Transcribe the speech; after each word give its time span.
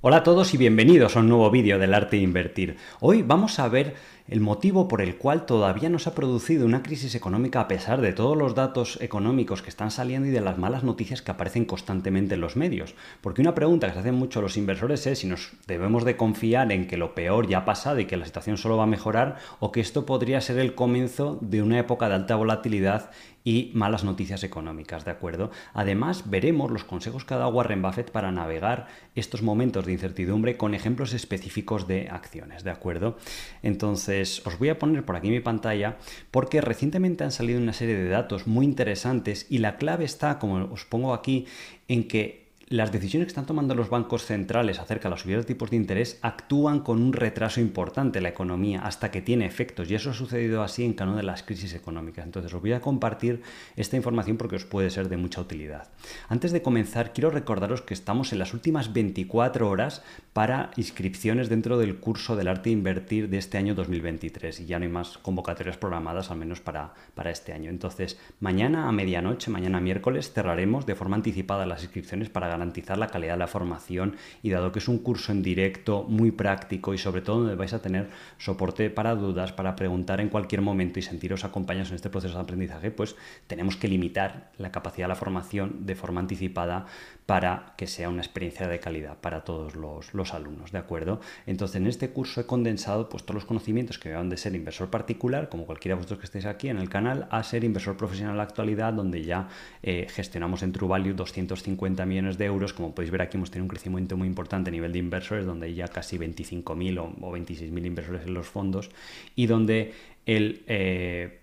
Hola 0.00 0.18
a 0.18 0.22
todos 0.22 0.54
y 0.54 0.56
bienvenidos 0.56 1.16
a 1.16 1.18
un 1.18 1.28
nuevo 1.28 1.50
vídeo 1.50 1.76
del 1.76 1.92
arte 1.92 2.18
de 2.18 2.22
invertir. 2.22 2.76
Hoy 3.00 3.22
vamos 3.22 3.58
a 3.58 3.68
ver 3.68 3.96
el 4.28 4.40
motivo 4.40 4.88
por 4.88 5.00
el 5.00 5.16
cual 5.16 5.46
todavía 5.46 5.88
no 5.88 5.98
se 5.98 6.10
ha 6.10 6.14
producido 6.14 6.66
una 6.66 6.82
crisis 6.82 7.14
económica 7.14 7.60
a 7.60 7.68
pesar 7.68 8.00
de 8.00 8.12
todos 8.12 8.36
los 8.36 8.54
datos 8.54 8.98
económicos 9.00 9.62
que 9.62 9.70
están 9.70 9.90
saliendo 9.90 10.28
y 10.28 10.32
de 10.32 10.42
las 10.42 10.58
malas 10.58 10.84
noticias 10.84 11.22
que 11.22 11.30
aparecen 11.30 11.64
constantemente 11.64 12.34
en 12.34 12.42
los 12.42 12.56
medios. 12.56 12.94
Porque 13.22 13.40
una 13.40 13.54
pregunta 13.54 13.86
que 13.86 13.94
se 13.94 14.00
hacen 14.00 14.14
mucho 14.14 14.42
los 14.42 14.56
inversores 14.56 15.06
es 15.06 15.20
si 15.20 15.26
nos 15.26 15.52
debemos 15.66 16.04
de 16.04 16.16
confiar 16.16 16.70
en 16.72 16.86
que 16.86 16.98
lo 16.98 17.14
peor 17.14 17.48
ya 17.48 17.58
ha 17.58 17.64
pasado 17.64 18.00
y 18.00 18.04
que 18.04 18.16
la 18.16 18.26
situación 18.26 18.58
solo 18.58 18.76
va 18.76 18.84
a 18.84 18.86
mejorar 18.86 19.36
o 19.60 19.72
que 19.72 19.80
esto 19.80 20.04
podría 20.04 20.40
ser 20.40 20.58
el 20.58 20.74
comienzo 20.74 21.38
de 21.40 21.62
una 21.62 21.78
época 21.78 22.08
de 22.08 22.14
alta 22.16 22.36
volatilidad 22.36 23.10
y 23.48 23.70
malas 23.72 24.04
noticias 24.04 24.44
económicas, 24.44 25.06
¿de 25.06 25.10
acuerdo? 25.10 25.50
Además, 25.72 26.28
veremos 26.28 26.70
los 26.70 26.84
consejos 26.84 27.24
que 27.24 27.32
ha 27.32 27.38
dado 27.38 27.50
Warren 27.50 27.80
Buffett 27.80 28.10
para 28.10 28.30
navegar 28.30 28.88
estos 29.14 29.40
momentos 29.40 29.86
de 29.86 29.92
incertidumbre 29.92 30.58
con 30.58 30.74
ejemplos 30.74 31.14
específicos 31.14 31.88
de 31.88 32.10
acciones, 32.10 32.62
¿de 32.62 32.70
acuerdo? 32.70 33.16
Entonces, 33.62 34.17
os 34.22 34.58
voy 34.58 34.68
a 34.68 34.78
poner 34.78 35.04
por 35.04 35.16
aquí 35.16 35.30
mi 35.30 35.40
pantalla 35.40 35.96
porque 36.30 36.60
recientemente 36.60 37.24
han 37.24 37.32
salido 37.32 37.60
una 37.60 37.72
serie 37.72 37.96
de 37.96 38.08
datos 38.08 38.46
muy 38.46 38.64
interesantes 38.64 39.46
y 39.48 39.58
la 39.58 39.76
clave 39.76 40.04
está, 40.04 40.38
como 40.38 40.72
os 40.72 40.84
pongo 40.84 41.14
aquí, 41.14 41.46
en 41.88 42.08
que 42.08 42.47
las 42.70 42.92
decisiones 42.92 43.26
que 43.26 43.30
están 43.30 43.46
tomando 43.46 43.74
los 43.74 43.88
bancos 43.88 44.26
centrales 44.26 44.78
acerca 44.78 45.08
de 45.08 45.14
la 45.14 45.20
subida 45.20 45.38
de 45.38 45.44
tipos 45.44 45.70
de 45.70 45.76
interés 45.76 46.18
actúan 46.20 46.80
con 46.80 47.00
un 47.00 47.14
retraso 47.14 47.60
importante 47.60 48.18
en 48.18 48.24
la 48.24 48.28
economía 48.28 48.80
hasta 48.82 49.10
que 49.10 49.22
tiene 49.22 49.46
efectos 49.46 49.90
y 49.90 49.94
eso 49.94 50.10
ha 50.10 50.14
sucedido 50.14 50.62
así 50.62 50.84
en 50.84 50.92
cada 50.92 51.10
una 51.10 51.20
de 51.20 51.26
las 51.26 51.42
crisis 51.42 51.74
económicas. 51.74 52.26
Entonces 52.26 52.52
os 52.52 52.60
voy 52.60 52.72
a 52.72 52.80
compartir 52.80 53.42
esta 53.76 53.96
información 53.96 54.36
porque 54.36 54.56
os 54.56 54.66
puede 54.66 54.90
ser 54.90 55.08
de 55.08 55.16
mucha 55.16 55.40
utilidad. 55.40 55.88
Antes 56.28 56.52
de 56.52 56.60
comenzar 56.60 57.14
quiero 57.14 57.30
recordaros 57.30 57.80
que 57.80 57.94
estamos 57.94 58.32
en 58.34 58.38
las 58.38 58.52
últimas 58.52 58.92
24 58.92 59.68
horas 59.68 60.02
para 60.34 60.70
inscripciones 60.76 61.48
dentro 61.48 61.78
del 61.78 61.96
curso 61.96 62.36
del 62.36 62.48
arte 62.48 62.68
de 62.68 62.74
invertir 62.74 63.30
de 63.30 63.38
este 63.38 63.56
año 63.56 63.74
2023 63.74 64.60
y 64.60 64.66
ya 64.66 64.78
no 64.78 64.84
hay 64.84 64.90
más 64.90 65.16
convocatorias 65.16 65.78
programadas 65.78 66.30
al 66.30 66.36
menos 66.36 66.60
para, 66.60 66.92
para 67.14 67.30
este 67.30 67.54
año. 67.54 67.70
Entonces 67.70 68.18
mañana 68.40 68.88
a 68.88 68.92
medianoche, 68.92 69.50
mañana 69.50 69.80
miércoles 69.80 70.32
cerraremos 70.32 70.84
de 70.84 70.94
forma 70.94 71.16
anticipada 71.16 71.64
las 71.64 71.82
inscripciones 71.82 72.28
para 72.28 72.57
garantizar 72.58 72.98
la 72.98 73.08
calidad 73.08 73.34
de 73.34 73.38
la 73.38 73.46
formación 73.46 74.16
y 74.42 74.50
dado 74.50 74.72
que 74.72 74.78
es 74.78 74.88
un 74.88 74.98
curso 74.98 75.32
en 75.32 75.42
directo 75.42 76.04
muy 76.04 76.30
práctico 76.30 76.94
y 76.94 76.98
sobre 76.98 77.22
todo 77.22 77.40
donde 77.40 77.54
vais 77.54 77.72
a 77.72 77.80
tener 77.80 78.10
soporte 78.36 78.90
para 78.90 79.14
dudas, 79.14 79.52
para 79.52 79.76
preguntar 79.76 80.20
en 80.20 80.28
cualquier 80.28 80.60
momento 80.60 80.98
y 80.98 81.02
sentiros 81.02 81.44
acompañados 81.44 81.90
en 81.90 81.96
este 81.96 82.10
proceso 82.10 82.34
de 82.34 82.42
aprendizaje, 82.42 82.90
pues 82.90 83.16
tenemos 83.46 83.76
que 83.76 83.88
limitar 83.88 84.50
la 84.58 84.70
capacidad 84.72 85.06
de 85.06 85.08
la 85.08 85.14
formación 85.14 85.86
de 85.86 85.94
forma 85.94 86.20
anticipada 86.20 86.86
para 87.28 87.74
que 87.76 87.86
sea 87.86 88.08
una 88.08 88.22
experiencia 88.22 88.66
de 88.68 88.80
calidad 88.80 89.18
para 89.18 89.44
todos 89.44 89.74
los, 89.74 90.32
alumnos, 90.32 90.72
¿de 90.72 90.78
acuerdo? 90.78 91.20
Entonces, 91.46 91.76
en 91.76 91.86
este 91.86 92.08
curso 92.08 92.40
he 92.40 92.46
condensado 92.46 93.10
pues, 93.10 93.24
todos 93.24 93.34
los 93.34 93.44
conocimientos 93.44 93.98
que 93.98 94.12
van 94.12 94.30
de 94.30 94.38
ser 94.38 94.54
inversor 94.54 94.88
particular, 94.88 95.50
como 95.50 95.66
cualquiera 95.66 95.94
de 95.94 95.96
vosotros 95.98 96.20
que 96.20 96.24
estéis 96.24 96.46
aquí 96.46 96.70
en 96.70 96.78
el 96.78 96.88
canal, 96.88 97.28
a 97.30 97.42
ser 97.42 97.64
inversor 97.64 97.98
profesional 97.98 98.32
en 98.32 98.38
la 98.38 98.44
actualidad, 98.44 98.94
donde 98.94 99.24
ya 99.24 99.48
eh, 99.82 100.06
gestionamos 100.08 100.62
en 100.62 100.72
True 100.72 100.88
Value 100.88 101.12
250 101.12 102.06
millones 102.06 102.38
de 102.38 102.47
euros. 102.48 102.72
Como 102.72 102.94
podéis 102.94 103.10
ver 103.10 103.22
aquí 103.22 103.36
hemos 103.36 103.50
tenido 103.50 103.64
un 103.64 103.68
crecimiento 103.68 104.16
muy 104.16 104.26
importante 104.26 104.70
a 104.70 104.72
nivel 104.72 104.92
de 104.92 104.98
inversores, 104.98 105.46
donde 105.46 105.66
hay 105.66 105.74
ya 105.74 105.88
casi 105.88 106.18
25.000 106.18 106.98
o, 106.98 107.26
o 107.26 107.36
26.000 107.36 107.86
inversores 107.86 108.26
en 108.26 108.34
los 108.34 108.46
fondos 108.46 108.90
y 109.36 109.46
donde 109.46 109.92
el... 110.26 110.62
Eh, 110.66 111.38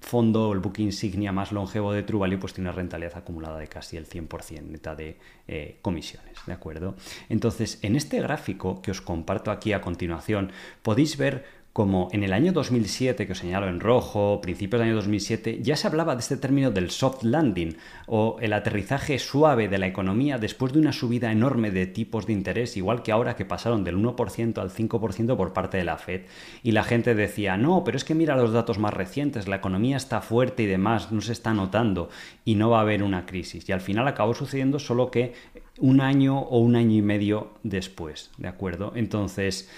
fondo, 0.00 0.52
el 0.52 0.60
book 0.60 0.78
insignia 0.78 1.32
más 1.32 1.52
longevo 1.52 1.92
de 1.92 2.02
True 2.02 2.20
Value, 2.20 2.38
pues 2.38 2.54
tiene 2.54 2.70
una 2.70 2.76
rentabilidad 2.76 3.18
acumulada 3.18 3.58
de 3.58 3.66
casi 3.66 3.96
el 3.96 4.08
100% 4.08 4.62
neta 4.62 4.94
de 4.94 5.16
eh, 5.46 5.78
comisiones, 5.82 6.38
¿de 6.46 6.52
acuerdo? 6.52 6.94
Entonces, 7.28 7.78
en 7.82 7.96
este 7.96 8.20
gráfico 8.20 8.80
que 8.80 8.90
os 8.90 9.00
comparto 9.00 9.50
aquí 9.50 9.72
a 9.72 9.80
continuación, 9.80 10.52
podéis 10.82 11.16
ver 11.16 11.44
como 11.78 12.08
en 12.10 12.24
el 12.24 12.32
año 12.32 12.50
2007, 12.50 13.24
que 13.24 13.34
os 13.34 13.38
señalo 13.38 13.68
en 13.68 13.78
rojo, 13.78 14.40
principios 14.40 14.80
del 14.80 14.88
año 14.88 14.96
2007, 14.96 15.60
ya 15.62 15.76
se 15.76 15.86
hablaba 15.86 16.16
de 16.16 16.22
este 16.22 16.36
término 16.36 16.72
del 16.72 16.90
soft 16.90 17.22
landing 17.22 17.76
o 18.08 18.36
el 18.40 18.52
aterrizaje 18.52 19.20
suave 19.20 19.68
de 19.68 19.78
la 19.78 19.86
economía 19.86 20.38
después 20.38 20.72
de 20.72 20.80
una 20.80 20.92
subida 20.92 21.30
enorme 21.30 21.70
de 21.70 21.86
tipos 21.86 22.26
de 22.26 22.32
interés, 22.32 22.76
igual 22.76 23.04
que 23.04 23.12
ahora 23.12 23.36
que 23.36 23.44
pasaron 23.44 23.84
del 23.84 23.96
1% 23.96 24.58
al 24.58 24.70
5% 24.70 25.36
por 25.36 25.52
parte 25.52 25.76
de 25.76 25.84
la 25.84 25.98
Fed. 25.98 26.22
Y 26.64 26.72
la 26.72 26.82
gente 26.82 27.14
decía, 27.14 27.56
no, 27.56 27.84
pero 27.84 27.96
es 27.96 28.02
que 28.02 28.16
mira 28.16 28.34
los 28.34 28.52
datos 28.52 28.80
más 28.80 28.92
recientes, 28.92 29.46
la 29.46 29.54
economía 29.54 29.98
está 29.98 30.20
fuerte 30.20 30.64
y 30.64 30.66
demás, 30.66 31.12
no 31.12 31.20
se 31.20 31.30
está 31.30 31.54
notando 31.54 32.10
y 32.44 32.56
no 32.56 32.70
va 32.70 32.78
a 32.78 32.82
haber 32.82 33.04
una 33.04 33.24
crisis. 33.24 33.68
Y 33.68 33.70
al 33.70 33.82
final 33.82 34.08
acabó 34.08 34.34
sucediendo 34.34 34.80
solo 34.80 35.12
que 35.12 35.34
un 35.78 36.00
año 36.00 36.40
o 36.40 36.58
un 36.58 36.74
año 36.74 36.96
y 36.96 37.02
medio 37.02 37.52
después, 37.62 38.32
¿de 38.36 38.48
acuerdo? 38.48 38.94
Entonces, 38.96 39.70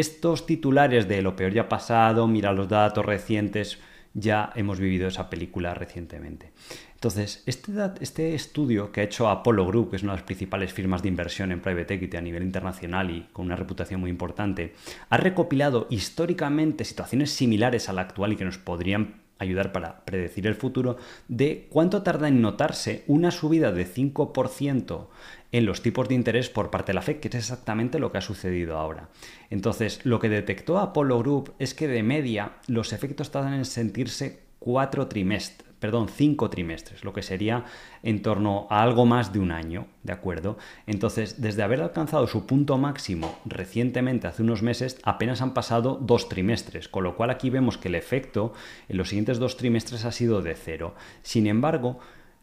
estos 0.00 0.46
titulares 0.46 1.08
de 1.08 1.22
lo 1.22 1.36
peor 1.36 1.52
ya 1.52 1.62
ha 1.62 1.68
pasado, 1.68 2.26
mira 2.26 2.52
los 2.52 2.68
datos 2.68 3.04
recientes, 3.04 3.78
ya 4.14 4.50
hemos 4.54 4.80
vivido 4.80 5.08
esa 5.08 5.28
película 5.28 5.74
recientemente. 5.74 6.52
Entonces, 6.94 7.42
este, 7.44 7.72
este, 8.00 8.34
estudio 8.34 8.90
que 8.90 9.02
ha 9.02 9.04
hecho 9.04 9.28
Apollo 9.28 9.66
Group, 9.66 9.90
que 9.90 9.96
es 9.96 10.02
una 10.02 10.12
de 10.12 10.18
las 10.18 10.24
principales 10.24 10.72
firmas 10.72 11.02
de 11.02 11.08
inversión 11.08 11.52
en 11.52 11.60
private 11.60 11.94
equity 11.94 12.16
a 12.16 12.22
nivel 12.22 12.42
internacional 12.42 13.10
y 13.10 13.26
con 13.32 13.46
una 13.46 13.56
reputación 13.56 14.00
muy 14.00 14.08
importante, 14.08 14.74
ha 15.10 15.16
recopilado 15.18 15.86
históricamente 15.90 16.84
situaciones 16.84 17.30
similares 17.30 17.90
a 17.90 17.92
la 17.92 18.02
actual 18.02 18.32
y 18.32 18.36
que 18.36 18.46
nos 18.46 18.56
podrían 18.56 19.25
ayudar 19.38 19.72
para 19.72 20.04
predecir 20.04 20.46
el 20.46 20.54
futuro 20.54 20.96
de 21.28 21.66
cuánto 21.70 22.02
tarda 22.02 22.28
en 22.28 22.40
notarse 22.40 23.04
una 23.06 23.30
subida 23.30 23.72
de 23.72 23.86
5% 23.86 25.06
en 25.52 25.66
los 25.66 25.82
tipos 25.82 26.08
de 26.08 26.14
interés 26.14 26.48
por 26.50 26.70
parte 26.70 26.90
de 26.90 26.94
la 26.94 27.02
Fed, 27.02 27.20
que 27.20 27.28
es 27.28 27.34
exactamente 27.34 27.98
lo 27.98 28.12
que 28.12 28.18
ha 28.18 28.22
sucedido 28.22 28.76
ahora. 28.76 29.08
Entonces, 29.50 30.00
lo 30.04 30.18
que 30.18 30.28
detectó 30.28 30.78
Apollo 30.78 31.18
Group 31.18 31.54
es 31.58 31.74
que 31.74 31.88
de 31.88 32.02
media 32.02 32.52
los 32.66 32.92
efectos 32.92 33.30
tardan 33.30 33.54
en 33.54 33.64
sentirse 33.64 34.40
cuatro 34.58 35.06
trimestres 35.06 35.65
perdón, 35.78 36.08
cinco 36.08 36.50
trimestres, 36.50 37.04
lo 37.04 37.12
que 37.12 37.22
sería 37.22 37.64
en 38.02 38.22
torno 38.22 38.66
a 38.70 38.82
algo 38.82 39.06
más 39.06 39.32
de 39.32 39.38
un 39.38 39.52
año, 39.52 39.86
¿de 40.02 40.12
acuerdo? 40.12 40.56
Entonces, 40.86 41.40
desde 41.40 41.62
haber 41.62 41.82
alcanzado 41.82 42.26
su 42.26 42.46
punto 42.46 42.78
máximo 42.78 43.38
recientemente, 43.44 44.26
hace 44.26 44.42
unos 44.42 44.62
meses, 44.62 44.98
apenas 45.02 45.42
han 45.42 45.54
pasado 45.54 45.98
dos 46.00 46.28
trimestres, 46.28 46.88
con 46.88 47.04
lo 47.04 47.16
cual 47.16 47.30
aquí 47.30 47.50
vemos 47.50 47.78
que 47.78 47.88
el 47.88 47.94
efecto 47.94 48.52
en 48.88 48.96
los 48.96 49.08
siguientes 49.10 49.38
dos 49.38 49.56
trimestres 49.56 50.04
ha 50.04 50.12
sido 50.12 50.42
de 50.42 50.54
cero. 50.54 50.94
Sin 51.22 51.46
embargo, 51.46 51.98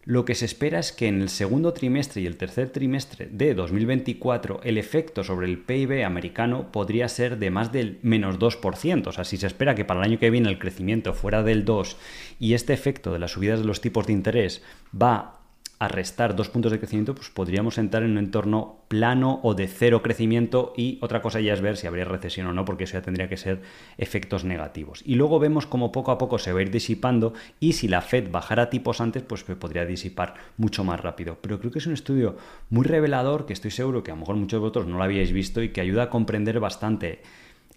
lo 0.05 0.25
que 0.25 0.35
se 0.35 0.45
espera 0.45 0.79
es 0.79 0.91
que 0.91 1.07
en 1.07 1.21
el 1.21 1.29
segundo 1.29 1.73
trimestre 1.73 2.21
y 2.21 2.25
el 2.25 2.37
tercer 2.37 2.69
trimestre 2.69 3.29
de 3.31 3.53
2024 3.53 4.59
el 4.63 4.77
efecto 4.77 5.23
sobre 5.23 5.47
el 5.47 5.59
PIB 5.59 6.05
americano 6.05 6.71
podría 6.71 7.07
ser 7.07 7.37
de 7.37 7.51
más 7.51 7.71
del 7.71 7.99
menos 8.01 8.37
2%. 8.37 9.07
O 9.07 9.11
sea, 9.11 9.23
si 9.23 9.37
se 9.37 9.47
espera 9.47 9.75
que 9.75 9.85
para 9.85 10.01
el 10.01 10.11
año 10.11 10.19
que 10.19 10.29
viene 10.29 10.49
el 10.49 10.59
crecimiento 10.59 11.13
fuera 11.13 11.41
del 11.41 11.63
2 11.63 11.97
y 12.39 12.53
este 12.53 12.73
efecto 12.73 13.13
de 13.13 13.19
las 13.19 13.31
subidas 13.31 13.59
de 13.59 13.65
los 13.65 13.81
tipos 13.81 14.07
de 14.07 14.13
interés 14.13 14.61
va 14.93 15.42
a 15.83 15.89
restar 15.89 16.33
dos 16.33 16.47
puntos 16.47 16.71
de 16.71 16.79
crecimiento, 16.79 17.13
pues 17.13 17.29
podríamos 17.29 17.77
entrar 17.77 18.03
en 18.03 18.11
un 18.11 18.17
entorno 18.17 18.85
plano 18.87 19.41
o 19.43 19.53
de 19.53 19.67
cero 19.67 20.01
crecimiento 20.01 20.71
y 20.77 20.97
otra 21.01 21.21
cosa 21.21 21.41
ya 21.41 21.51
es 21.51 21.59
ver 21.59 21.75
si 21.75 21.87
habría 21.87 22.05
recesión 22.05 22.47
o 22.47 22.53
no, 22.53 22.63
porque 22.63 22.85
eso 22.85 22.93
ya 22.93 23.01
tendría 23.01 23.27
que 23.27 23.35
ser 23.35 23.61
efectos 23.97 24.45
negativos. 24.45 25.01
Y 25.05 25.15
luego 25.15 25.39
vemos 25.39 25.65
cómo 25.65 25.91
poco 25.91 26.11
a 26.11 26.17
poco 26.17 26.39
se 26.39 26.53
va 26.53 26.59
a 26.59 26.61
ir 26.61 26.71
disipando 26.71 27.33
y 27.59 27.73
si 27.73 27.89
la 27.89 27.99
Fed 27.99 28.31
bajara 28.31 28.69
tipos 28.69 29.01
antes, 29.01 29.23
pues 29.23 29.43
podría 29.43 29.85
disipar 29.85 30.35
mucho 30.55 30.85
más 30.85 31.01
rápido. 31.01 31.39
Pero 31.41 31.59
creo 31.59 31.71
que 31.73 31.79
es 31.79 31.87
un 31.87 31.93
estudio 31.93 32.37
muy 32.69 32.85
revelador 32.85 33.45
que 33.45 33.51
estoy 33.51 33.71
seguro 33.71 34.03
que 34.03 34.11
a 34.11 34.13
lo 34.13 34.21
mejor 34.21 34.37
muchos 34.37 34.59
de 34.59 34.61
vosotros 34.61 34.87
no 34.87 34.97
lo 34.97 35.03
habíais 35.03 35.33
visto 35.33 35.61
y 35.61 35.73
que 35.73 35.81
ayuda 35.81 36.03
a 36.03 36.09
comprender 36.09 36.61
bastante 36.61 37.21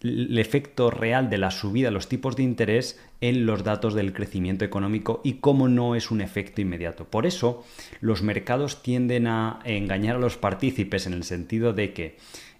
el 0.02 0.38
efecto 0.38 0.90
real 0.90 1.30
de 1.30 1.38
la 1.38 1.50
subida 1.50 1.88
de 1.88 1.94
los 1.94 2.08
tipos 2.08 2.36
de 2.36 2.42
interés 2.42 3.00
en 3.20 3.46
los 3.46 3.64
datos 3.64 3.94
del 3.94 4.12
crecimiento 4.12 4.64
económico 4.64 5.20
y 5.24 5.34
cómo 5.34 5.68
no 5.68 5.94
es 5.94 6.10
un 6.10 6.20
efecto 6.20 6.60
inmediato. 6.60 7.04
Por 7.04 7.26
eso 7.26 7.64
los 8.00 8.22
mercados 8.22 8.82
tienden 8.82 9.26
a 9.26 9.60
engañar 9.64 10.16
a 10.16 10.20
los 10.20 10.36
partícipes 10.36 11.06
en 11.06 11.14
el 11.14 11.24
sentido 11.24 11.72
de 11.72 11.92
que 11.92 12.16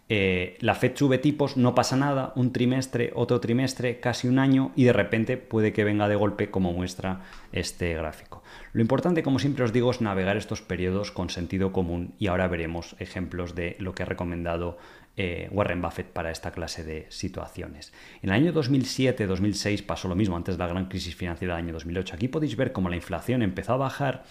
eh, 0.09 0.57
la 0.60 0.77
Fed 0.77 0.93
sube 0.95 1.19
tipos, 1.19 1.57
no 1.57 1.75
pasa 1.75 1.97
nada, 1.97 2.33
un 2.37 2.53
trimestre, 2.53 3.10
otro 3.15 3.41
trimestre, 3.41 3.99
casi 3.99 4.28
un 4.28 4.39
año 4.39 4.71
y 4.77 4.84
de 4.84 4.93
repente 4.93 5.37
puede 5.37 5.72
que 5.72 5.83
venga 5.83 6.09
de 6.09 6.15
golpe 6.15 6.49
como 6.49 6.72
muestra 6.72 7.22
este 7.51 7.93
gráfico. 7.95 8.43
Lo 8.72 8.83
importante, 8.83 9.25
como 9.25 9.41
siempre 9.41 9.65
os 9.65 9.72
digo, 9.72 9.91
es 9.91 10.01
navegar 10.01 10.37
estos 10.37 10.63
periodos 10.63 11.10
con 11.10 11.28
sentido 11.28 11.72
común 11.72 12.15
y 12.21 12.28
ahora 12.28 12.47
veremos 12.47 12.95
ejemplos 13.01 13.57
de 13.57 13.75
lo 13.81 13.95
que 13.95 14.05
ha 14.05 14.07
recomendado 14.07 14.78
eh, 15.16 15.48
Warren 15.51 15.80
Buffett 15.80 16.09
para 16.09 16.30
esta 16.30 16.51
clase 16.51 16.84
de 16.84 17.07
situaciones. 17.09 17.92
En 18.22 18.30
el 18.30 18.34
año 18.34 18.53
2007-2006 18.53 19.84
pasó 19.84 20.09
lo 20.09 20.15
mismo 20.15 20.36
antes 20.36 20.57
de 20.57 20.63
la 20.63 20.68
gran 20.68 20.86
crisis 20.86 21.16
financiera 21.16 21.54
del 21.54 21.65
año 21.65 21.72
2008. 21.72 22.15
Aquí 22.15 22.28
podéis 22.28 22.57
ver 22.57 22.72
cómo 22.72 22.91
la 22.91 22.97
inflación 22.97 23.42
empezó 23.42 23.72
a 23.72 23.78
bajar 23.78 24.24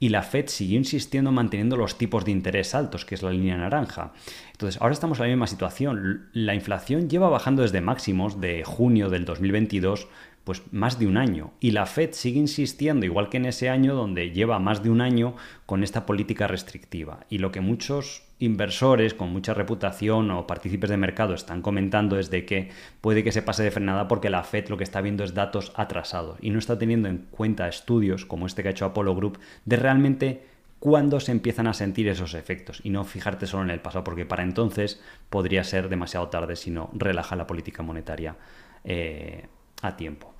y 0.00 0.10
la 0.10 0.22
Fed 0.22 0.46
siguió 0.46 0.78
insistiendo 0.78 1.32
manteniendo 1.32 1.76
los 1.76 1.98
tipos 1.98 2.24
de 2.24 2.30
interés 2.30 2.74
altos, 2.74 3.04
que 3.04 3.16
es 3.16 3.22
la 3.22 3.32
línea 3.32 3.56
naranja. 3.56 4.12
Entonces, 4.52 4.80
ahora 4.80 4.92
estamos 4.92 5.18
en 5.18 5.24
la 5.24 5.28
misma 5.30 5.48
situación. 5.48 6.28
La 6.32 6.54
inflación 6.54 7.10
lleva 7.10 7.28
bajando 7.28 7.62
desde 7.62 7.80
máximos 7.80 8.40
de 8.40 8.62
junio 8.64 9.10
del 9.10 9.24
2022 9.24 10.06
pues 10.48 10.62
más 10.70 10.98
de 10.98 11.06
un 11.06 11.18
año. 11.18 11.50
Y 11.60 11.72
la 11.72 11.84
Fed 11.84 12.12
sigue 12.12 12.38
insistiendo, 12.38 13.04
igual 13.04 13.28
que 13.28 13.36
en 13.36 13.44
ese 13.44 13.68
año 13.68 13.94
donde 13.94 14.30
lleva 14.30 14.58
más 14.58 14.82
de 14.82 14.88
un 14.88 15.02
año 15.02 15.34
con 15.66 15.82
esta 15.82 16.06
política 16.06 16.46
restrictiva. 16.46 17.26
Y 17.28 17.36
lo 17.36 17.52
que 17.52 17.60
muchos 17.60 18.22
inversores 18.38 19.12
con 19.12 19.28
mucha 19.28 19.52
reputación 19.52 20.30
o 20.30 20.46
partícipes 20.46 20.88
de 20.88 20.96
mercado 20.96 21.34
están 21.34 21.60
comentando 21.60 22.18
es 22.18 22.30
de 22.30 22.46
que 22.46 22.70
puede 23.02 23.22
que 23.22 23.30
se 23.30 23.42
pase 23.42 23.62
de 23.62 23.70
frenada 23.70 24.08
porque 24.08 24.30
la 24.30 24.42
Fed 24.42 24.70
lo 24.70 24.78
que 24.78 24.84
está 24.84 25.02
viendo 25.02 25.22
es 25.22 25.34
datos 25.34 25.70
atrasados 25.76 26.38
y 26.40 26.48
no 26.48 26.58
está 26.58 26.78
teniendo 26.78 27.10
en 27.10 27.26
cuenta 27.30 27.68
estudios 27.68 28.24
como 28.24 28.46
este 28.46 28.62
que 28.62 28.68
ha 28.68 28.70
hecho 28.70 28.86
Apollo 28.86 29.14
Group 29.16 29.38
de 29.66 29.76
realmente 29.76 30.46
cuándo 30.78 31.20
se 31.20 31.32
empiezan 31.32 31.66
a 31.66 31.74
sentir 31.74 32.08
esos 32.08 32.32
efectos 32.32 32.80
y 32.82 32.88
no 32.88 33.04
fijarte 33.04 33.46
solo 33.46 33.64
en 33.64 33.70
el 33.70 33.80
pasado 33.80 34.02
porque 34.02 34.24
para 34.24 34.44
entonces 34.44 35.02
podría 35.28 35.62
ser 35.62 35.90
demasiado 35.90 36.28
tarde 36.28 36.56
si 36.56 36.70
no 36.70 36.88
relaja 36.94 37.36
la 37.36 37.46
política 37.46 37.82
monetaria 37.82 38.36
eh, 38.84 39.46
a 39.82 39.96
tiempo. 39.96 40.34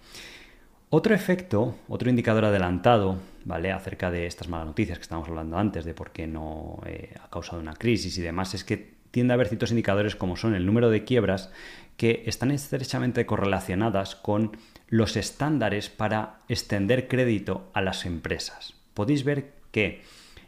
Otro 0.90 1.14
efecto, 1.14 1.74
otro 1.88 2.08
indicador 2.08 2.46
adelantado, 2.46 3.18
¿vale? 3.44 3.72
Acerca 3.72 4.10
de 4.10 4.26
estas 4.26 4.48
malas 4.48 4.68
noticias 4.68 4.96
que 4.96 5.02
estábamos 5.02 5.28
hablando 5.28 5.58
antes, 5.58 5.84
de 5.84 5.92
por 5.92 6.12
qué 6.12 6.26
no 6.26 6.80
eh, 6.86 7.14
ha 7.22 7.28
causado 7.28 7.60
una 7.60 7.74
crisis 7.74 8.16
y 8.16 8.22
demás, 8.22 8.54
es 8.54 8.64
que 8.64 8.96
tiende 9.10 9.32
a 9.32 9.34
haber 9.34 9.48
ciertos 9.48 9.70
indicadores 9.70 10.16
como 10.16 10.36
son 10.36 10.54
el 10.54 10.64
número 10.64 10.88
de 10.88 11.04
quiebras 11.04 11.52
que 11.98 12.22
están 12.26 12.50
estrechamente 12.52 13.26
correlacionadas 13.26 14.16
con 14.16 14.56
los 14.88 15.16
estándares 15.16 15.90
para 15.90 16.40
extender 16.48 17.06
crédito 17.06 17.70
a 17.74 17.82
las 17.82 18.06
empresas. 18.06 18.74
Podéis 18.94 19.24
ver 19.24 19.52
que 19.72 20.02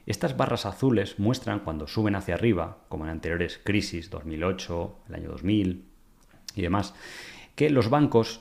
estas 0.06 0.38
barras 0.38 0.64
azules 0.64 1.18
muestran 1.18 1.60
cuando 1.60 1.86
suben 1.86 2.14
hacia 2.14 2.34
arriba, 2.34 2.78
como 2.88 3.04
en 3.04 3.10
anteriores 3.10 3.60
crisis, 3.62 4.08
2008, 4.08 4.96
el 5.08 5.14
año 5.14 5.30
2000 5.30 5.84
y 6.54 6.62
demás, 6.62 6.94
que 7.56 7.68
los 7.68 7.90
bancos 7.90 8.40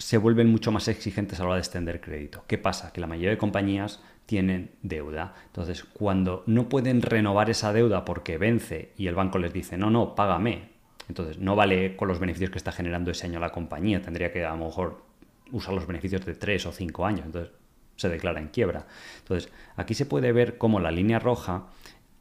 se 0.00 0.16
vuelven 0.16 0.48
mucho 0.50 0.72
más 0.72 0.88
exigentes 0.88 1.38
a 1.38 1.42
la 1.42 1.50
hora 1.50 1.54
de 1.56 1.60
extender 1.60 2.00
crédito. 2.00 2.44
¿Qué 2.46 2.56
pasa? 2.56 2.90
Que 2.90 3.02
la 3.02 3.06
mayoría 3.06 3.30
de 3.30 3.38
compañías 3.38 4.00
tienen 4.24 4.70
deuda. 4.80 5.34
Entonces, 5.46 5.84
cuando 5.84 6.42
no 6.46 6.70
pueden 6.70 7.02
renovar 7.02 7.50
esa 7.50 7.74
deuda 7.74 8.06
porque 8.06 8.38
vence 8.38 8.92
y 8.96 9.08
el 9.08 9.14
banco 9.14 9.38
les 9.38 9.52
dice, 9.52 9.76
no, 9.76 9.90
no, 9.90 10.14
págame. 10.14 10.70
Entonces, 11.08 11.38
no 11.38 11.54
vale 11.54 11.96
con 11.96 12.08
los 12.08 12.18
beneficios 12.18 12.50
que 12.50 12.56
está 12.56 12.72
generando 12.72 13.10
ese 13.10 13.26
año 13.26 13.40
la 13.40 13.50
compañía. 13.50 14.00
Tendría 14.00 14.32
que 14.32 14.42
a 14.42 14.56
lo 14.56 14.64
mejor 14.64 15.04
usar 15.52 15.74
los 15.74 15.86
beneficios 15.86 16.24
de 16.24 16.34
tres 16.34 16.64
o 16.64 16.72
cinco 16.72 17.04
años. 17.04 17.26
Entonces, 17.26 17.52
se 17.96 18.08
declara 18.08 18.40
en 18.40 18.48
quiebra. 18.48 18.86
Entonces, 19.18 19.52
aquí 19.76 19.92
se 19.92 20.06
puede 20.06 20.32
ver 20.32 20.56
cómo 20.56 20.80
la 20.80 20.90
línea 20.90 21.18
roja 21.18 21.66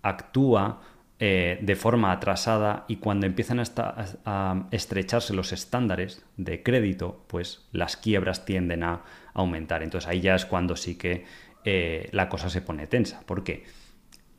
actúa 0.02 0.82
eh, 1.22 1.60
de 1.62 1.76
forma 1.76 2.14
atrasada 2.14 2.86
y 2.88 2.96
cuando 2.96 3.26
empiezan 3.26 3.60
a, 3.60 4.68
estrecharse 4.72 5.34
los 5.34 5.52
estándares 5.52 6.24
de 6.38 6.64
crédito, 6.64 7.26
pues 7.28 7.68
las 7.74 7.98
quiebras 7.98 8.46
tienden 8.46 8.84
a 8.84 9.02
aumentar. 9.34 9.84
Entonces 9.84 10.10
ahí 10.10 10.22
ya 10.22 10.36
es 10.36 10.46
cuando 10.46 10.78
sí 10.78 10.96
que 10.96 11.26
eh, 11.66 12.08
la 12.14 12.30
cosa 12.30 12.50
se 12.50 12.62
pone 12.62 12.88
tensa. 12.88 13.22
¿Por 13.26 13.44
qué? 13.44 13.66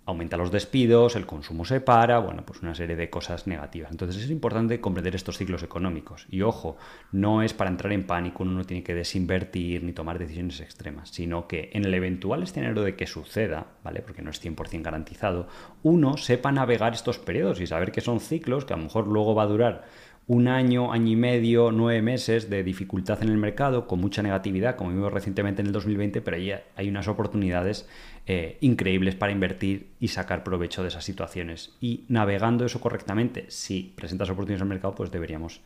Aumenta 0.06 0.36
los 0.36 0.50
despidos, 0.50 1.14
el 1.16 1.26
consumo 1.26 1.64
se 1.64 1.80
para, 1.80 2.18
bueno, 2.18 2.44
pues 2.44 2.62
una 2.62 2.74
serie 2.74 2.96
de 2.96 3.10
cosas 3.10 3.46
negativas. 3.46 3.90
Entonces 3.90 4.22
es 4.22 4.30
importante 4.30 4.80
comprender 4.80 5.14
estos 5.14 5.38
ciclos 5.38 5.62
económicos. 5.62 6.26
Y 6.30 6.42
ojo, 6.42 6.76
no 7.12 7.42
es 7.42 7.54
para 7.54 7.70
entrar 7.70 7.92
en 7.92 8.06
pánico, 8.06 8.42
uno 8.42 8.52
no 8.52 8.64
tiene 8.64 8.82
que 8.82 8.94
desinvertir 8.94 9.82
ni 9.84 9.92
tomar 9.92 10.18
decisiones 10.18 10.60
extremas, 10.60 11.10
sino 11.10 11.46
que 11.46 11.70
en 11.72 11.84
el 11.84 11.94
eventual 11.94 12.42
escenario 12.42 12.82
de 12.82 12.96
que 12.96 13.06
suceda, 13.06 13.66
¿vale? 13.84 14.02
Porque 14.02 14.22
no 14.22 14.30
es 14.30 14.44
100% 14.44 14.82
garantizado, 14.82 15.48
uno 15.82 16.16
sepa 16.16 16.50
navegar 16.52 16.92
estos 16.92 17.18
periodos 17.18 17.60
y 17.60 17.66
saber 17.66 17.92
que 17.92 18.00
son 18.00 18.20
ciclos 18.20 18.64
que 18.64 18.74
a 18.74 18.76
lo 18.76 18.84
mejor 18.84 19.06
luego 19.06 19.34
va 19.34 19.44
a 19.44 19.46
durar 19.46 19.84
un 20.30 20.46
año, 20.46 20.92
año 20.92 21.10
y 21.10 21.16
medio, 21.16 21.72
nueve 21.72 22.02
meses 22.02 22.48
de 22.48 22.62
dificultad 22.62 23.20
en 23.20 23.30
el 23.30 23.36
mercado, 23.36 23.88
con 23.88 24.00
mucha 24.00 24.22
negatividad, 24.22 24.76
como 24.76 24.90
vimos 24.90 25.12
recientemente 25.12 25.60
en 25.60 25.66
el 25.66 25.72
2020, 25.72 26.20
pero 26.20 26.36
ahí 26.36 26.52
hay 26.76 26.88
unas 26.88 27.08
oportunidades 27.08 27.88
eh, 28.28 28.56
increíbles 28.60 29.16
para 29.16 29.32
invertir 29.32 29.88
y 29.98 30.06
sacar 30.06 30.44
provecho 30.44 30.82
de 30.82 30.88
esas 30.88 31.04
situaciones. 31.04 31.72
Y 31.80 32.04
navegando 32.06 32.64
eso 32.64 32.80
correctamente, 32.80 33.46
si 33.48 33.92
presentas 33.96 34.30
oportunidades 34.30 34.60
en 34.60 34.68
el 34.68 34.74
mercado, 34.74 34.94
pues 34.94 35.10
deberíamos 35.10 35.62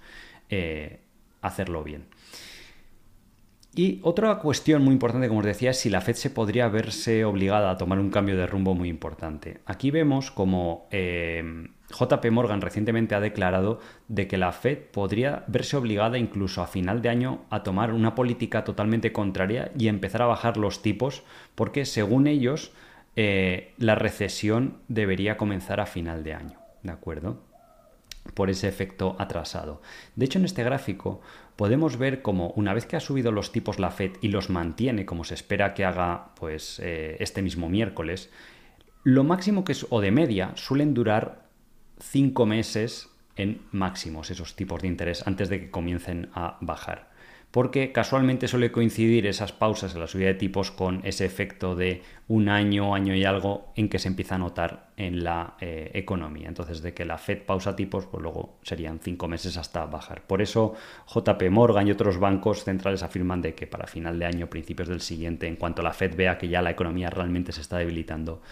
eh, 0.49 0.99
hacerlo 1.43 1.85
bien. 1.85 2.07
Y 3.77 3.99
otra 4.03 4.39
cuestión 4.39 4.85
muy 4.85 4.93
importante, 4.93 5.27
como 5.27 5.41
os 5.41 5.47
decía, 5.47 5.71
es 5.71 5.81
si 5.81 5.91
la 5.91 6.01
Fed 6.01 6.15
se 6.15 6.31
podría 6.31 6.69
verse 6.69 7.25
obligada 7.25 7.71
a 7.71 7.77
tomar 7.77 7.99
un 7.99 8.11
cambio 8.11 8.37
de 8.37 8.47
rumbo 8.47 8.75
muy 8.75 8.89
importante. 8.89 9.59
Aquí 9.67 9.91
vemos 9.91 10.31
como 10.31 10.87
eh, 10.93 11.43
JP 11.91 12.31
Morgan 12.31 12.61
recientemente 12.61 13.17
ha 13.17 13.21
declarado 13.21 13.81
de 14.07 14.29
que 14.29 14.39
la 14.39 14.53
Fed 14.53 14.79
podría 14.93 15.43
verse 15.49 15.77
obligada 15.77 16.19
incluso 16.19 16.63
a 16.63 16.69
final 16.69 17.03
de 17.03 17.09
año 17.09 17.43
a 17.51 17.65
tomar 17.65 17.93
una 17.93 18.15
política 18.15 18.63
totalmente 18.63 19.13
contraria 19.13 19.73
y 19.77 19.89
empezar 19.89 20.23
a 20.23 20.27
bajar 20.27 20.57
los 20.57 20.81
tipos 20.81 21.25
porque 21.57 21.85
según 21.85 22.29
ellos 22.29 22.73
eh, 23.17 23.75
la 23.79 23.97
recesión 23.97 24.79
debería 24.87 25.37
comenzar 25.37 25.81
a 25.81 25.87
final 25.87 26.23
de 26.23 26.35
año. 26.35 26.59
¿De 26.83 26.93
acuerdo? 26.93 27.41
por 28.33 28.51
ese 28.51 28.69
efecto 28.69 29.17
atrasado. 29.19 29.83
De 30.17 30.25
hecho, 30.25 30.39
en 30.39 30.47
este 30.47 30.65
gráfico 30.65 31.21
podemos 31.57 31.97
ver 31.97 32.23
como 32.23 32.49
una 32.51 32.75
vez 32.75 32.87
que 32.87 32.97
ha 32.97 33.01
subido 33.01 33.33
los 33.33 33.53
tipos 33.53 33.79
la 33.79 33.91
Fed 33.91 34.13
y 34.21 34.29
los 34.29 34.51
mantiene 34.51 35.07
como 35.07 35.25
se 35.25 35.35
espera 35.35 35.75
que 35.75 35.85
haga 35.85 36.35
pues 36.35 36.81
eh, 36.81 37.17
este 37.21 37.43
mismo 37.43 37.69
miércoles, 37.69 38.31
lo 39.03 39.25
máximo 39.25 39.65
que 39.65 39.73
es 39.73 39.87
o 39.91 40.01
de 40.01 40.11
media 40.11 40.53
suelen 40.57 40.95
durar 40.95 41.49
cinco 41.99 42.47
meses 42.47 43.11
en 43.37 43.63
máximos 43.71 44.31
esos 44.31 44.57
tipos 44.57 44.83
de 44.83 44.89
interés 44.89 45.27
antes 45.27 45.49
de 45.49 45.61
que 45.61 45.71
comiencen 45.71 46.31
a 46.35 46.59
bajar 46.61 47.14
porque 47.55 47.93
casualmente 47.93 48.49
suele 48.49 48.73
coincidir 48.73 49.29
esas 49.29 49.53
pausas 49.53 49.95
en 49.95 50.01
la 50.01 50.09
subida 50.09 50.27
de 50.27 50.35
tipos 50.35 50.73
con 50.73 51.01
ese 51.05 51.25
efecto 51.25 51.77
de 51.77 52.03
un 52.27 52.49
año, 52.49 52.97
año 52.97 53.15
y 53.15 53.25
algo 53.25 53.73
en 53.77 53.89
que 53.89 54.01
se 54.01 54.09
empieza 54.09 54.35
a 54.35 54.39
notar 54.39 54.89
en 54.97 55.23
la 55.23 55.55
eh, 55.61 55.93
economía. 55.95 56.49
Entonces, 56.49 56.83
de 56.83 56.95
que 56.95 57.05
la 57.05 57.17
Fed 57.17 57.43
pausa 57.43 57.77
tipos, 57.77 58.07
pues 58.07 58.21
luego 58.21 58.59
serían 58.63 58.99
cinco 58.99 59.29
meses 59.29 59.57
hasta 59.57 59.87
bajar. 59.87 60.23
Por 60.23 60.43
eso, 60.43 60.75
JP 61.07 61.49
Morgan 61.51 61.87
y 61.87 61.93
otros 61.93 62.19
bancos 62.19 62.65
centrales 62.65 63.05
afirman 63.05 63.41
de 63.41 63.55
que 63.55 63.69
para 63.69 63.87
final 63.87 64.19
de 64.19 64.27
año, 64.27 64.51
principios 64.51 64.89
del 64.89 65.01
siguiente, 65.01 65.47
en 65.47 65.55
cuanto 65.55 65.81
la 65.81 65.93
Fed 65.93 66.17
vea 66.17 66.39
que 66.39 66.49
ya 66.49 66.61
la 66.61 66.73
economía 66.73 67.09
realmente 67.09 67.53
se 67.53 67.61
está 67.61 67.79
debilitando, 67.79 68.43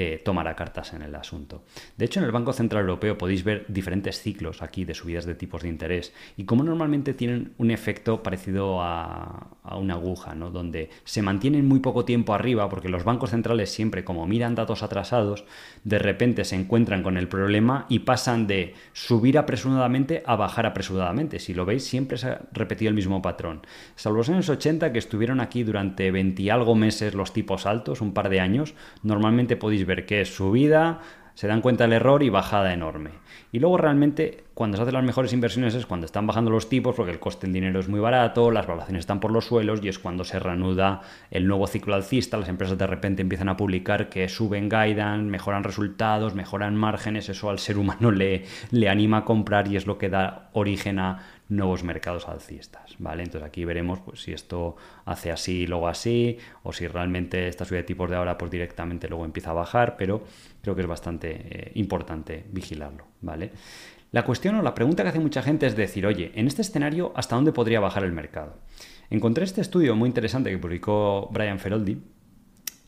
eh, 0.00 0.22
tomará 0.24 0.54
cartas 0.54 0.92
en 0.92 1.02
el 1.02 1.12
asunto. 1.16 1.64
De 1.96 2.04
hecho, 2.04 2.20
en 2.20 2.26
el 2.26 2.30
Banco 2.30 2.52
Central 2.52 2.82
Europeo 2.82 3.18
podéis 3.18 3.42
ver 3.42 3.64
diferentes 3.66 4.22
ciclos 4.22 4.62
aquí 4.62 4.84
de 4.84 4.94
subidas 4.94 5.24
de 5.24 5.34
tipos 5.34 5.62
de 5.62 5.68
interés 5.70 6.12
y 6.36 6.44
como 6.44 6.62
normalmente 6.62 7.14
tienen 7.14 7.54
un 7.58 7.72
efecto 7.72 8.22
parecido 8.22 8.80
a, 8.80 9.48
una 9.76 9.94
aguja, 9.94 10.36
¿no? 10.36 10.50
donde 10.50 10.88
se 11.02 11.20
mantienen 11.20 11.66
muy 11.66 11.80
poco 11.80 12.04
tiempo 12.04 12.32
arriba 12.32 12.68
porque 12.68 12.88
los 12.88 13.02
bancos 13.02 13.30
centrales 13.30 13.70
siempre 13.70 14.04
como 14.04 14.24
miran 14.24 14.54
datos 14.54 14.84
atrasados, 14.84 15.44
de 15.82 15.98
repente 15.98 16.44
se 16.44 16.54
encuentran 16.54 17.02
con 17.02 17.16
el 17.16 17.26
problema 17.26 17.84
y 17.88 17.98
pasan 17.98 18.46
de 18.46 18.74
subir 18.92 19.36
apresuradamente 19.36 20.22
a 20.26 20.36
bajar 20.36 20.64
apresuradamente. 20.64 21.40
Si 21.40 21.54
lo 21.54 21.66
veis, 21.66 21.82
siempre 21.82 22.18
se 22.18 22.28
ha 22.28 22.42
repetido 22.52 22.88
el 22.88 22.94
mismo 22.94 23.20
patrón. 23.20 23.62
Salvo 23.96 24.18
los 24.18 24.28
años 24.28 24.48
80 24.48 24.92
que 24.92 25.00
estuvieron 25.00 25.40
aquí 25.40 25.64
durante 25.64 26.12
20 26.12 26.40
y 26.40 26.50
algo 26.50 26.76
meses 26.76 27.14
los 27.14 27.32
tipos 27.32 27.66
altos, 27.66 28.00
un 28.00 28.14
par 28.14 28.28
de 28.28 28.38
años, 28.38 28.74
normalmente 29.02 29.56
podéis 29.56 29.87
ver 29.88 30.06
que 30.06 30.20
es 30.20 30.32
subida, 30.32 31.00
se 31.34 31.46
dan 31.46 31.60
cuenta 31.60 31.84
del 31.84 31.92
error 31.92 32.22
y 32.22 32.30
bajada 32.30 32.72
enorme. 32.72 33.10
Y 33.52 33.60
luego 33.60 33.76
realmente 33.76 34.44
cuando 34.54 34.76
se 34.76 34.82
hacen 34.82 34.94
las 34.94 35.04
mejores 35.04 35.32
inversiones 35.32 35.72
es 35.76 35.86
cuando 35.86 36.04
están 36.04 36.26
bajando 36.26 36.50
los 36.50 36.68
tipos 36.68 36.96
porque 36.96 37.12
el 37.12 37.20
coste 37.20 37.46
del 37.46 37.54
dinero 37.54 37.78
es 37.78 37.88
muy 37.88 38.00
barato, 38.00 38.50
las 38.50 38.66
valoraciones 38.66 39.02
están 39.02 39.20
por 39.20 39.30
los 39.30 39.44
suelos 39.44 39.78
y 39.80 39.88
es 39.88 40.00
cuando 40.00 40.24
se 40.24 40.40
reanuda 40.40 41.00
el 41.30 41.46
nuevo 41.46 41.68
ciclo 41.68 41.94
alcista, 41.94 42.36
las 42.36 42.48
empresas 42.48 42.76
de 42.76 42.88
repente 42.88 43.22
empiezan 43.22 43.48
a 43.48 43.56
publicar 43.56 44.08
que 44.08 44.28
suben 44.28 44.68
guidance, 44.68 45.30
mejoran 45.30 45.62
resultados, 45.62 46.34
mejoran 46.34 46.74
márgenes, 46.74 47.28
eso 47.28 47.50
al 47.50 47.60
ser 47.60 47.78
humano 47.78 48.10
le, 48.12 48.44
le 48.72 48.88
anima 48.88 49.18
a 49.18 49.24
comprar 49.24 49.68
y 49.68 49.76
es 49.76 49.86
lo 49.86 49.96
que 49.96 50.08
da 50.08 50.50
origen 50.54 50.98
a 50.98 51.37
nuevos 51.48 51.82
mercados 51.82 52.28
alcistas, 52.28 52.96
¿vale? 52.98 53.22
Entonces 53.22 53.46
aquí 53.46 53.64
veremos 53.64 54.00
pues, 54.00 54.22
si 54.22 54.32
esto 54.32 54.76
hace 55.04 55.30
así 55.30 55.62
y 55.62 55.66
luego 55.66 55.88
así, 55.88 56.38
o 56.62 56.72
si 56.72 56.86
realmente 56.86 57.48
esta 57.48 57.64
subida 57.64 57.80
de 57.80 57.84
tipos 57.84 58.10
de 58.10 58.16
ahora 58.16 58.36
pues 58.36 58.50
directamente 58.50 59.08
luego 59.08 59.24
empieza 59.24 59.50
a 59.50 59.54
bajar, 59.54 59.96
pero 59.96 60.22
creo 60.62 60.74
que 60.74 60.82
es 60.82 60.86
bastante 60.86 61.30
eh, 61.30 61.72
importante 61.74 62.44
vigilarlo, 62.50 63.06
¿vale? 63.22 63.52
La 64.10 64.24
cuestión 64.24 64.54
o 64.56 64.62
la 64.62 64.74
pregunta 64.74 65.02
que 65.02 65.10
hace 65.10 65.20
mucha 65.20 65.42
gente 65.42 65.66
es 65.66 65.76
decir, 65.76 66.06
oye, 66.06 66.32
en 66.34 66.46
este 66.46 66.62
escenario, 66.62 67.12
¿hasta 67.14 67.36
dónde 67.36 67.52
podría 67.52 67.80
bajar 67.80 68.04
el 68.04 68.12
mercado? 68.12 68.58
Encontré 69.10 69.44
este 69.44 69.60
estudio 69.60 69.94
muy 69.96 70.08
interesante 70.08 70.50
que 70.50 70.58
publicó 70.58 71.28
Brian 71.30 71.58
Feroldi, 71.58 71.98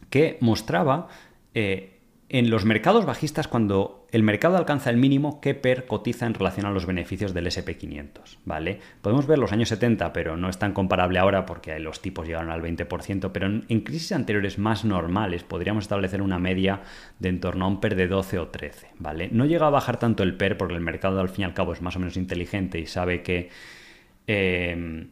que 0.09 0.39
mostraba 0.41 1.09
eh, 1.55 2.00
en 2.33 2.49
los 2.49 2.65
mercados 2.65 3.07
bajistas, 3.07 3.49
cuando 3.49 4.07
el 4.13 4.23
mercado 4.23 4.57
alcanza 4.57 4.89
el 4.91 4.97
mínimo, 4.97 5.41
¿qué 5.41 5.53
PER 5.55 5.89
cotiza 5.89 6.27
en 6.27 6.35
relación 6.35 6.65
a 6.65 6.71
los 6.71 6.87
beneficios 6.87 7.35
del 7.35 7.49
SP500? 7.49 8.39
¿vale? 8.45 8.79
Podemos 9.03 9.27
ver 9.27 9.41
los 9.41 9.51
años 9.51 9.69
70, 9.71 10.13
pero 10.13 10.37
no 10.37 10.49
es 10.49 10.57
tan 10.57 10.73
comparable 10.73 11.19
ahora 11.19 11.45
porque 11.45 11.77
los 11.81 12.01
tipos 12.01 12.29
llegaron 12.29 12.53
al 12.53 12.63
20%, 12.63 13.33
pero 13.33 13.47
en, 13.47 13.81
crisis 13.81 14.13
anteriores 14.13 14.59
más 14.59 14.85
normales 14.85 15.43
podríamos 15.43 15.83
establecer 15.83 16.23
una 16.23 16.39
media 16.39 16.83
de 17.19 17.31
en 17.31 17.41
torno 17.41 17.65
a 17.65 17.69
un 17.69 17.81
PER 17.81 17.97
de 17.97 18.07
12 18.07 18.39
o 18.39 18.47
13. 18.47 18.87
¿vale? 19.01 19.29
No 19.33 19.45
llega 19.45 19.67
a 19.67 19.71
bajar 19.71 19.99
tanto 19.99 20.23
el 20.23 20.37
PER 20.37 20.57
porque 20.57 20.75
el 20.75 20.81
mercado 20.81 21.19
al 21.19 21.31
fin 21.31 21.43
y 21.43 21.45
al 21.47 21.55
cabo 21.55 21.73
es 21.73 21.83
más 21.83 21.97
o 21.97 21.99
menos 21.99 22.17
inteligente 22.17 22.79
y 22.79 22.87
sabe 22.87 23.23
que... 23.23 23.51
Eh, 24.29 25.09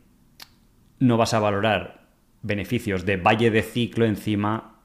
no 1.01 1.17
vas 1.17 1.35
a 1.35 1.41
valorar 1.41 2.09
beneficios 2.43 3.05
de 3.05 3.17
valle 3.17 3.51
de 3.51 3.63
ciclo 3.63 4.05
encima 4.05 4.78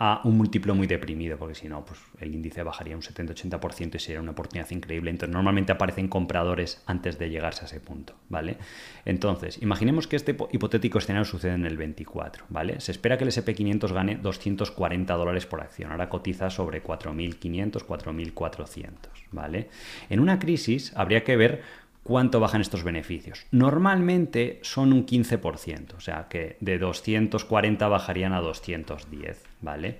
a 0.00 0.20
un 0.24 0.36
múltiplo 0.36 0.74
muy 0.76 0.86
deprimido, 0.86 1.36
porque 1.38 1.56
si 1.56 1.68
no, 1.68 1.84
pues 1.84 1.98
el 2.20 2.32
índice 2.32 2.62
bajaría 2.62 2.94
un 2.94 3.02
70-80% 3.02 3.96
y 3.96 3.98
sería 3.98 4.20
una 4.20 4.30
oportunidad 4.30 4.70
increíble. 4.70 5.10
Entonces, 5.10 5.34
normalmente 5.34 5.72
aparecen 5.72 6.06
compradores 6.06 6.82
antes 6.86 7.18
de 7.18 7.30
llegarse 7.30 7.62
a 7.62 7.64
ese 7.64 7.80
punto, 7.80 8.14
¿vale? 8.28 8.58
Entonces, 9.04 9.60
imaginemos 9.60 10.06
que 10.06 10.14
este 10.14 10.36
hipotético 10.52 10.98
escenario 10.98 11.24
sucede 11.24 11.54
en 11.54 11.66
el 11.66 11.76
24, 11.76 12.44
¿vale? 12.48 12.80
Se 12.80 12.92
espera 12.92 13.18
que 13.18 13.24
el 13.24 13.30
SP500 13.30 13.92
gane 13.92 14.16
240 14.16 15.14
dólares 15.14 15.46
por 15.46 15.60
acción, 15.60 15.90
ahora 15.90 16.08
cotiza 16.08 16.48
sobre 16.48 16.82
4.500, 16.82 17.84
4.400, 17.84 18.90
¿vale? 19.32 19.68
En 20.10 20.20
una 20.20 20.38
crisis 20.38 20.92
habría 20.94 21.24
que 21.24 21.36
ver 21.36 21.62
¿cuánto 22.08 22.40
bajan 22.40 22.62
estos 22.62 22.82
beneficios? 22.84 23.44
Normalmente 23.50 24.60
son 24.62 24.94
un 24.94 25.04
15%, 25.04 25.94
o 25.94 26.00
sea 26.00 26.26
que 26.28 26.56
de 26.60 26.78
240 26.78 27.86
bajarían 27.86 28.32
a 28.32 28.40
210, 28.40 29.44
¿vale? 29.60 29.98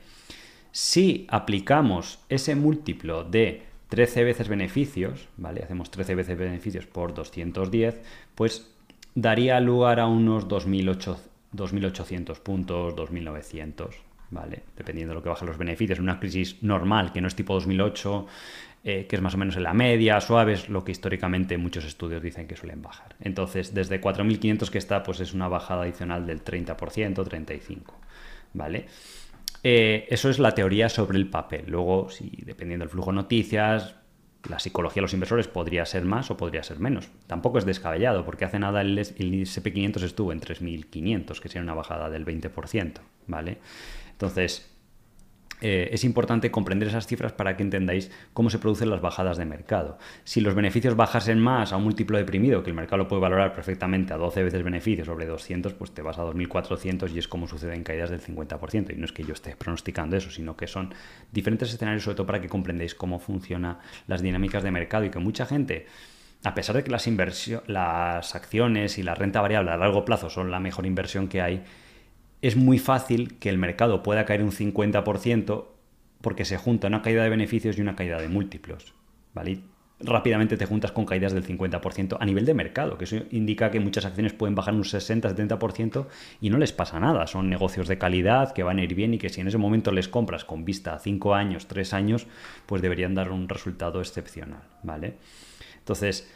Si 0.72 1.26
aplicamos 1.28 2.20
ese 2.30 2.56
múltiplo 2.56 3.24
de 3.24 3.64
13 3.90 4.24
veces 4.24 4.48
beneficios, 4.48 5.28
¿vale? 5.36 5.62
Hacemos 5.62 5.90
13 5.90 6.14
veces 6.14 6.38
beneficios 6.38 6.86
por 6.86 7.12
210, 7.12 8.00
pues 8.34 8.70
daría 9.14 9.60
lugar 9.60 10.00
a 10.00 10.06
unos 10.06 10.48
2.800 10.48 12.38
puntos, 12.40 12.96
2.900, 12.96 13.90
¿vale? 14.30 14.62
Dependiendo 14.78 15.10
de 15.10 15.16
lo 15.16 15.22
que 15.22 15.28
bajen 15.28 15.48
los 15.48 15.58
beneficios. 15.58 15.98
En 15.98 16.04
una 16.04 16.20
crisis 16.20 16.62
normal, 16.62 17.12
que 17.12 17.20
no 17.20 17.28
es 17.28 17.34
tipo 17.34 17.52
2008, 17.52 18.26
eh, 18.85 19.06
que 19.08 19.16
es 19.16 19.23
más 19.23 19.35
o 19.35 19.38
menos 19.38 19.56
en 19.56 19.64
la 19.64 19.75
media, 19.75 20.20
suaves, 20.20 20.68
lo 20.68 20.85
que 20.85 20.92
históricamente 20.92 21.58
muchos 21.58 21.85
estudios 21.85 22.23
dicen 22.23 22.47
que 22.47 22.56
suelen 22.56 22.80
bajar. 22.80 23.16
Entonces, 23.20 23.75
desde 23.75 24.00
4.500 24.00 24.70
que 24.70 24.78
está, 24.78 25.02
pues 25.02 25.20
es 25.20 25.35
una 25.35 25.49
bajada 25.49 25.82
adicional 25.82 26.26
del 26.26 26.44
30%, 26.44 26.76
35%, 26.76 27.82
¿vale? 28.54 28.87
Eh, 29.64 30.06
eso 30.11 30.30
es 30.30 30.38
la 30.38 30.52
teoría 30.52 30.88
sobre 30.88 31.18
el 31.18 31.28
papel. 31.28 31.64
Luego, 31.66 32.08
si 32.11 32.30
dependiendo 32.44 32.85
del 32.85 32.90
flujo 32.90 33.11
de 33.11 33.16
noticias, 33.16 33.97
la 34.49 34.58
psicología 34.61 35.00
de 35.00 35.02
los 35.02 35.14
inversores 35.14 35.49
podría 35.49 35.85
ser 35.85 36.04
más 36.04 36.30
o 36.30 36.37
podría 36.37 36.62
ser 36.62 36.78
menos. 36.78 37.08
Tampoco 37.26 37.58
es 37.58 37.64
descabellado, 37.64 38.25
porque 38.25 38.44
hace 38.44 38.58
nada 38.58 38.80
el, 38.80 38.97
el 38.99 39.06
SP500 39.06 40.02
estuvo 40.02 40.32
en 40.32 40.40
3.500, 40.40 41.40
que 41.40 41.49
sería 41.49 41.62
una 41.62 41.75
bajada 41.75 42.08
del 42.11 42.25
20%, 42.25 43.00
¿vale? 43.26 43.58
Entonces, 44.12 44.77
eh, 45.60 45.90
es 45.92 46.04
importante 46.04 46.50
comprender 46.50 46.88
esas 46.88 47.06
cifras 47.06 47.32
para 47.32 47.56
que 47.56 47.62
entendáis 47.62 48.10
cómo 48.32 48.50
se 48.50 48.58
producen 48.58 48.90
las 48.90 49.00
bajadas 49.00 49.36
de 49.38 49.44
mercado. 49.44 49.98
Si 50.24 50.40
los 50.40 50.54
beneficios 50.54 50.96
bajasen 50.96 51.40
más 51.40 51.72
a 51.72 51.76
un 51.76 51.84
múltiplo 51.84 52.18
deprimido, 52.18 52.62
que 52.62 52.70
el 52.70 52.76
mercado 52.76 52.98
lo 52.98 53.08
puede 53.08 53.22
valorar 53.22 53.52
perfectamente 53.52 54.12
a 54.12 54.16
12 54.16 54.44
veces 54.44 54.62
beneficios 54.62 55.06
sobre 55.06 55.26
200, 55.26 55.74
pues 55.74 55.92
te 55.92 56.02
vas 56.02 56.18
a 56.18 56.22
2.400 56.22 57.12
y 57.12 57.18
es 57.18 57.28
como 57.28 57.48
sucede 57.48 57.74
en 57.74 57.82
caídas 57.82 58.10
del 58.10 58.20
50%. 58.20 58.94
Y 58.94 58.96
no 58.96 59.04
es 59.04 59.12
que 59.12 59.24
yo 59.24 59.32
esté 59.32 59.56
pronosticando 59.56 60.16
eso, 60.16 60.30
sino 60.30 60.56
que 60.56 60.66
son 60.66 60.94
diferentes 61.32 61.72
escenarios, 61.72 62.04
sobre 62.04 62.16
todo 62.16 62.26
para 62.26 62.40
que 62.40 62.48
comprendáis 62.48 62.94
cómo 62.94 63.18
funcionan 63.18 63.78
las 64.06 64.22
dinámicas 64.22 64.62
de 64.62 64.70
mercado 64.70 65.04
y 65.04 65.10
que 65.10 65.18
mucha 65.18 65.46
gente 65.46 65.86
a 66.44 66.54
pesar 66.54 66.76
de 66.76 66.84
que 66.84 66.90
las, 66.90 67.08
las 67.66 68.34
acciones 68.34 68.98
y 68.98 69.02
la 69.02 69.14
renta 69.14 69.40
variable 69.40 69.72
a 69.72 69.76
largo 69.76 70.04
plazo 70.04 70.30
son 70.30 70.50
la 70.50 70.60
mejor 70.60 70.86
inversión 70.86 71.28
que 71.28 71.42
hay, 71.42 71.64
es 72.42 72.57
muy 72.57 72.78
fácil 72.78 73.38
que 73.38 73.49
el 73.49 73.59
mercado 73.59 74.02
pueda 74.02 74.25
caer 74.25 74.42
un 74.42 74.52
50% 74.52 75.66
porque 76.21 76.45
se 76.45 76.57
junta 76.57 76.88
una 76.88 77.02
caída 77.02 77.23
de 77.23 77.30
beneficios 77.30 77.78
y 77.78 77.80
una 77.80 77.97
caída 77.97 78.21
de 78.21 78.28
múltiplos. 78.28 78.95
¿vale? 79.35 79.61
rápidamente 80.00 80.57
te 80.57 80.66
juntas 80.66 80.92
con 80.92 81.04
caídas 81.04 81.33
del 81.33 81.45
50% 81.45 82.16
a 82.21 82.25
nivel 82.25 82.45
de 82.45 82.54
mercado, 82.54 82.97
que 82.97 83.04
eso 83.04 83.16
indica 83.30 83.71
que 83.71 83.80
muchas 83.80 84.04
acciones 84.04 84.33
pueden 84.33 84.54
bajar 84.54 84.75
un 84.75 84.85
60-70% 84.85 86.07
y 86.40 86.50
no 86.50 86.59
les 86.59 86.73
pasa 86.73 87.00
nada. 87.00 87.26
Son 87.26 87.50
negocios 87.50 87.88
de 87.88 87.99
calidad 87.99 88.52
que 88.52 88.62
van 88.62 88.78
a 88.78 88.85
ir 88.85 88.95
bien 88.95 89.14
y 89.14 89.18
que 89.18 89.28
si 89.28 89.40
en 89.40 89.49
ese 89.49 89.59
momento 89.59 89.90
les 89.90 90.09
compras 90.09 90.45
con 90.45 90.64
vista 90.64 90.95
a 90.95 90.99
5 90.99 91.35
años, 91.35 91.66
3 91.66 91.92
años, 91.95 92.26
pues 92.66 92.83
deberían 92.83 93.14
dar 93.14 93.33
un 93.33 93.49
resultado 93.49 94.00
excepcional. 94.00 94.62
¿vale? 94.83 95.14
Entonces, 95.78 96.30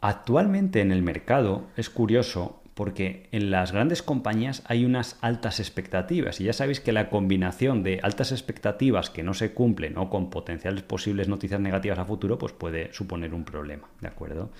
actualmente 0.00 0.80
en 0.80 0.92
el 0.92 1.02
mercado 1.02 1.66
es 1.76 1.90
curioso 1.90 2.62
porque 2.76 3.26
en 3.32 3.50
las 3.50 3.72
grandes 3.72 4.02
compañías 4.02 4.62
hay 4.66 4.84
unas 4.84 5.16
altas 5.22 5.60
expectativas 5.60 6.42
y 6.42 6.44
ya 6.44 6.52
sabéis 6.52 6.78
que 6.80 6.92
la 6.92 7.08
combinación 7.08 7.82
de 7.82 8.00
altas 8.02 8.32
expectativas 8.32 9.08
que 9.08 9.22
no 9.22 9.32
se 9.32 9.54
cumplen 9.54 9.96
o 9.96 10.10
con 10.10 10.28
potenciales 10.28 10.82
posibles 10.82 11.26
noticias 11.26 11.58
negativas 11.58 11.98
a 11.98 12.04
futuro 12.04 12.36
pues 12.38 12.52
puede 12.52 12.92
suponer 12.92 13.32
un 13.32 13.44
problema, 13.44 13.88
¿de 14.02 14.08
acuerdo? 14.08 14.50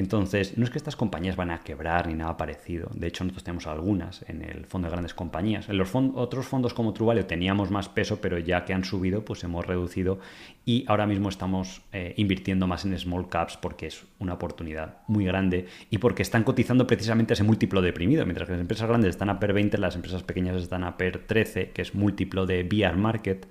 Entonces, 0.00 0.56
no 0.56 0.64
es 0.64 0.70
que 0.70 0.78
estas 0.78 0.96
compañías 0.96 1.36
van 1.36 1.50
a 1.50 1.58
quebrar 1.60 2.06
ni 2.06 2.14
nada 2.14 2.38
parecido, 2.38 2.88
de 2.94 3.06
hecho 3.06 3.22
nosotros 3.22 3.44
tenemos 3.44 3.66
algunas 3.66 4.24
en 4.28 4.40
el 4.40 4.64
fondo 4.64 4.88
de 4.88 4.92
grandes 4.92 5.12
compañías. 5.12 5.68
En 5.68 5.76
los 5.76 5.90
otros 5.94 6.46
fondos 6.46 6.72
como 6.72 6.94
Truvalio 6.94 7.26
teníamos 7.26 7.70
más 7.70 7.90
peso, 7.90 8.18
pero 8.18 8.38
ya 8.38 8.64
que 8.64 8.72
han 8.72 8.82
subido 8.82 9.26
pues 9.26 9.44
hemos 9.44 9.66
reducido 9.66 10.18
y 10.64 10.86
ahora 10.88 11.06
mismo 11.06 11.28
estamos 11.28 11.82
eh, 11.92 12.14
invirtiendo 12.16 12.66
más 12.66 12.86
en 12.86 12.98
small 12.98 13.28
caps 13.28 13.58
porque 13.58 13.88
es 13.88 14.06
una 14.20 14.32
oportunidad 14.32 14.96
muy 15.06 15.26
grande 15.26 15.66
y 15.90 15.98
porque 15.98 16.22
están 16.22 16.44
cotizando 16.44 16.86
precisamente 16.86 17.34
ese 17.34 17.44
múltiplo 17.44 17.82
deprimido. 17.82 18.24
Mientras 18.24 18.46
que 18.46 18.52
las 18.52 18.62
empresas 18.62 18.88
grandes 18.88 19.10
están 19.10 19.28
a 19.28 19.38
PER 19.38 19.52
20, 19.52 19.76
las 19.76 19.96
empresas 19.96 20.22
pequeñas 20.22 20.56
están 20.62 20.82
a 20.84 20.96
PER 20.96 21.26
13, 21.26 21.72
que 21.72 21.82
es 21.82 21.94
múltiplo 21.94 22.46
de 22.46 22.62
VR 22.62 22.96
Market, 22.96 23.46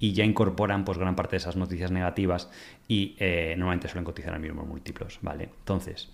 y 0.00 0.14
ya 0.14 0.24
incorporan 0.24 0.84
pues 0.84 0.98
gran 0.98 1.14
parte 1.14 1.32
de 1.32 1.36
esas 1.36 1.56
noticias 1.56 1.92
negativas 1.92 2.50
y 2.88 3.14
eh, 3.18 3.54
normalmente 3.56 3.86
suelen 3.86 4.04
cotizar 4.04 4.34
al 4.34 4.40
mismo 4.40 4.64
múltiplos, 4.64 5.18
¿vale? 5.22 5.50
Entonces, 5.58 6.08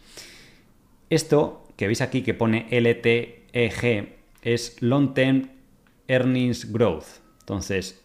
esto 1.08 1.66
que 1.76 1.86
veis 1.86 2.00
aquí 2.02 2.22
que 2.22 2.34
pone 2.34 2.66
LTEG 2.70 4.16
es 4.42 4.82
Long 4.82 5.14
Term 5.14 5.48
Earnings 6.08 6.72
Growth. 6.72 7.22
Entonces, 7.40 8.02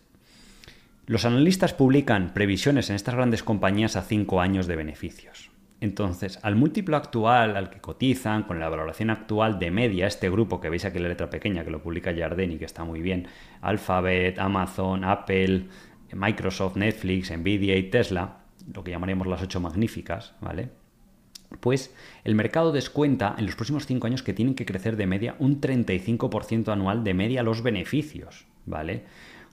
los 1.08 1.26
analistas 1.26 1.74
publican 1.74 2.34
previsiones 2.34 2.90
en 2.90 2.96
estas 2.96 3.16
grandes 3.16 3.44
compañías 3.44 3.96
a 3.96 4.04
5 4.04 4.40
años 4.40 4.68
de 4.68 4.76
beneficios. 4.76 5.51
Entonces, 5.82 6.38
al 6.44 6.56
múltiplo 6.56 6.96
actual 6.96 7.58
al 7.58 7.72
que 7.72 7.82
cotizan, 7.82 8.44
con 8.44 8.60
la 8.60 8.70
valoración 8.70 9.10
actual 9.10 9.58
de 9.58 9.72
media, 9.72 10.06
este 10.06 10.30
grupo 10.30 10.62
que 10.62 10.70
veis 10.70 10.86
aquí 10.86 10.98
en 10.98 11.04
la 11.04 11.10
letra 11.10 11.32
pequeña, 11.32 11.66
que 11.66 11.72
lo 11.72 11.82
publica 11.82 12.14
Jardini, 12.16 12.60
que 12.60 12.66
está 12.66 12.84
muy 12.84 13.02
bien, 13.02 13.28
Alphabet, 13.62 14.38
Amazon, 14.38 15.04
Apple, 15.04 15.66
Microsoft, 16.14 16.76
Netflix, 16.76 17.36
Nvidia 17.36 17.76
y 17.78 17.90
Tesla, 17.90 18.42
lo 18.72 18.84
que 18.84 18.92
llamaríamos 18.92 19.26
las 19.26 19.42
ocho 19.42 19.60
magníficas, 19.60 20.36
¿vale? 20.40 20.70
Pues 21.60 21.96
el 22.24 22.36
mercado 22.36 22.72
descuenta 22.72 23.34
en 23.40 23.48
los 23.48 23.56
próximos 23.56 23.88
cinco 23.88 24.06
años 24.06 24.22
que 24.22 24.34
tienen 24.34 24.54
que 24.54 24.68
crecer 24.68 24.98
de 24.98 25.08
media 25.08 25.36
un 25.40 25.62
35% 25.62 26.72
anual 26.72 27.04
de 27.04 27.16
media 27.16 27.42
los 27.42 27.64
beneficios, 27.64 28.46
¿vale? 28.68 29.06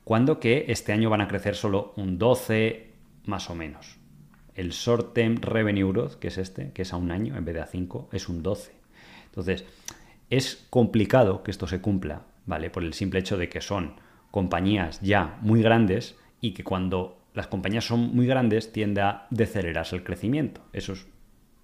Cuando 0.04 0.40
que 0.40 0.66
este 0.68 0.92
año 0.92 1.08
van 1.08 1.22
a 1.22 1.28
crecer 1.28 1.54
solo 1.54 1.94
un 1.96 2.18
12 2.18 2.90
más 3.24 3.48
o 3.48 3.54
menos 3.54 3.97
el 4.58 4.70
short 4.70 5.14
term 5.14 5.36
revenue 5.36 5.88
growth, 5.92 6.14
que 6.14 6.28
es 6.28 6.36
este, 6.36 6.72
que 6.72 6.82
es 6.82 6.92
a 6.92 6.96
un 6.96 7.12
año 7.12 7.36
en 7.36 7.44
vez 7.44 7.54
de 7.54 7.60
a 7.60 7.66
cinco, 7.66 8.08
es 8.12 8.28
un 8.28 8.42
12. 8.42 8.72
Entonces, 9.26 9.64
es 10.30 10.66
complicado 10.68 11.44
que 11.44 11.52
esto 11.52 11.68
se 11.68 11.80
cumpla, 11.80 12.22
¿vale? 12.44 12.68
Por 12.68 12.82
el 12.82 12.92
simple 12.92 13.20
hecho 13.20 13.36
de 13.36 13.48
que 13.48 13.60
son 13.60 13.94
compañías 14.32 15.00
ya 15.00 15.38
muy 15.42 15.62
grandes 15.62 16.16
y 16.40 16.54
que 16.54 16.64
cuando 16.64 17.20
las 17.34 17.46
compañías 17.46 17.86
son 17.86 18.14
muy 18.16 18.26
grandes 18.26 18.72
tiende 18.72 19.00
a 19.00 19.28
decelerarse 19.30 19.94
el 19.94 20.02
crecimiento. 20.02 20.60
Eso 20.72 20.94
es 20.94 21.06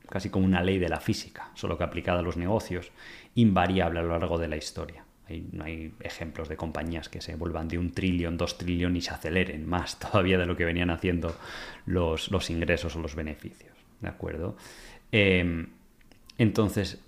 casi 0.08 0.30
como 0.30 0.46
una 0.46 0.62
ley 0.62 0.78
de 0.78 0.88
la 0.88 1.00
física, 1.00 1.50
solo 1.54 1.76
que 1.76 1.82
aplicada 1.82 2.20
a 2.20 2.22
los 2.22 2.36
negocios, 2.36 2.92
invariable 3.34 3.98
a 3.98 4.02
lo 4.04 4.10
largo 4.10 4.38
de 4.38 4.48
la 4.48 4.56
historia 4.56 5.03
no 5.52 5.64
hay 5.64 5.94
ejemplos 6.00 6.48
de 6.48 6.56
compañías 6.56 7.08
que 7.08 7.20
se 7.20 7.36
vuelvan 7.36 7.68
de 7.68 7.78
un 7.78 7.92
trillón, 7.92 8.36
dos 8.36 8.58
trillón 8.58 8.96
y 8.96 9.00
se 9.00 9.10
aceleren 9.10 9.66
más 9.66 9.98
todavía 10.10 10.38
de 10.38 10.46
lo 10.46 10.56
que 10.56 10.64
venían 10.64 10.90
haciendo 10.90 11.34
los, 11.86 12.50
ingresos 12.50 12.96
o 12.96 13.00
los 13.00 13.14
beneficios. 13.14 13.72
¿De 14.00 14.08
acuerdo? 14.08 14.56
Em, 15.12 15.68
entonces, 16.36 17.00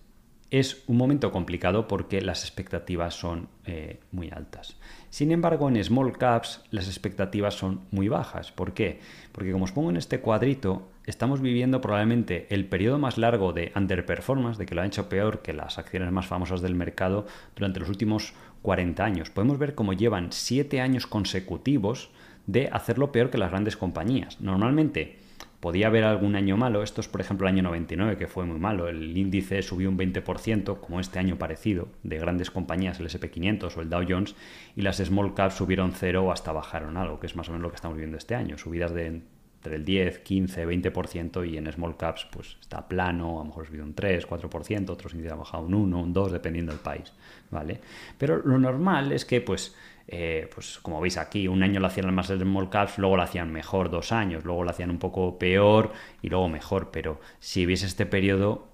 es 0.51 0.85
un 0.87 0.97
momento 0.97 1.33
complicado 1.33 1.89
porque 1.89 2.21
las 2.21 2.43
expectativas 2.45 3.15
son 3.15 3.49
eh, 3.65 4.01
muy 4.13 4.31
altas. 4.31 4.77
Sin 5.11 5.33
embargo, 5.33 5.69
en 5.69 5.83
small 5.83 6.17
caps 6.17 6.63
las 6.71 6.87
expectativas 6.87 7.55
son 7.55 7.83
muy 7.91 8.09
bajas. 8.09 8.53
¿Por 8.53 8.73
qué? 8.73 9.01
Porque 9.33 9.53
como 9.53 9.65
os 9.65 9.73
pongo 9.73 9.91
en 9.91 9.97
este 9.97 10.21
cuadrito, 10.21 10.89
estamos 11.07 11.41
viviendo 11.41 11.81
probablemente 11.81 12.47
el 12.51 12.67
periodo 12.67 12.99
más 12.99 13.17
largo 13.17 13.53
de 13.53 13.73
underperformance, 13.75 14.59
de 14.59 14.67
que 14.67 14.75
lo 14.75 14.83
han 14.83 14.89
hecho 14.89 15.09
peor 15.09 15.41
que 15.41 15.53
las 15.53 15.79
acciones 15.79 16.11
más 16.13 16.27
famosas 16.27 16.61
del 16.61 16.75
mercado 16.75 17.27
durante 17.55 17.81
los 17.81 17.89
últimos 17.89 18.35
40 18.63 19.05
años. 19.05 19.31
Podemos 19.31 19.59
ver 19.59 19.75
cómo 19.75 19.93
llevan 19.93 20.33
7 20.33 20.81
años 20.81 21.07
consecutivos 21.07 22.11
de 22.47 22.69
hacerlo 22.73 23.13
peor 23.13 23.31
que 23.31 23.39
las 23.39 23.51
grandes 23.51 23.77
compañías. 23.77 24.41
Normalmente 24.41 25.19
podía 25.61 25.87
haber 25.89 26.05
algún 26.05 26.37
año 26.37 26.57
malo, 26.57 26.83
esto 26.83 27.01
es 27.01 27.09
por 27.09 27.21
ejemplo 27.21 27.47
el 27.47 27.55
año 27.55 27.63
99 27.65 28.17
que 28.19 28.29
fue 28.29 28.45
muy 28.45 28.59
malo, 28.59 28.89
el 28.89 29.17
índice 29.17 29.63
subió 29.63 29.89
un 29.89 29.99
20%, 29.99 30.81
como 30.81 31.01
este 31.01 31.19
año 31.19 31.39
parecido, 31.39 31.89
de 32.03 32.19
grandes 32.19 32.51
compañías, 32.51 33.01
el 33.01 33.09
SP500 33.09 33.77
o 33.77 33.81
el 33.81 33.91
Dow 33.91 34.05
Jones, 34.09 34.35
y 34.77 34.83
las 34.83 34.99
small 34.99 35.35
caps 35.35 35.55
subieron 35.55 35.93
cero 35.93 36.25
o 36.25 36.33
hasta 36.33 36.53
bajaron 36.53 36.97
algo, 36.97 37.19
que 37.19 37.27
es 37.27 37.37
más 37.37 37.49
o 37.49 37.53
menos 37.53 37.63
lo 37.63 37.71
que 37.71 37.77
estamos 37.77 37.97
viviendo 37.97 38.19
este 38.19 38.35
año, 38.35 38.59
subidas 38.59 38.93
de 38.93 39.23
entre 39.57 39.77
el 39.77 39.85
10, 39.85 40.21
15, 40.21 40.67
20% 40.67 41.51
y 41.51 41.57
en 41.57 41.71
small 41.73 41.97
caps 41.97 42.27
pues 42.31 42.57
está 42.61 42.87
plano, 42.87 43.41
a 43.41 43.43
lo 43.43 43.47
mejor 43.47 43.65
ha 43.65 43.67
subido 43.67 43.85
un 43.85 43.95
3, 43.95 44.29
4%, 44.29 44.91
otros 44.91 45.13
índices 45.13 45.33
han 45.33 45.39
bajado 45.39 45.65
un 45.65 45.75
1, 45.75 45.99
un 45.99 46.13
2, 46.13 46.33
dependiendo 46.33 46.73
del 46.73 46.81
país, 46.81 47.13
¿vale? 47.51 47.81
Pero 48.19 48.39
lo 48.45 48.59
normal 48.59 49.13
es 49.13 49.25
que 49.25 49.41
pues 49.41 49.75
eh, 50.09 50.49
pues 50.55 50.79
como 50.79 51.01
veis 51.01 51.17
aquí, 51.19 51.49
un 51.49 51.63
año 51.63 51.81
lo 51.81 51.89
hacían 51.89 52.15
más 52.15 52.29
small 52.29 52.71
caps, 52.71 52.99
luego 52.99 53.17
lo 53.17 53.23
hacían 53.23 53.51
mejor 53.53 53.91
dos 53.91 54.13
años, 54.13 54.45
luego 54.45 54.63
lo 54.63 54.71
hacían 54.71 54.91
un 54.91 54.99
poco 54.99 55.39
peor 55.39 55.93
y 56.23 56.29
luego 56.29 56.49
mejor, 56.49 56.91
pero 56.93 57.21
si 57.41 57.67
veis 57.67 57.83
este 57.83 58.07
periodo 58.07 58.69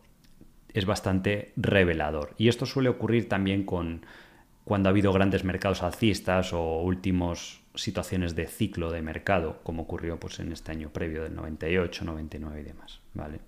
es 0.74 0.84
bastante 0.84 1.52
revelador. 1.56 2.34
Y 2.36 2.48
esto 2.48 2.66
suele 2.66 2.90
ocurrir 2.90 3.28
también 3.28 3.64
con 3.64 4.04
cuando 4.64 4.88
ha 4.88 4.90
habido 4.90 5.12
grandes 5.12 5.44
mercados 5.44 5.82
alcistas 5.82 6.52
o 6.52 6.82
últimos 6.82 7.62
situaciones 7.74 8.34
de 8.34 8.46
ciclo 8.46 8.90
de 8.90 9.02
mercado, 9.02 9.60
como 9.62 9.82
ocurrió 9.82 10.18
pues, 10.18 10.38
en 10.40 10.52
este 10.52 10.72
año 10.72 10.90
previo 10.90 11.22
del 11.22 11.34
98, 11.34 12.04
99 12.04 12.60
y 12.60 12.64
demás. 12.64 13.00
¿vale? 13.14 13.40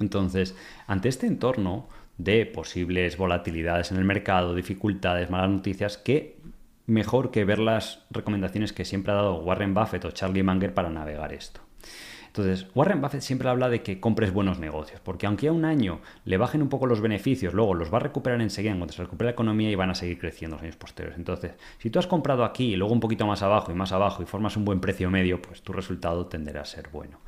Entonces, 0.00 0.54
ante 0.86 1.08
este 1.08 1.26
entorno 1.26 1.88
de 2.18 2.46
posibles 2.46 3.16
volatilidades 3.16 3.90
en 3.90 3.98
el 3.98 4.04
mercado, 4.04 4.54
dificultades, 4.54 5.30
malas 5.30 5.50
noticias, 5.50 5.98
¿qué 5.98 6.38
mejor 6.86 7.30
que 7.30 7.44
ver 7.44 7.58
las 7.58 8.04
recomendaciones 8.10 8.72
que 8.72 8.84
siempre 8.84 9.12
ha 9.12 9.16
dado 9.16 9.36
Warren 9.36 9.74
Buffett 9.74 10.04
o 10.04 10.10
Charlie 10.10 10.42
Munger 10.42 10.74
para 10.74 10.90
navegar 10.90 11.32
esto? 11.32 11.60
Entonces, 12.36 12.66
Warren 12.74 13.00
Buffett 13.00 13.20
siempre 13.20 13.48
habla 13.48 13.68
de 13.68 13.84
que 13.84 14.00
compres 14.00 14.32
buenos 14.32 14.58
negocios, 14.58 15.00
porque 15.04 15.26
aunque 15.26 15.46
a 15.46 15.52
un 15.52 15.64
año 15.64 16.00
le 16.24 16.36
bajen 16.36 16.62
un 16.62 16.68
poco 16.68 16.86
los 16.86 17.00
beneficios, 17.00 17.54
luego 17.54 17.74
los 17.74 17.94
va 17.94 17.98
a 17.98 18.00
recuperar 18.00 18.40
enseguida 18.40 18.74
cuando 18.76 18.92
se 18.92 19.02
recupere 19.02 19.26
la 19.26 19.34
economía 19.34 19.70
y 19.70 19.76
van 19.76 19.90
a 19.90 19.94
seguir 19.94 20.18
creciendo 20.18 20.56
los 20.56 20.64
años 20.64 20.74
posteriores. 20.74 21.16
Entonces, 21.16 21.52
si 21.78 21.90
tú 21.90 22.00
has 22.00 22.08
comprado 22.08 22.42
aquí 22.42 22.72
y 22.72 22.76
luego 22.76 22.92
un 22.92 22.98
poquito 22.98 23.24
más 23.24 23.42
abajo 23.42 23.70
y 23.70 23.76
más 23.76 23.92
abajo 23.92 24.20
y 24.20 24.26
formas 24.26 24.56
un 24.56 24.64
buen 24.64 24.80
precio 24.80 25.12
medio, 25.12 25.40
pues 25.40 25.62
tu 25.62 25.72
resultado 25.72 26.26
tenderá 26.26 26.62
a 26.62 26.64
ser 26.64 26.88
bueno. 26.92 27.20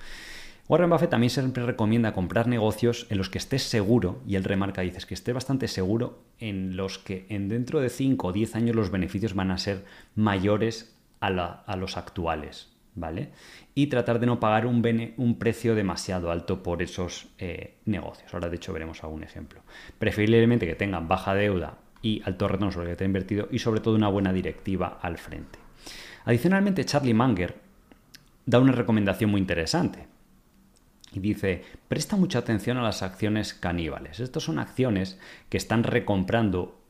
Warren 0.68 0.90
Buffett 0.90 1.10
también 1.10 1.30
siempre 1.30 1.64
recomienda 1.64 2.12
comprar 2.12 2.48
negocios 2.48 3.06
en 3.08 3.18
los 3.18 3.30
que 3.30 3.38
estés 3.38 3.62
seguro, 3.62 4.20
y 4.26 4.34
él 4.34 4.42
remarca, 4.42 4.82
dices 4.82 5.06
que 5.06 5.14
estés 5.14 5.34
bastante 5.34 5.68
seguro 5.68 6.18
en 6.40 6.76
los 6.76 6.98
que 6.98 7.26
en 7.28 7.48
dentro 7.48 7.78
de 7.78 7.90
5 7.90 8.26
o 8.26 8.32
10 8.32 8.56
años 8.56 8.74
los 8.74 8.90
beneficios 8.90 9.34
van 9.34 9.52
a 9.52 9.58
ser 9.58 9.84
mayores 10.16 10.96
a 11.20 11.76
los 11.76 11.96
actuales. 11.96 12.75
¿Vale? 12.96 13.30
Y 13.74 13.86
tratar 13.86 14.18
de 14.18 14.26
no 14.26 14.40
pagar 14.40 14.66
un, 14.66 15.36
precio 15.38 15.74
demasiado 15.74 16.30
alto 16.32 16.62
por 16.62 16.82
esos 16.82 17.28
eh, 17.38 17.76
negocios. 17.84 18.34
Ahora, 18.34 18.48
de 18.48 18.56
hecho, 18.56 18.72
veremos 18.72 19.04
algún 19.04 19.22
ejemplo. 19.22 19.60
Preferiblemente 19.98 20.66
que 20.66 20.74
tengan 20.74 21.06
baja 21.06 21.34
deuda 21.34 21.78
y 22.02 22.22
alto 22.24 22.48
retorno 22.48 22.72
sobre 22.72 22.86
lo 22.86 22.92
que 22.92 22.96
te 22.96 23.04
ha 23.04 23.06
invertido 23.06 23.48
y 23.50 23.60
sobre 23.60 23.80
todo 23.80 23.94
una 23.94 24.08
buena 24.08 24.32
directiva 24.32 24.98
al 25.00 25.18
frente. 25.18 25.58
Adicionalmente, 26.24 26.84
Charlie 26.84 27.14
Munger 27.14 27.54
da 28.46 28.58
una 28.58 28.72
recomendación 28.72 29.30
muy 29.30 29.40
interesante. 29.40 30.08
Y 31.12 31.20
dice, 31.20 31.62
presta 31.88 32.16
mucha 32.16 32.40
atención 32.40 32.76
a 32.78 32.82
las 32.82 33.02
acciones 33.02 33.54
caníbales. 33.54 34.20
Estas 34.20 34.42
son 34.42 34.58
acciones 34.58 35.18
que 35.48 35.56
están 35.56 35.82
recomprando 35.82 36.80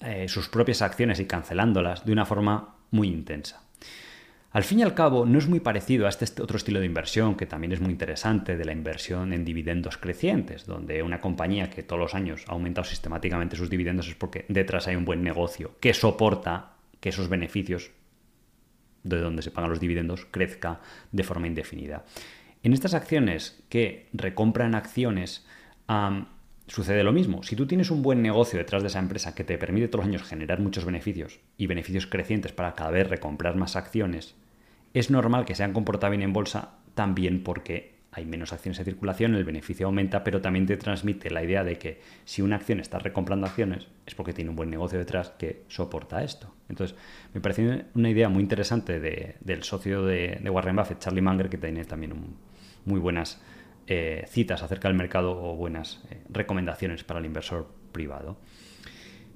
eh, 0.00 0.28
sus 0.28 0.48
propias 0.48 0.82
acciones 0.82 1.18
y 1.20 1.26
cancelándolas 1.26 2.04
de 2.04 2.12
una 2.12 2.26
forma 2.26 2.76
muy 2.90 3.08
intensa. 3.08 3.62
Al 4.54 4.62
fin 4.62 4.78
y 4.78 4.82
al 4.84 4.94
cabo, 4.94 5.26
no 5.26 5.36
es 5.36 5.48
muy 5.48 5.58
parecido 5.58 6.06
a 6.06 6.10
este 6.10 6.40
otro 6.40 6.56
estilo 6.56 6.78
de 6.78 6.86
inversión 6.86 7.34
que 7.34 7.44
también 7.44 7.72
es 7.72 7.80
muy 7.80 7.90
interesante 7.90 8.56
de 8.56 8.64
la 8.64 8.70
inversión 8.70 9.32
en 9.32 9.44
dividendos 9.44 9.98
crecientes, 9.98 10.64
donde 10.64 11.02
una 11.02 11.20
compañía 11.20 11.70
que 11.70 11.82
todos 11.82 11.98
los 11.98 12.14
años 12.14 12.44
ha 12.46 12.52
aumentado 12.52 12.84
sistemáticamente 12.84 13.56
sus 13.56 13.68
dividendos 13.68 14.06
es 14.06 14.14
porque 14.14 14.44
detrás 14.48 14.86
hay 14.86 14.94
un 14.94 15.04
buen 15.04 15.24
negocio 15.24 15.72
que 15.80 15.92
soporta 15.92 16.76
que 17.00 17.08
esos 17.08 17.28
beneficios 17.28 17.90
de 19.02 19.18
donde 19.18 19.42
se 19.42 19.50
pagan 19.50 19.70
los 19.70 19.80
dividendos 19.80 20.24
crezca 20.30 20.80
de 21.10 21.24
forma 21.24 21.48
indefinida. 21.48 22.04
En 22.62 22.74
estas 22.74 22.94
acciones 22.94 23.60
que 23.68 24.08
recompran 24.12 24.76
acciones, 24.76 25.44
sucede 26.68 27.02
lo 27.02 27.12
mismo. 27.12 27.42
Si 27.42 27.56
tú 27.56 27.66
tienes 27.66 27.90
un 27.90 28.02
buen 28.02 28.22
negocio 28.22 28.60
detrás 28.60 28.82
de 28.82 28.88
esa 28.88 29.00
empresa 29.00 29.34
que 29.34 29.42
te 29.42 29.58
permite 29.58 29.88
todos 29.88 30.04
los 30.04 30.14
años 30.14 30.28
generar 30.28 30.60
muchos 30.60 30.84
beneficios 30.84 31.40
y 31.58 31.66
beneficios 31.66 32.06
crecientes 32.06 32.52
para 32.52 32.76
cada 32.76 32.92
vez 32.92 33.08
recomprar 33.10 33.56
más 33.56 33.74
acciones, 33.74 34.36
es 34.94 35.10
normal 35.10 35.44
que 35.44 35.54
se 35.54 35.64
hayan 35.64 35.74
comportado 35.74 36.12
bien 36.12 36.22
en 36.22 36.32
bolsa 36.32 36.78
también 36.94 37.42
porque 37.42 37.94
hay 38.12 38.26
menos 38.26 38.52
acciones 38.52 38.78
en 38.78 38.84
circulación, 38.84 39.34
el 39.34 39.42
beneficio 39.42 39.86
aumenta, 39.86 40.22
pero 40.22 40.40
también 40.40 40.66
te 40.66 40.76
transmite 40.76 41.30
la 41.30 41.42
idea 41.42 41.64
de 41.64 41.78
que 41.78 42.00
si 42.24 42.42
una 42.42 42.56
acción 42.56 42.78
está 42.78 43.00
recomprando 43.00 43.46
acciones 43.46 43.88
es 44.06 44.14
porque 44.14 44.32
tiene 44.32 44.50
un 44.50 44.56
buen 44.56 44.70
negocio 44.70 45.00
detrás 45.00 45.30
que 45.30 45.64
soporta 45.66 46.22
esto. 46.22 46.54
Entonces, 46.68 46.96
me 47.32 47.40
parece 47.40 47.86
una 47.94 48.08
idea 48.08 48.28
muy 48.28 48.40
interesante 48.40 49.00
del 49.00 49.62
socio 49.64 50.04
de, 50.04 50.40
Warren 50.48 50.76
Buffett, 50.76 51.00
Charlie 51.00 51.22
Munger, 51.22 51.48
que 51.48 51.58
tiene 51.58 51.84
también 51.84 52.14
muy 52.84 53.00
buenas 53.00 53.42
eh, 53.88 54.24
citas 54.28 54.62
acerca 54.62 54.86
del 54.86 54.96
mercado 54.96 55.32
o 55.32 55.56
buenas 55.56 56.04
eh, 56.08 56.22
recomendaciones 56.30 57.02
para 57.02 57.18
el 57.18 57.26
inversor 57.26 57.68
privado. 57.90 58.36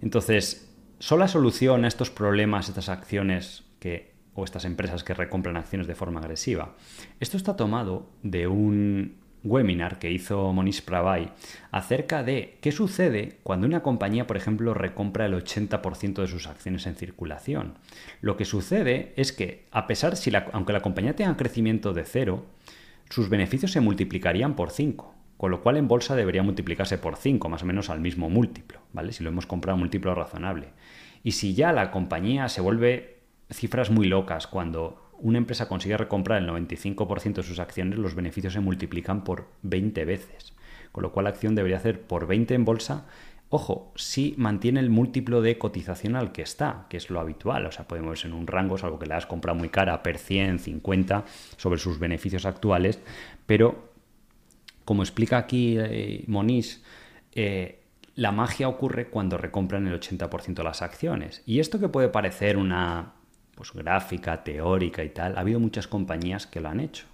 Entonces, 0.03 0.73
¿son 1.01 1.18
la 1.18 1.27
solución 1.27 1.85
a 1.85 1.88
estos 1.88 2.11
problemas, 2.11 2.68
estas 2.68 2.88
acciones 2.88 3.64
que 3.81 4.18
o 4.38 4.44
estas 4.44 4.64
empresas 4.64 5.03
que 5.03 5.14
recompran 5.14 5.57
acciones 5.57 5.87
de 5.87 5.94
forma 5.94 6.20
agresiva. 6.20 6.77
Esto 7.18 7.37
está 7.37 7.57
tomado 7.57 8.09
de 8.22 8.46
un 8.46 9.16
webinar 9.42 9.98
que 9.98 10.11
hizo 10.11 10.53
Monish 10.53 10.83
Prabhay 10.83 11.31
acerca 11.70 12.22
de 12.22 12.59
qué 12.61 12.70
sucede 12.70 13.38
cuando 13.42 13.66
una 13.66 13.83
compañía, 13.83 14.27
por 14.27 14.37
ejemplo, 14.37 14.74
recompra 14.74 15.27
el 15.27 15.35
80% 15.35 16.22
de 16.22 16.29
sus 16.29 16.46
acciones 16.46 16.87
en 16.87 16.94
circulación. 16.94 17.74
Lo 18.20 18.37
que 18.37 18.44
sucede 18.44 19.12
es 19.16 19.33
que, 19.33 19.66
a 19.72 19.87
pesar, 19.87 20.16
si 20.16 20.31
aunque 20.53 20.72
la 20.72 20.81
compañía 20.81 21.16
tenga 21.16 21.37
crecimiento 21.37 21.92
de 21.92 22.05
cero, 22.05 22.46
sus 23.11 23.29
beneficios 23.29 23.72
se 23.72 23.81
multiplicarían 23.81 24.55
por 24.55 24.70
5, 24.70 25.14
con 25.37 25.51
lo 25.51 25.62
cual 25.62 25.77
en 25.79 25.88
bolsa 25.88 26.14
debería 26.14 26.42
multiplicarse 26.42 26.98
por 26.98 27.16
5, 27.16 27.48
más 27.48 27.62
o 27.62 27.66
menos 27.66 27.90
al 27.90 28.01
mismo 28.01 28.31
múltiplo, 28.31 28.81
¿vale? 28.92 29.12
Si 29.12 29.24
lo 29.24 29.31
hemos 29.31 29.46
comprado 29.46 29.77
a 29.77 29.81
múltiplo 29.81 30.14
razonable. 30.14 30.68
Y 31.24 31.33
si 31.33 31.55
ya 31.55 31.72
la 31.72 31.90
compañía 31.90 32.48
se 32.48 32.61
vuelve 32.61 33.18
cifras 33.51 33.91
muy 33.91 34.07
locas. 34.07 34.47
Cuando 34.47 35.11
una 35.19 35.39
empresa 35.39 35.69
consigue 35.69 35.97
recomprar 35.97 36.43
el 36.43 36.49
95% 36.49 37.35
de 37.35 37.43
sus 37.43 37.59
acciones, 37.59 37.99
los 37.99 38.15
beneficios 38.15 38.53
se 38.53 38.61
multiplican 38.61 39.25
por 39.25 39.49
20 39.63 40.05
veces. 40.05 40.55
Con 40.93 41.03
lo 41.03 41.13
cual 41.13 41.25
la 41.25 41.31
acción 41.31 41.55
debería 41.55 41.77
hacer 41.77 42.03
por 42.03 42.27
20 42.27 42.55
en 42.55 42.65
bolsa. 42.65 43.07
Ojo, 43.51 43.93
si 43.97 44.35
mantiene 44.37 44.81
el 44.81 44.91
múltiplo 44.91 45.41
de 45.41 45.57
cotización 45.57 46.17
al 46.17 46.33
que 46.33 46.43
está, 46.43 46.87
que 46.91 46.99
es 46.99 47.09
lo 47.09 47.19
habitual. 47.19 47.67
O 47.67 47.73
sea, 47.73 47.89
podemos 47.89 48.25
en 48.25 48.35
un 48.35 48.47
rango, 48.47 48.77
salvo 48.77 48.99
que 48.99 49.07
la 49.07 49.17
has 49.17 49.27
comprado 49.27 49.59
muy 49.59 49.71
cara, 49.71 50.03
per 50.03 50.19
100, 50.19 50.59
50, 50.59 51.25
sobre 51.57 51.79
sus 51.79 51.99
beneficios 51.99 52.45
actuales. 52.45 53.01
Pero, 53.47 53.91
como 54.85 55.03
explica 55.03 55.39
aquí 55.39 55.77
eh, 55.79 56.27
eh, 57.33 57.81
la 58.15 58.33
magia 58.33 58.69
ocurre 58.69 59.09
cuando 59.09 59.39
recompran 59.39 59.87
el 59.87 59.99
80% 59.99 60.55
de 60.55 60.65
las 60.65 60.83
acciones. 60.83 61.43
Y 61.47 61.61
esto 61.61 61.79
que 61.81 61.89
puede 61.89 62.09
parecer 62.09 62.57
una 62.57 63.15
pues, 63.59 63.73
gráfica, 63.73 64.44
teórica 64.44 65.03
y 65.03 65.09
tal, 65.09 65.37
ha 65.37 65.40
habido 65.40 65.59
muchas 65.59 65.88
compañías 65.88 66.47
que 66.47 66.61
lo 66.61 66.68
han 66.68 66.79
hecho. 66.79 67.07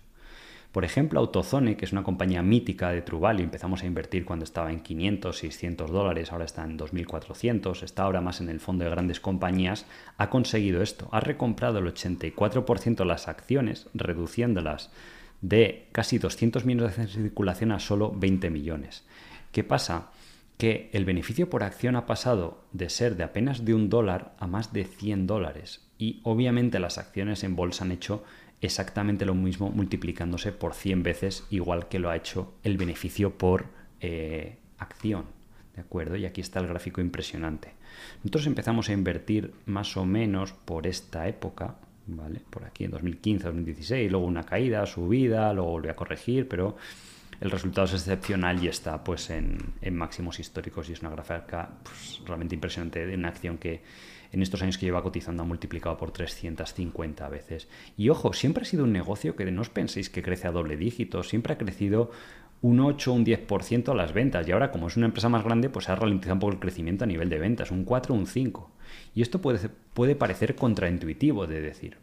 Por 0.72 0.84
ejemplo, 0.84 1.18
Autozone, 1.18 1.78
que 1.78 1.86
es 1.86 1.92
una 1.92 2.02
compañía 2.02 2.42
mítica 2.42 2.90
de 2.90 3.00
Trubal, 3.00 3.40
y 3.40 3.44
empezamos 3.44 3.82
a 3.82 3.86
invertir 3.86 4.26
cuando 4.26 4.44
estaba 4.44 4.70
en 4.70 4.80
500, 4.80 5.38
600 5.38 5.90
dólares, 5.90 6.32
ahora 6.32 6.44
está 6.44 6.62
en 6.62 6.78
2.400, 6.78 7.82
está 7.82 8.02
ahora 8.02 8.20
más 8.20 8.42
en 8.42 8.50
el 8.50 8.60
fondo 8.60 8.84
de 8.84 8.90
grandes 8.90 9.20
compañías, 9.20 9.86
ha 10.18 10.28
conseguido 10.28 10.82
esto, 10.82 11.08
ha 11.12 11.20
recomprado 11.20 11.78
el 11.78 11.86
84% 11.86 12.96
de 12.96 13.04
las 13.06 13.26
acciones, 13.26 13.86
reduciéndolas 13.94 14.90
de 15.40 15.88
casi 15.92 16.18
200 16.18 16.66
millones 16.66 16.98
de 16.98 17.06
circulación 17.06 17.72
a 17.72 17.80
solo 17.80 18.12
20 18.14 18.50
millones. 18.50 19.04
¿Qué 19.50 19.64
pasa? 19.64 20.10
Que 20.64 20.88
el 20.94 21.04
beneficio 21.04 21.50
por 21.50 21.62
acción 21.62 21.94
ha 21.94 22.06
pasado 22.06 22.64
de 22.72 22.88
ser 22.88 23.16
de 23.16 23.24
apenas 23.24 23.66
de 23.66 23.74
un 23.74 23.90
dólar 23.90 24.34
a 24.38 24.46
más 24.46 24.72
de 24.72 24.86
100 24.86 25.26
dólares 25.26 25.86
y 25.98 26.20
obviamente 26.22 26.78
las 26.78 26.96
acciones 26.96 27.44
en 27.44 27.54
bolsa 27.54 27.84
han 27.84 27.92
hecho 27.92 28.24
exactamente 28.62 29.26
lo 29.26 29.34
mismo 29.34 29.68
multiplicándose 29.68 30.52
por 30.52 30.72
100 30.72 31.02
veces 31.02 31.46
igual 31.50 31.88
que 31.88 31.98
lo 31.98 32.08
ha 32.08 32.16
hecho 32.16 32.54
el 32.62 32.78
beneficio 32.78 33.36
por 33.36 33.66
eh, 34.00 34.56
acción. 34.78 35.26
¿De 35.76 35.82
acuerdo? 35.82 36.16
Y 36.16 36.24
aquí 36.24 36.40
está 36.40 36.60
el 36.60 36.66
gráfico 36.66 37.02
impresionante. 37.02 37.74
Nosotros 38.22 38.46
empezamos 38.46 38.88
a 38.88 38.94
invertir 38.94 39.52
más 39.66 39.98
o 39.98 40.06
menos 40.06 40.54
por 40.54 40.86
esta 40.86 41.28
época, 41.28 41.76
¿vale? 42.06 42.40
Por 42.48 42.64
aquí 42.64 42.84
en 42.84 42.92
2015, 42.92 43.48
2016, 43.48 44.10
luego 44.10 44.24
una 44.24 44.44
caída, 44.44 44.86
subida, 44.86 45.52
luego 45.52 45.72
volví 45.72 45.90
a 45.90 45.94
corregir, 45.96 46.48
pero 46.48 46.78
el 47.40 47.50
resultado 47.50 47.86
es 47.86 47.94
excepcional 47.94 48.62
y 48.62 48.68
está 48.68 49.02
pues 49.02 49.30
en, 49.30 49.74
máximos 49.92 50.40
históricos 50.40 50.88
y 50.88 50.92
es 50.92 51.00
una 51.00 51.10
gráfica 51.10 51.70
pues, 51.82 52.20
realmente 52.26 52.54
impresionante 52.54 53.06
de 53.06 53.14
una 53.14 53.28
acción 53.28 53.58
que 53.58 53.82
en 54.32 54.42
estos 54.42 54.62
años 54.62 54.78
que 54.78 54.86
lleva 54.86 55.02
cotizando 55.02 55.42
ha 55.42 55.46
multiplicado 55.46 55.96
por 55.96 56.10
350 56.10 57.28
veces. 57.28 57.68
Y 57.96 58.08
ojo, 58.08 58.32
siempre 58.32 58.62
ha 58.62 58.66
sido 58.66 58.84
un 58.84 58.92
negocio 58.92 59.36
que 59.36 59.50
no 59.50 59.62
os 59.62 59.70
penséis 59.70 60.10
que 60.10 60.22
crece 60.22 60.48
a 60.48 60.52
doble 60.52 60.76
dígito, 60.76 61.22
siempre 61.22 61.52
ha 61.52 61.58
crecido 61.58 62.10
un 62.60 62.80
8 62.80 63.12
o 63.12 63.14
un 63.14 63.24
10% 63.26 63.90
a 63.90 63.94
las 63.94 64.12
ventas 64.12 64.48
y 64.48 64.52
ahora 64.52 64.70
como 64.70 64.88
es 64.88 64.96
una 64.96 65.06
empresa 65.06 65.28
más 65.28 65.44
grande 65.44 65.68
pues 65.68 65.88
ha 65.88 65.94
ralentizado 65.94 66.34
un 66.34 66.40
poco 66.40 66.52
el 66.54 66.60
crecimiento 66.60 67.04
a 67.04 67.06
nivel 67.06 67.28
de 67.28 67.38
ventas, 67.38 67.70
un 67.70 67.84
4 67.84 68.14
o 68.14 68.18
un 68.18 68.26
5. 68.26 68.70
Y 69.14 69.22
esto 69.22 69.40
puede, 69.40 69.68
puede 69.68 70.16
parecer 70.16 70.56
contraintuitivo 70.56 71.46
de 71.46 71.60
decir, 71.60 71.98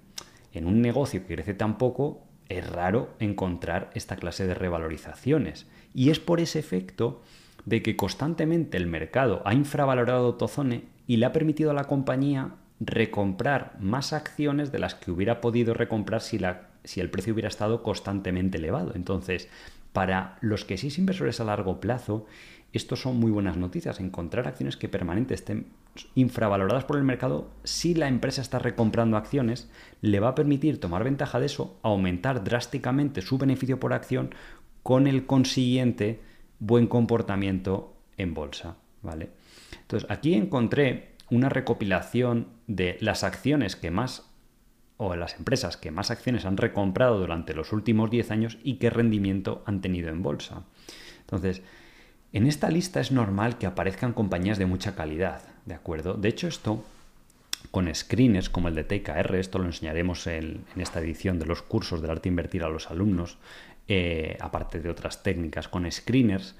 en 0.53 0.67
un 0.67 0.81
negocio 0.81 1.25
que 1.25 1.35
crece 1.35 1.53
tan 1.53 1.77
poco, 1.77 2.23
es 2.57 2.69
raro 2.69 3.09
encontrar 3.19 3.89
esta 3.93 4.15
clase 4.15 4.45
de 4.47 4.53
revalorizaciones. 4.53 5.67
Y 5.93 6.09
es 6.09 6.19
por 6.19 6.39
ese 6.39 6.59
efecto 6.59 7.21
de 7.65 7.81
que 7.81 7.95
constantemente 7.95 8.77
el 8.77 8.87
mercado 8.87 9.41
ha 9.45 9.53
infravalorado 9.53 10.35
Tozone 10.35 10.83
y 11.07 11.17
le 11.17 11.25
ha 11.25 11.33
permitido 11.33 11.71
a 11.71 11.75
la 11.75 11.85
compañía 11.85 12.55
recomprar 12.79 13.77
más 13.79 14.13
acciones 14.13 14.71
de 14.71 14.79
las 14.79 14.95
que 14.95 15.11
hubiera 15.11 15.39
podido 15.41 15.73
recomprar 15.73 16.21
si, 16.21 16.39
la, 16.39 16.69
si 16.83 16.99
el 16.99 17.09
precio 17.09 17.33
hubiera 17.33 17.49
estado 17.49 17.83
constantemente 17.83 18.57
elevado. 18.57 18.93
Entonces, 18.95 19.49
para 19.93 20.37
los 20.41 20.65
que 20.65 20.77
sí 20.77 20.89
inversores 20.97 21.39
a 21.39 21.43
largo 21.43 21.79
plazo, 21.79 22.25
esto 22.73 22.95
son 22.95 23.17
muy 23.17 23.31
buenas 23.31 23.57
noticias. 23.57 23.99
Encontrar 23.99 24.47
acciones 24.47 24.77
que 24.77 24.89
permanentemente 24.89 25.33
estén 25.33 25.67
infravaloradas 26.15 26.85
por 26.85 26.97
el 26.97 27.03
mercado, 27.03 27.49
si 27.63 27.93
la 27.93 28.07
empresa 28.07 28.41
está 28.41 28.59
recomprando 28.59 29.17
acciones, 29.17 29.69
le 30.01 30.19
va 30.19 30.29
a 30.29 30.35
permitir 30.35 30.79
tomar 30.79 31.03
ventaja 31.03 31.39
de 31.39 31.47
eso, 31.47 31.77
aumentar 31.83 32.43
drásticamente 32.43 33.21
su 33.21 33.37
beneficio 33.37 33.79
por 33.79 33.93
acción 33.93 34.33
con 34.83 35.07
el 35.07 35.25
consiguiente 35.25 36.21
buen 36.59 36.87
comportamiento 36.87 37.93
en 38.17 38.33
bolsa. 38.33 38.77
¿vale? 39.01 39.31
Entonces, 39.81 40.09
aquí 40.09 40.33
encontré 40.33 41.11
una 41.29 41.49
recopilación 41.49 42.47
de 42.67 42.97
las 43.01 43.23
acciones 43.23 43.75
que 43.75 43.91
más 43.91 44.29
o 44.97 45.15
las 45.15 45.35
empresas 45.35 45.77
que 45.77 45.89
más 45.89 46.11
acciones 46.11 46.45
han 46.45 46.57
recomprado 46.57 47.17
durante 47.17 47.55
los 47.55 47.73
últimos 47.73 48.11
10 48.11 48.31
años 48.31 48.57
y 48.63 48.75
qué 48.75 48.89
rendimiento 48.89 49.63
han 49.65 49.81
tenido 49.81 50.09
en 50.09 50.21
bolsa. 50.21 50.63
Entonces, 51.21 51.63
en 52.33 52.47
esta 52.47 52.69
lista 52.69 52.99
es 52.99 53.11
normal 53.11 53.57
que 53.57 53.67
aparezcan 53.67 54.13
compañías 54.13 54.57
de 54.57 54.65
mucha 54.65 54.95
calidad, 54.95 55.41
¿de 55.65 55.73
acuerdo? 55.73 56.13
De 56.13 56.29
hecho, 56.29 56.47
esto 56.47 56.83
con 57.71 57.93
screeners 57.93 58.49
como 58.49 58.67
el 58.67 58.75
de 58.75 58.83
TKR, 58.83 59.35
esto 59.35 59.59
lo 59.59 59.65
enseñaremos 59.65 60.27
en, 60.27 60.65
esta 60.75 60.99
edición 60.99 61.39
de 61.39 61.45
los 61.45 61.61
cursos 61.61 62.01
del 62.01 62.11
arte 62.11 62.29
invertir 62.29 62.63
a 62.63 62.69
los 62.69 62.89
alumnos, 62.89 63.37
eh, 63.87 64.37
aparte 64.39 64.79
de 64.79 64.89
otras 64.89 65.23
técnicas, 65.23 65.67
con 65.67 65.89
screeners 65.91 66.55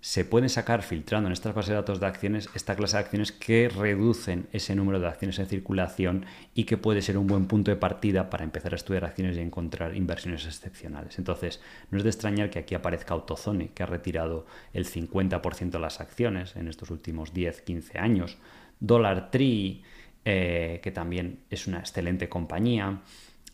se 0.00 0.24
pueden 0.24 0.48
sacar 0.48 0.82
filtrando 0.82 1.26
en 1.26 1.32
estas 1.32 1.54
bases 1.54 1.70
de 1.70 1.74
datos 1.74 1.98
de 1.98 2.06
acciones 2.06 2.48
esta 2.54 2.76
clase 2.76 2.96
de 2.96 3.02
acciones 3.02 3.32
que 3.32 3.68
reducen 3.68 4.46
ese 4.52 4.76
número 4.76 5.00
de 5.00 5.08
acciones 5.08 5.38
en 5.38 5.46
circulación 5.46 6.26
y 6.54 6.64
que 6.64 6.76
puede 6.76 7.02
ser 7.02 7.18
un 7.18 7.26
buen 7.26 7.46
punto 7.46 7.70
de 7.70 7.76
partida 7.76 8.30
para 8.30 8.44
empezar 8.44 8.72
a 8.72 8.76
estudiar 8.76 9.04
acciones 9.04 9.36
y 9.36 9.40
encontrar 9.40 9.96
inversiones 9.96 10.46
excepcionales. 10.46 11.18
Entonces, 11.18 11.60
no 11.90 11.98
es 11.98 12.04
de 12.04 12.10
extrañar 12.10 12.50
que 12.50 12.60
aquí 12.60 12.74
aparezca 12.74 13.14
Autozone, 13.14 13.70
que 13.72 13.82
ha 13.82 13.86
retirado 13.86 14.46
el 14.72 14.86
50% 14.86 15.70
de 15.70 15.78
las 15.78 16.00
acciones 16.00 16.54
en 16.56 16.68
estos 16.68 16.90
últimos 16.90 17.34
10-15 17.34 17.98
años, 17.98 18.38
Dollar 18.78 19.30
Tree, 19.30 19.82
eh, 20.24 20.80
que 20.82 20.90
también 20.90 21.40
es 21.50 21.66
una 21.66 21.78
excelente 21.78 22.28
compañía, 22.28 23.00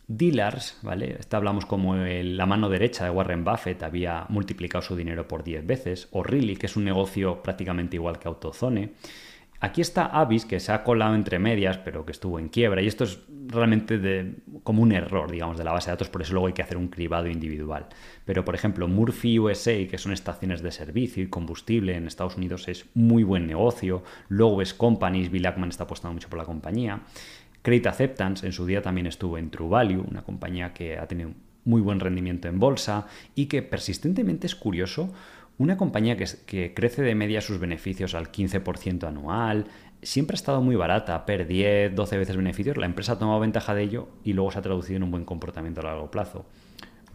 Dealers, 0.07 0.77
¿vale? 0.81 1.15
Esta 1.19 1.37
hablamos 1.37 1.65
como 1.65 1.95
la 1.95 2.45
mano 2.45 2.69
derecha 2.69 3.05
de 3.05 3.11
Warren 3.11 3.43
Buffett 3.43 3.83
había 3.83 4.25
multiplicado 4.29 4.81
su 4.81 4.95
dinero 4.95 5.27
por 5.27 5.43
10 5.43 5.65
veces, 5.65 6.07
o 6.11 6.23
Really, 6.23 6.55
que 6.55 6.65
es 6.65 6.75
un 6.75 6.83
negocio 6.83 7.41
prácticamente 7.41 7.95
igual 7.95 8.19
que 8.19 8.27
AutoZone. 8.27 8.93
Aquí 9.63 9.79
está 9.79 10.07
Avis, 10.07 10.45
que 10.45 10.59
se 10.59 10.73
ha 10.73 10.83
colado 10.83 11.15
entre 11.15 11.39
medias, 11.39 11.77
pero 11.77 12.05
que 12.05 12.11
estuvo 12.11 12.37
en 12.37 12.49
quiebra, 12.49 12.81
y 12.81 12.87
esto 12.87 13.05
es 13.05 13.19
realmente 13.47 13.97
de, 13.97 14.35
como 14.61 14.81
un 14.81 14.91
error, 14.91 15.31
digamos, 15.31 15.57
de 15.57 15.63
la 15.63 15.71
base 15.71 15.89
de 15.89 15.93
datos, 15.93 16.09
por 16.09 16.21
eso 16.21 16.33
luego 16.33 16.47
hay 16.47 16.53
que 16.53 16.61
hacer 16.61 16.75
un 16.75 16.89
cribado 16.89 17.29
individual. 17.29 17.87
Pero, 18.25 18.43
por 18.43 18.55
ejemplo, 18.55 18.89
Murphy 18.89 19.39
USA, 19.39 19.87
que 19.87 19.97
son 19.97 20.11
estaciones 20.11 20.61
de 20.61 20.71
servicio 20.73 21.23
y 21.23 21.29
combustible 21.29 21.95
en 21.95 22.07
Estados 22.07 22.35
Unidos, 22.35 22.67
es 22.67 22.87
muy 22.93 23.23
buen 23.23 23.47
negocio. 23.47 24.03
Luego 24.27 24.61
es 24.61 24.73
Companies, 24.73 25.31
Bill 25.31 25.45
Ackman 25.45 25.69
está 25.69 25.85
apostando 25.85 26.13
mucho 26.13 26.27
por 26.27 26.39
la 26.39 26.45
compañía. 26.45 26.99
Credit 27.63 27.87
Acceptance 27.87 28.45
en 28.45 28.51
su 28.51 28.65
día 28.65 28.81
también 28.81 29.07
estuvo 29.07 29.37
en 29.37 29.49
True 29.49 29.69
Value, 29.69 30.05
una 30.07 30.21
compañía 30.21 30.73
que 30.73 30.99
ha 30.99 31.07
tenido 31.07 31.31
muy 31.65 31.81
buen 31.81 31.99
rendimiento 31.99 32.47
en 32.49 32.59
bolsa 32.59 33.07
y 33.35 33.47
que 33.47 33.61
persistentemente 33.61 34.45
es 34.45 34.55
curioso, 34.55 35.11
una 35.57 35.77
compañía 35.77 36.17
que, 36.17 36.73
crece 36.73 37.01
de 37.03 37.15
media 37.15 37.39
sus 37.39 37.59
beneficios 37.59 38.15
al 38.15 38.31
15% 38.31 39.07
anual, 39.07 39.67
siempre 40.01 40.33
ha 40.33 40.35
estado 40.35 40.61
muy 40.61 40.75
barata, 40.75 41.25
per 41.25 41.47
10, 41.47 41.95
12 41.95 42.17
veces 42.17 42.35
beneficios, 42.35 42.75
la 42.75 42.85
empresa 42.85 43.13
ha 43.13 43.19
tomado 43.19 43.39
ventaja 43.39 43.73
de 43.73 43.83
ello 43.83 44.09
y 44.23 44.33
luego 44.33 44.51
se 44.51 44.59
ha 44.59 44.61
traducido 44.61 44.97
en 44.97 45.03
un 45.03 45.11
buen 45.11 45.25
comportamiento 45.25 45.81
a 45.81 45.85
largo 45.85 46.11
plazo. 46.11 46.45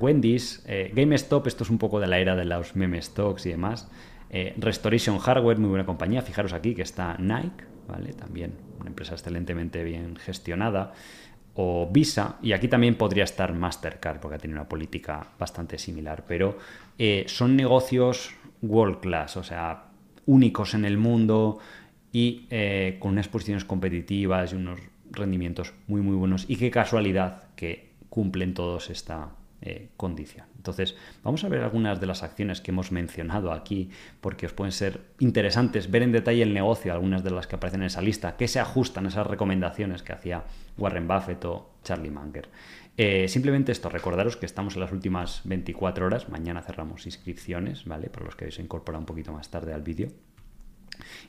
Wendy's, 0.00 0.64
eh, 0.66 0.92
GameStop, 0.94 1.46
esto 1.46 1.64
es 1.64 1.70
un 1.70 1.78
poco 1.78 2.00
de 2.00 2.06
la 2.06 2.18
era 2.18 2.36
de 2.36 2.44
los 2.44 2.76
meme 2.76 3.02
stocks 3.02 3.44
y 3.46 3.50
demás. 3.50 3.90
Eh, 4.30 4.54
Restoration 4.56 5.18
Hardware, 5.18 5.58
muy 5.58 5.70
buena 5.70 5.86
compañía. 5.86 6.22
Fijaros 6.22 6.52
aquí 6.52 6.74
que 6.74 6.82
está 6.82 7.16
Nike, 7.18 7.64
¿vale? 7.86 8.12
También 8.12 8.52
una 8.78 8.88
empresa 8.88 9.14
excelentemente 9.14 9.82
bien 9.84 10.16
gestionada. 10.16 10.92
O 11.54 11.88
Visa, 11.90 12.36
y 12.40 12.52
aquí 12.52 12.68
también 12.68 12.94
podría 12.94 13.24
estar 13.24 13.52
Mastercard, 13.52 14.20
porque 14.20 14.38
tenido 14.38 14.60
una 14.60 14.68
política 14.68 15.26
bastante 15.38 15.76
similar, 15.76 16.24
pero 16.26 16.56
eh, 16.98 17.24
son 17.26 17.56
negocios 17.56 18.36
world 18.62 19.00
class, 19.00 19.36
o 19.36 19.42
sea, 19.42 19.86
únicos 20.26 20.74
en 20.74 20.84
el 20.84 20.98
mundo 20.98 21.58
y 22.12 22.46
eh, 22.50 22.96
con 23.00 23.12
unas 23.12 23.28
posiciones 23.28 23.64
competitivas 23.64 24.52
y 24.52 24.56
unos 24.56 24.78
rendimientos 25.10 25.74
muy, 25.88 26.00
muy 26.00 26.14
buenos. 26.14 26.44
Y 26.48 26.56
qué 26.56 26.70
casualidad 26.70 27.48
que 27.56 27.90
cumplen 28.08 28.54
todos 28.54 28.90
esta, 28.90 29.30
eh, 29.60 29.88
condición. 29.96 30.46
Entonces, 30.56 30.96
vamos 31.22 31.42
a 31.44 31.48
ver 31.48 31.62
algunas 31.62 32.00
de 32.00 32.06
las 32.06 32.22
acciones 32.22 32.60
que 32.60 32.70
hemos 32.70 32.92
mencionado 32.92 33.52
aquí, 33.52 33.90
porque 34.20 34.46
os 34.46 34.52
pueden 34.52 34.72
ser 34.72 35.00
interesantes 35.18 35.90
ver 35.90 36.02
en 36.02 36.12
detalle 36.12 36.42
el 36.42 36.54
negocio, 36.54 36.92
algunas 36.92 37.24
de 37.24 37.30
las 37.30 37.46
que 37.46 37.56
aparecen 37.56 37.80
en 37.80 37.88
esa 37.88 38.02
lista, 38.02 38.36
que 38.36 38.48
se 38.48 38.60
ajustan 38.60 39.06
a 39.06 39.08
esas 39.08 39.26
recomendaciones 39.26 40.02
que 40.02 40.12
hacía 40.12 40.44
Warren 40.76 41.08
Buffett 41.08 41.44
o 41.44 41.70
Charlie 41.82 42.10
Munger. 42.10 42.48
Eh, 42.96 43.28
simplemente 43.28 43.72
esto, 43.72 43.88
recordaros 43.88 44.36
que 44.36 44.46
estamos 44.46 44.74
en 44.74 44.80
las 44.80 44.92
últimas 44.92 45.42
24 45.44 46.06
horas, 46.06 46.28
mañana 46.28 46.62
cerramos 46.62 47.06
inscripciones, 47.06 47.84
¿vale? 47.84 48.10
Para 48.10 48.26
los 48.26 48.36
que 48.36 48.50
se 48.50 48.62
incorporan 48.62 49.00
un 49.02 49.06
poquito 49.06 49.32
más 49.32 49.50
tarde 49.50 49.72
al 49.72 49.82
vídeo. 49.82 50.08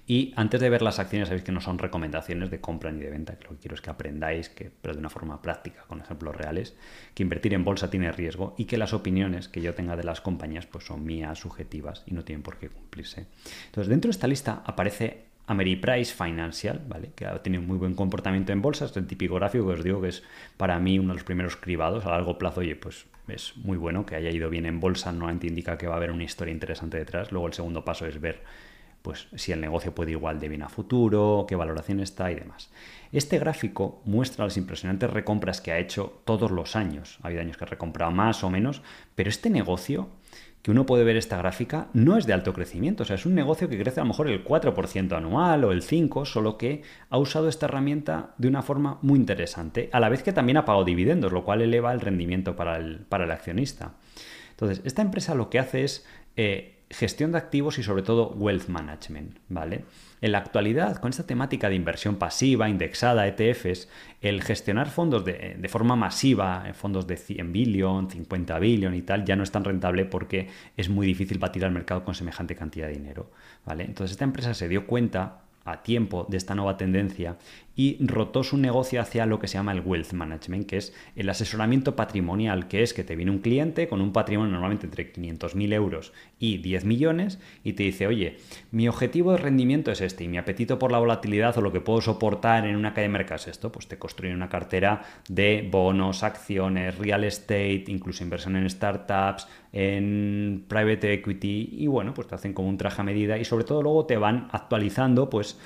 Y 0.08 0.34
antes 0.36 0.60
de 0.60 0.70
ver 0.70 0.82
las 0.82 1.00
acciones, 1.00 1.28
sabéis 1.28 1.44
que 1.44 1.52
no 1.52 1.62
son 1.62 1.78
recomendaciones 1.78 2.50
de 2.50 2.60
compra 2.62 2.92
ni 2.92 3.02
de 3.02 3.10
venta, 3.10 3.38
que 3.38 3.46
lo 3.46 3.52
que 3.52 3.58
quiero 3.58 3.76
es 3.76 3.82
que 3.82 3.90
aprendáis, 3.90 4.50
que, 4.50 4.72
pero 4.82 4.94
de 4.94 5.00
una 5.00 5.10
forma 5.10 5.42
práctica, 5.42 5.84
con 5.88 6.02
ejemplos 6.02 6.36
reales, 6.36 6.76
que 7.14 7.24
invertir 7.24 7.54
en 7.54 7.64
bolsa 7.64 7.90
tiene 7.90 8.12
riesgo 8.12 8.56
y 8.58 8.66
que 8.66 8.78
las 8.78 8.94
opiniones 8.94 9.48
que 9.48 9.62
yo 9.62 9.74
tenga 9.74 9.96
de 9.96 10.04
las 10.04 10.22
compañías 10.22 10.66
pues 10.66 10.86
son 10.86 11.04
mías, 11.04 11.40
subjetivas 11.40 12.04
y 12.06 12.14
no 12.14 12.24
tienen 12.24 12.44
por 12.44 12.58
qué 12.58 12.70
cumplirse. 12.70 13.28
Entonces, 13.68 13.90
dentro 13.90 14.10
de 14.10 14.12
esta 14.12 14.28
lista 14.28 14.64
aparece 14.66 15.30
Ameriprise 15.50 16.14
Financial, 16.14 16.80
¿vale? 16.88 17.12
que 17.16 17.26
ha 17.26 17.42
tenido 17.42 17.64
muy 17.64 17.78
buen 17.78 17.96
comportamiento 17.96 18.52
en 18.52 18.62
bolsa, 18.62 18.86
es 18.86 18.96
el 18.98 19.08
típico 19.08 19.36
gráfico 19.36 19.66
que 19.66 19.74
os 19.74 19.84
digo 19.84 20.00
que 20.00 20.10
es 20.10 20.24
para 20.58 20.78
mí 20.80 21.00
uno 21.00 21.10
de 21.10 21.16
los 21.16 21.24
primeros 21.24 21.56
cribados 21.56 22.06
a 22.06 22.12
largo 22.12 22.38
plazo, 22.38 22.60
oye, 22.60 22.76
pues 22.76 23.08
es 23.28 23.58
muy 23.58 23.78
bueno 23.78 24.06
que 24.06 24.16
haya 24.16 24.30
ido 24.30 24.50
bien 24.52 24.68
en 24.68 24.80
bolsa, 24.80 25.12
no 25.12 25.30
indica 25.32 25.78
que 25.78 25.88
va 25.88 25.96
a 25.96 25.98
haber 25.98 26.12
una 26.12 26.24
historia 26.24 26.52
interesante 26.52 26.98
detrás, 26.98 27.32
luego 27.32 27.48
el 27.48 27.54
segundo 27.54 27.84
paso 27.84 28.06
es 28.06 28.22
ver 28.22 28.44
pues 29.10 29.28
si 29.38 29.52
el 29.52 29.60
negocio 29.60 29.96
puede 29.96 30.12
igual 30.12 30.40
de 30.40 30.48
bien 30.50 30.62
a 30.62 30.70
futuro, 30.70 31.48
qué 31.48 31.56
valoración 31.56 32.00
está 32.00 32.32
y 32.32 32.36
demás. 32.36 32.70
Este 33.12 33.40
gráfico 33.40 34.04
muestra 34.06 34.46
las 34.46 34.56
impresionantes 34.56 35.10
recompras 35.10 35.62
que 35.62 35.72
ha 35.72 35.80
hecho 35.80 36.22
todos 36.26 36.52
los 36.52 36.76
años. 36.76 37.18
Ha 37.24 37.28
habido 37.28 37.42
años 37.42 37.58
que 37.58 37.64
ha 37.64 37.68
recomprado 37.68 38.12
más 38.12 38.44
o 38.44 38.52
menos, 38.52 38.84
pero 39.16 39.32
este 39.32 39.50
negocio 39.50 40.10
que 40.62 40.70
uno 40.70 40.86
puede 40.86 41.04
ver 41.04 41.18
esta 41.18 41.40
gráfica 41.40 41.88
no 41.94 42.18
es 42.18 42.28
de 42.28 42.34
alto 42.34 42.54
crecimiento, 42.54 43.02
o 43.02 43.06
sea, 43.08 43.16
es 43.16 43.26
un 43.26 43.34
negocio 43.34 43.68
que 43.68 43.80
crece 43.80 44.00
a 44.00 44.04
lo 44.04 44.10
mejor 44.10 44.28
el 44.28 44.46
4% 44.46 45.18
anual 45.18 45.64
o 45.64 45.72
el 45.72 45.82
5%, 45.82 46.26
solo 46.26 46.60
que 46.60 46.84
ha 47.10 47.18
usado 47.18 47.50
esta 47.50 47.66
herramienta 47.66 48.36
de 48.38 48.48
una 48.48 48.62
forma 48.62 49.00
muy 49.02 49.18
interesante, 49.18 49.90
a 49.92 50.00
la 50.00 50.10
vez 50.10 50.22
que 50.22 50.34
también 50.34 50.58
ha 50.58 50.66
pagado 50.66 50.86
dividendos, 50.86 51.32
lo 51.32 51.44
cual 51.44 51.64
eleva 51.64 51.94
el 51.94 52.02
rendimiento 52.02 52.56
para 52.56 52.78
el, 52.78 53.00
para 53.10 53.24
el 53.24 53.32
accionista. 53.32 53.96
Entonces, 54.52 54.84
esta 54.86 55.02
empresa 55.02 55.34
lo 55.34 55.50
que 55.50 55.58
hace 55.58 55.84
es 55.84 56.06
eh, 56.36 56.79
gestión 56.90 57.32
de 57.32 57.38
activos 57.38 57.78
y 57.78 57.84
sobre 57.84 58.02
todo 58.02 58.30
wealth 58.30 58.68
management, 58.68 59.38
¿vale? 59.48 59.86
En 60.22 60.32
la 60.32 60.40
actualidad, 60.40 60.98
con 60.98 61.12
esta 61.12 61.26
temática 61.26 61.70
de 61.70 61.76
inversión 61.76 62.16
pasiva, 62.16 62.68
indexada, 62.68 63.28
ETFs, 63.28 63.88
el 64.22 64.44
gestionar 64.44 64.90
fondos 64.90 65.24
de, 65.24 65.68
forma 65.70 65.96
masiva, 65.96 66.66
fondos 66.74 67.06
de 67.08 67.16
100 67.16 67.54
billion, 67.54 68.10
50 68.10 68.60
billion 68.60 68.96
y 68.96 69.02
tal, 69.04 69.24
ya 69.24 69.36
no 69.36 69.44
es 69.44 69.52
tan 69.52 69.64
rentable 69.64 70.06
porque 70.06 70.50
es 70.76 70.90
muy 70.90 71.06
difícil 71.06 71.38
batir 71.38 71.64
al 71.64 71.72
mercado 71.72 72.04
con 72.04 72.16
semejante 72.16 72.56
cantidad 72.56 72.88
de 72.88 72.94
dinero, 72.94 73.30
¿vale? 73.66 73.86
Entonces 73.86 74.12
esta 74.12 74.26
empresa 74.26 74.54
se 74.54 74.68
dio 74.68 74.88
cuenta 74.88 75.42
a 75.66 75.84
tiempo 75.84 76.26
de 76.28 76.38
esta 76.38 76.56
nueva 76.56 76.78
tendencia 76.78 77.38
y 77.80 77.96
rotó 78.06 78.44
su 78.44 78.58
negocio 78.58 79.00
hacia 79.00 79.26
lo 79.26 79.40
que 79.40 79.48
se 79.48 79.54
llama 79.54 79.72
el 79.72 79.80
wealth 79.80 80.12
management, 80.12 80.68
que 80.68 80.76
es 80.76 80.94
el 81.16 81.30
asesoramiento 81.30 81.96
patrimonial, 81.96 82.68
que 82.68 82.84
es 82.84 82.94
que 82.94 83.06
te 83.06 83.16
viene 83.16 83.32
un 83.32 83.40
cliente 83.40 83.88
con 83.88 84.02
un 84.02 84.12
patrimonio 84.12 84.52
normalmente 84.52 84.86
entre 84.86 85.14
500.000 85.14 85.74
euros 85.74 86.12
y 86.40 86.58
10 86.58 86.84
millones 86.84 87.40
y 87.64 87.72
te 87.74 87.84
dice, 87.84 88.06
oye, 88.06 88.36
mi 88.72 88.90
objetivo 88.90 89.32
de 89.32 89.38
rendimiento 89.38 89.94
es 89.94 90.02
este 90.02 90.26
y 90.26 90.28
mi 90.28 90.38
apetito 90.38 90.78
por 90.78 90.92
la 90.92 91.00
volatilidad 91.00 91.58
o 91.58 91.62
lo 91.62 91.72
que 91.72 91.80
puedo 91.80 92.02
soportar 92.02 92.68
en 92.68 92.76
una 92.76 92.94
calle 92.94 93.08
de 93.08 93.14
mercado 93.14 93.38
es 93.38 93.48
esto, 93.48 93.72
pues 93.72 93.88
te 93.88 93.98
construyen 93.98 94.36
una 94.36 94.50
cartera 94.50 95.04
de 95.30 95.66
bonos, 95.72 96.24
acciones, 96.24 96.98
real 96.98 97.24
estate, 97.24 97.86
incluso 97.88 98.26
inversión 98.26 98.58
en 98.58 98.70
startups, 98.70 99.48
en 99.72 100.66
private 100.68 101.14
equity 101.14 101.70
y 101.72 101.88
bueno, 101.88 102.14
pues 102.14 102.28
te 102.28 102.36
hacen 102.36 102.52
como 102.52 102.68
un 102.68 102.76
traje 102.76 103.00
a 103.00 103.06
medida 103.06 103.38
y 103.38 103.46
sobre 103.46 103.64
todo 103.64 103.82
luego 103.82 104.06
te 104.06 104.18
van 104.18 104.50
actualizando 104.52 105.30
pues 105.30 105.58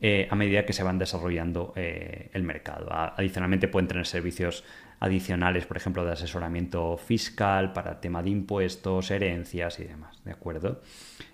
eh, 0.00 0.28
a 0.30 0.36
medida 0.36 0.64
que 0.64 0.72
se 0.72 0.84
van 0.84 0.98
desarrollando 0.98 1.72
eh, 1.74 2.30
el 2.32 2.44
mercado. 2.44 2.88
Adicionalmente 2.90 3.66
pueden 3.66 3.88
tener 3.88 4.06
servicios 4.06 4.64
adicionales, 5.00 5.66
por 5.66 5.76
ejemplo, 5.76 6.04
de 6.04 6.12
asesoramiento 6.12 6.96
fiscal 6.96 7.72
para 7.72 8.00
tema 8.00 8.22
de 8.22 8.30
impuestos, 8.30 9.10
herencias 9.10 9.78
y 9.80 9.84
demás, 9.84 10.22
¿de 10.24 10.32
acuerdo? 10.32 10.82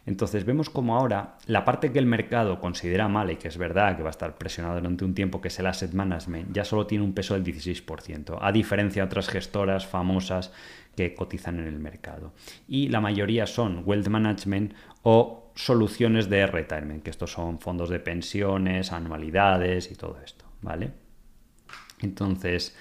Entonces 0.07 0.45
vemos 0.45 0.69
como 0.69 0.97
ahora 0.97 1.37
la 1.47 1.65
parte 1.65 1.93
que 1.93 1.99
el 1.99 2.07
mercado 2.07 2.61
considera 2.61 3.09
mala 3.09 3.33
y 3.33 3.37
que 3.37 3.49
es 3.49 3.57
verdad 3.57 3.97
que 3.97 4.03
va 4.03 4.11
a 4.11 4.11
estar 4.11 4.37
presionado 4.37 4.77
durante 4.77 5.05
un 5.05 5.15
tiempo, 5.15 5.41
que 5.41 5.49
es 5.49 5.59
el 5.59 5.67
asset 5.67 5.93
management, 5.93 6.53
ya 6.53 6.65
solo 6.65 6.87
tiene 6.87 7.05
un 7.05 7.15
peso 7.15 7.35
del 7.35 7.45
16%, 7.45 8.39
a 8.41 8.53
diferencia 8.53 9.03
de 9.03 9.07
otras 9.07 9.29
gestoras 9.29 9.87
famosas 9.87 10.53
que 10.95 11.15
cotizan 11.15 11.59
en 11.59 11.67
el 11.67 11.79
mercado. 11.79 12.33
Y 12.69 12.89
la 12.89 13.01
mayoría 13.01 13.47
son 13.47 13.83
wealth 13.85 14.09
management 14.09 14.75
o 15.03 15.44
soluciones 15.55 16.29
de 16.29 16.47
retirement, 16.47 17.03
que 17.03 17.11
estos 17.11 17.33
son 17.33 17.59
fondos 17.59 17.89
de 17.89 18.01
pensiones, 18.01 18.93
anualidades 18.93 19.91
y 19.91 19.95
todo 19.95 20.19
esto, 20.25 20.45
¿vale? 20.61 20.93
Entonces, 22.01 22.77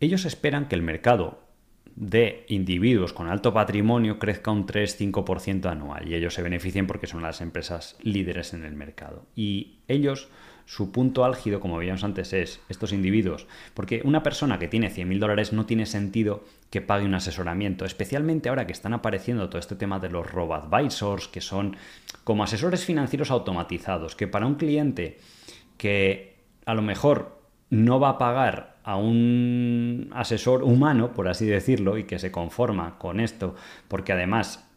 ellos 0.00 0.24
esperan 0.24 0.68
que 0.68 0.74
el 0.74 0.82
mercado 0.82 1.48
de 1.94 2.44
individuos 2.48 3.12
con 3.12 3.28
alto 3.28 3.52
patrimonio 3.52 4.20
crezca 4.20 4.52
un 4.52 4.66
3-5% 4.66 5.66
anual 5.66 6.08
y 6.08 6.14
ellos 6.14 6.34
se 6.34 6.42
beneficien 6.42 6.86
porque 6.86 7.08
son 7.08 7.22
las 7.22 7.40
empresas 7.40 7.96
líderes 8.02 8.54
en 8.54 8.64
el 8.64 8.74
mercado. 8.74 9.26
Y 9.34 9.80
ellos, 9.88 10.28
su 10.68 10.92
punto 10.92 11.24
álgido, 11.24 11.60
como 11.60 11.78
veíamos 11.78 12.04
antes, 12.04 12.34
es 12.34 12.60
estos 12.68 12.92
individuos, 12.92 13.46
porque 13.72 14.02
una 14.04 14.22
persona 14.22 14.58
que 14.58 14.68
tiene 14.68 14.90
100.000 14.90 15.18
dólares 15.18 15.54
no 15.54 15.64
tiene 15.64 15.86
sentido 15.86 16.44
que 16.68 16.82
pague 16.82 17.06
un 17.06 17.14
asesoramiento, 17.14 17.86
especialmente 17.86 18.50
ahora 18.50 18.66
que 18.66 18.74
están 18.74 18.92
apareciendo 18.92 19.48
todo 19.48 19.60
este 19.60 19.76
tema 19.76 19.98
de 19.98 20.10
los 20.10 20.30
robo-advisors, 20.30 21.28
que 21.28 21.40
son 21.40 21.74
como 22.22 22.44
asesores 22.44 22.84
financieros 22.84 23.30
automatizados, 23.30 24.14
que 24.14 24.28
para 24.28 24.44
un 24.44 24.56
cliente 24.56 25.16
que 25.78 26.36
a 26.66 26.74
lo 26.74 26.82
mejor 26.82 27.40
no 27.70 27.98
va 27.98 28.10
a 28.10 28.18
pagar 28.18 28.76
a 28.84 28.96
un 28.96 30.10
asesor 30.12 30.62
humano, 30.64 31.14
por 31.14 31.28
así 31.28 31.46
decirlo, 31.46 31.96
y 31.96 32.04
que 32.04 32.18
se 32.18 32.30
conforma 32.30 32.98
con 32.98 33.20
esto, 33.20 33.54
porque 33.88 34.12
además 34.12 34.68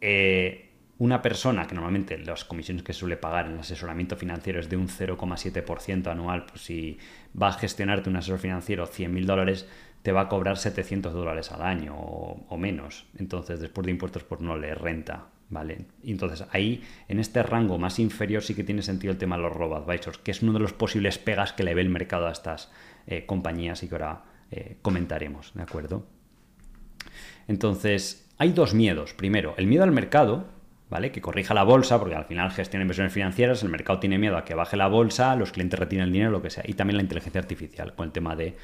eh, 0.00 0.65
una 0.98 1.20
persona 1.20 1.66
que 1.66 1.74
normalmente 1.74 2.16
las 2.18 2.44
comisiones 2.44 2.82
que 2.82 2.92
suele 2.92 3.16
pagar 3.16 3.46
en 3.46 3.52
el 3.52 3.60
asesoramiento 3.60 4.16
financiero 4.16 4.60
es 4.60 4.70
de 4.70 4.76
un 4.76 4.88
0,7% 4.88 6.06
anual, 6.06 6.46
pues 6.46 6.62
si 6.62 6.98
va 7.40 7.48
a 7.48 7.52
gestionarte 7.52 8.08
un 8.08 8.16
asesor 8.16 8.38
financiero 8.38 8.86
100.000 8.86 9.24
dólares, 9.26 9.68
te 10.02 10.12
va 10.12 10.22
a 10.22 10.28
cobrar 10.28 10.56
700 10.56 11.12
dólares 11.12 11.52
al 11.52 11.62
año 11.62 11.96
o, 11.96 12.56
menos. 12.56 13.06
Entonces, 13.18 13.60
después 13.60 13.84
de 13.84 13.90
impuestos, 13.90 14.24
pues 14.24 14.40
no 14.40 14.56
le 14.56 14.74
renta. 14.74 15.26
¿Vale? 15.48 15.86
Entonces 16.02 16.44
ahí, 16.50 16.82
en 17.06 17.20
este 17.20 17.40
rango 17.40 17.78
más 17.78 18.00
inferior, 18.00 18.42
sí 18.42 18.56
que 18.56 18.64
tiene 18.64 18.82
sentido 18.82 19.12
el 19.12 19.18
tema 19.18 19.36
de 19.36 19.42
los 19.42 19.52
robo-advisors, 19.52 20.18
que 20.18 20.32
es 20.32 20.42
uno 20.42 20.52
de 20.52 20.58
los 20.58 20.72
posibles 20.72 21.18
pegas 21.18 21.52
que 21.52 21.62
le 21.62 21.72
ve 21.72 21.82
el 21.82 21.88
mercado 21.88 22.26
a 22.26 22.32
estas 22.32 22.72
eh, 23.06 23.26
compañías 23.26 23.84
y 23.84 23.88
que 23.88 23.94
ahora 23.94 24.24
eh, 24.50 24.78
comentaremos, 24.82 25.54
¿de 25.54 25.62
acuerdo? 25.62 26.04
Entonces, 27.46 28.28
hay 28.38 28.50
dos 28.50 28.74
miedos. 28.74 29.14
Primero, 29.14 29.54
el 29.56 29.68
miedo 29.68 29.84
al 29.84 29.92
mercado, 29.92 30.48
¿vale? 30.88 31.12
Que 31.12 31.20
corrija 31.20 31.54
la 31.54 31.64
bolsa, 31.64 31.98
porque 31.98 32.14
al 32.14 32.24
final 32.24 32.50
gestiona 32.50 32.82
inversiones 32.82 33.12
financieras, 33.12 33.62
el 33.62 33.68
mercado 33.68 33.98
tiene 33.98 34.18
miedo 34.18 34.36
a 34.36 34.44
que 34.44 34.54
baje 34.54 34.76
la 34.76 34.88
bolsa, 34.88 35.34
los 35.36 35.52
clientes 35.52 35.78
retienen 35.78 36.06
el 36.08 36.12
dinero, 36.12 36.30
lo 36.30 36.42
que 36.42 36.50
sea. 36.50 36.64
Y 36.66 36.74
también 36.74 36.96
la 36.96 37.02
inteligencia 37.02 37.40
artificial, 37.40 37.94
con 37.94 38.06
el 38.06 38.12
tema 38.12 38.36
de 38.36 38.56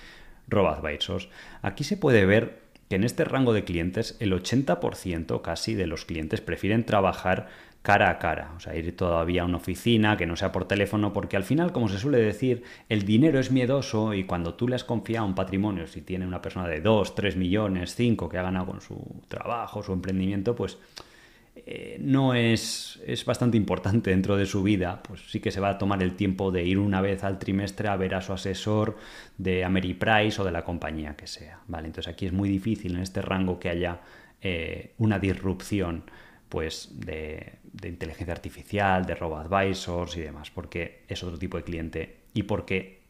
robo-advisors. 0.48 1.28
Aquí 1.62 1.84
se 1.84 1.96
puede 1.96 2.26
ver 2.26 2.60
que 2.88 2.96
en 2.96 3.04
este 3.04 3.24
rango 3.24 3.52
de 3.52 3.64
clientes 3.64 4.16
el 4.20 4.32
80% 4.32 5.40
casi 5.40 5.74
de 5.74 5.86
los 5.86 6.04
clientes 6.04 6.40
prefieren 6.40 6.84
trabajar 6.84 7.48
cara 7.82 8.10
a 8.10 8.18
cara, 8.20 8.52
o 8.56 8.60
sea, 8.60 8.76
ir 8.76 8.96
todavía 8.96 9.42
a 9.42 9.44
una 9.44 9.56
oficina 9.56 10.16
que 10.16 10.26
no 10.26 10.36
sea 10.36 10.52
por 10.52 10.68
teléfono, 10.68 11.12
porque 11.12 11.36
al 11.36 11.42
final, 11.42 11.72
como 11.72 11.88
se 11.88 11.98
suele 11.98 12.18
decir, 12.18 12.62
el 12.88 13.04
dinero 13.04 13.40
es 13.40 13.50
miedoso 13.50 14.14
y 14.14 14.22
cuando 14.22 14.54
tú 14.54 14.68
le 14.68 14.76
has 14.76 14.84
confiado 14.84 15.26
un 15.26 15.34
patrimonio, 15.34 15.88
si 15.88 16.00
tiene 16.00 16.24
una 16.24 16.40
persona 16.40 16.68
de 16.68 16.80
2, 16.80 17.14
3 17.16 17.36
millones, 17.36 17.96
5 17.96 18.28
que 18.28 18.38
ha 18.38 18.42
ganado 18.42 18.66
con 18.66 18.80
su 18.80 19.22
trabajo, 19.26 19.82
su 19.82 19.92
emprendimiento, 19.92 20.54
pues 20.54 20.78
eh, 21.64 21.96
no 22.00 22.34
es, 22.34 23.00
es 23.06 23.24
bastante 23.24 23.56
importante 23.56 24.10
dentro 24.10 24.36
de 24.36 24.46
su 24.46 24.62
vida, 24.62 25.02
pues 25.02 25.20
sí 25.30 25.38
que 25.38 25.52
se 25.52 25.60
va 25.60 25.70
a 25.70 25.78
tomar 25.78 26.02
el 26.02 26.16
tiempo 26.16 26.50
de 26.50 26.64
ir 26.64 26.78
una 26.78 27.00
vez 27.00 27.22
al 27.22 27.38
trimestre 27.38 27.88
a 27.88 27.96
ver 27.96 28.14
a 28.14 28.20
su 28.20 28.32
asesor 28.32 28.96
de 29.38 29.64
Ameriprise 29.64 30.40
o 30.40 30.44
de 30.44 30.50
la 30.50 30.64
compañía 30.64 31.14
que 31.14 31.26
sea, 31.26 31.60
¿vale? 31.68 31.86
Entonces 31.86 32.12
aquí 32.12 32.26
es 32.26 32.32
muy 32.32 32.48
difícil 32.48 32.96
en 32.96 33.02
este 33.02 33.22
rango 33.22 33.60
que 33.60 33.68
haya 33.68 34.00
eh, 34.40 34.94
una 34.98 35.20
disrupción 35.20 36.04
pues 36.48 36.90
de, 36.94 37.60
inteligencia 37.84 38.34
artificial, 38.34 39.06
de 39.06 39.14
robo-advisors 39.14 40.16
y 40.16 40.20
demás, 40.20 40.50
porque 40.50 41.04
es 41.08 41.22
otro 41.22 41.38
tipo 41.38 41.56
de 41.56 41.62
cliente 41.62 42.16
y 42.34 42.42
porque 42.42 43.02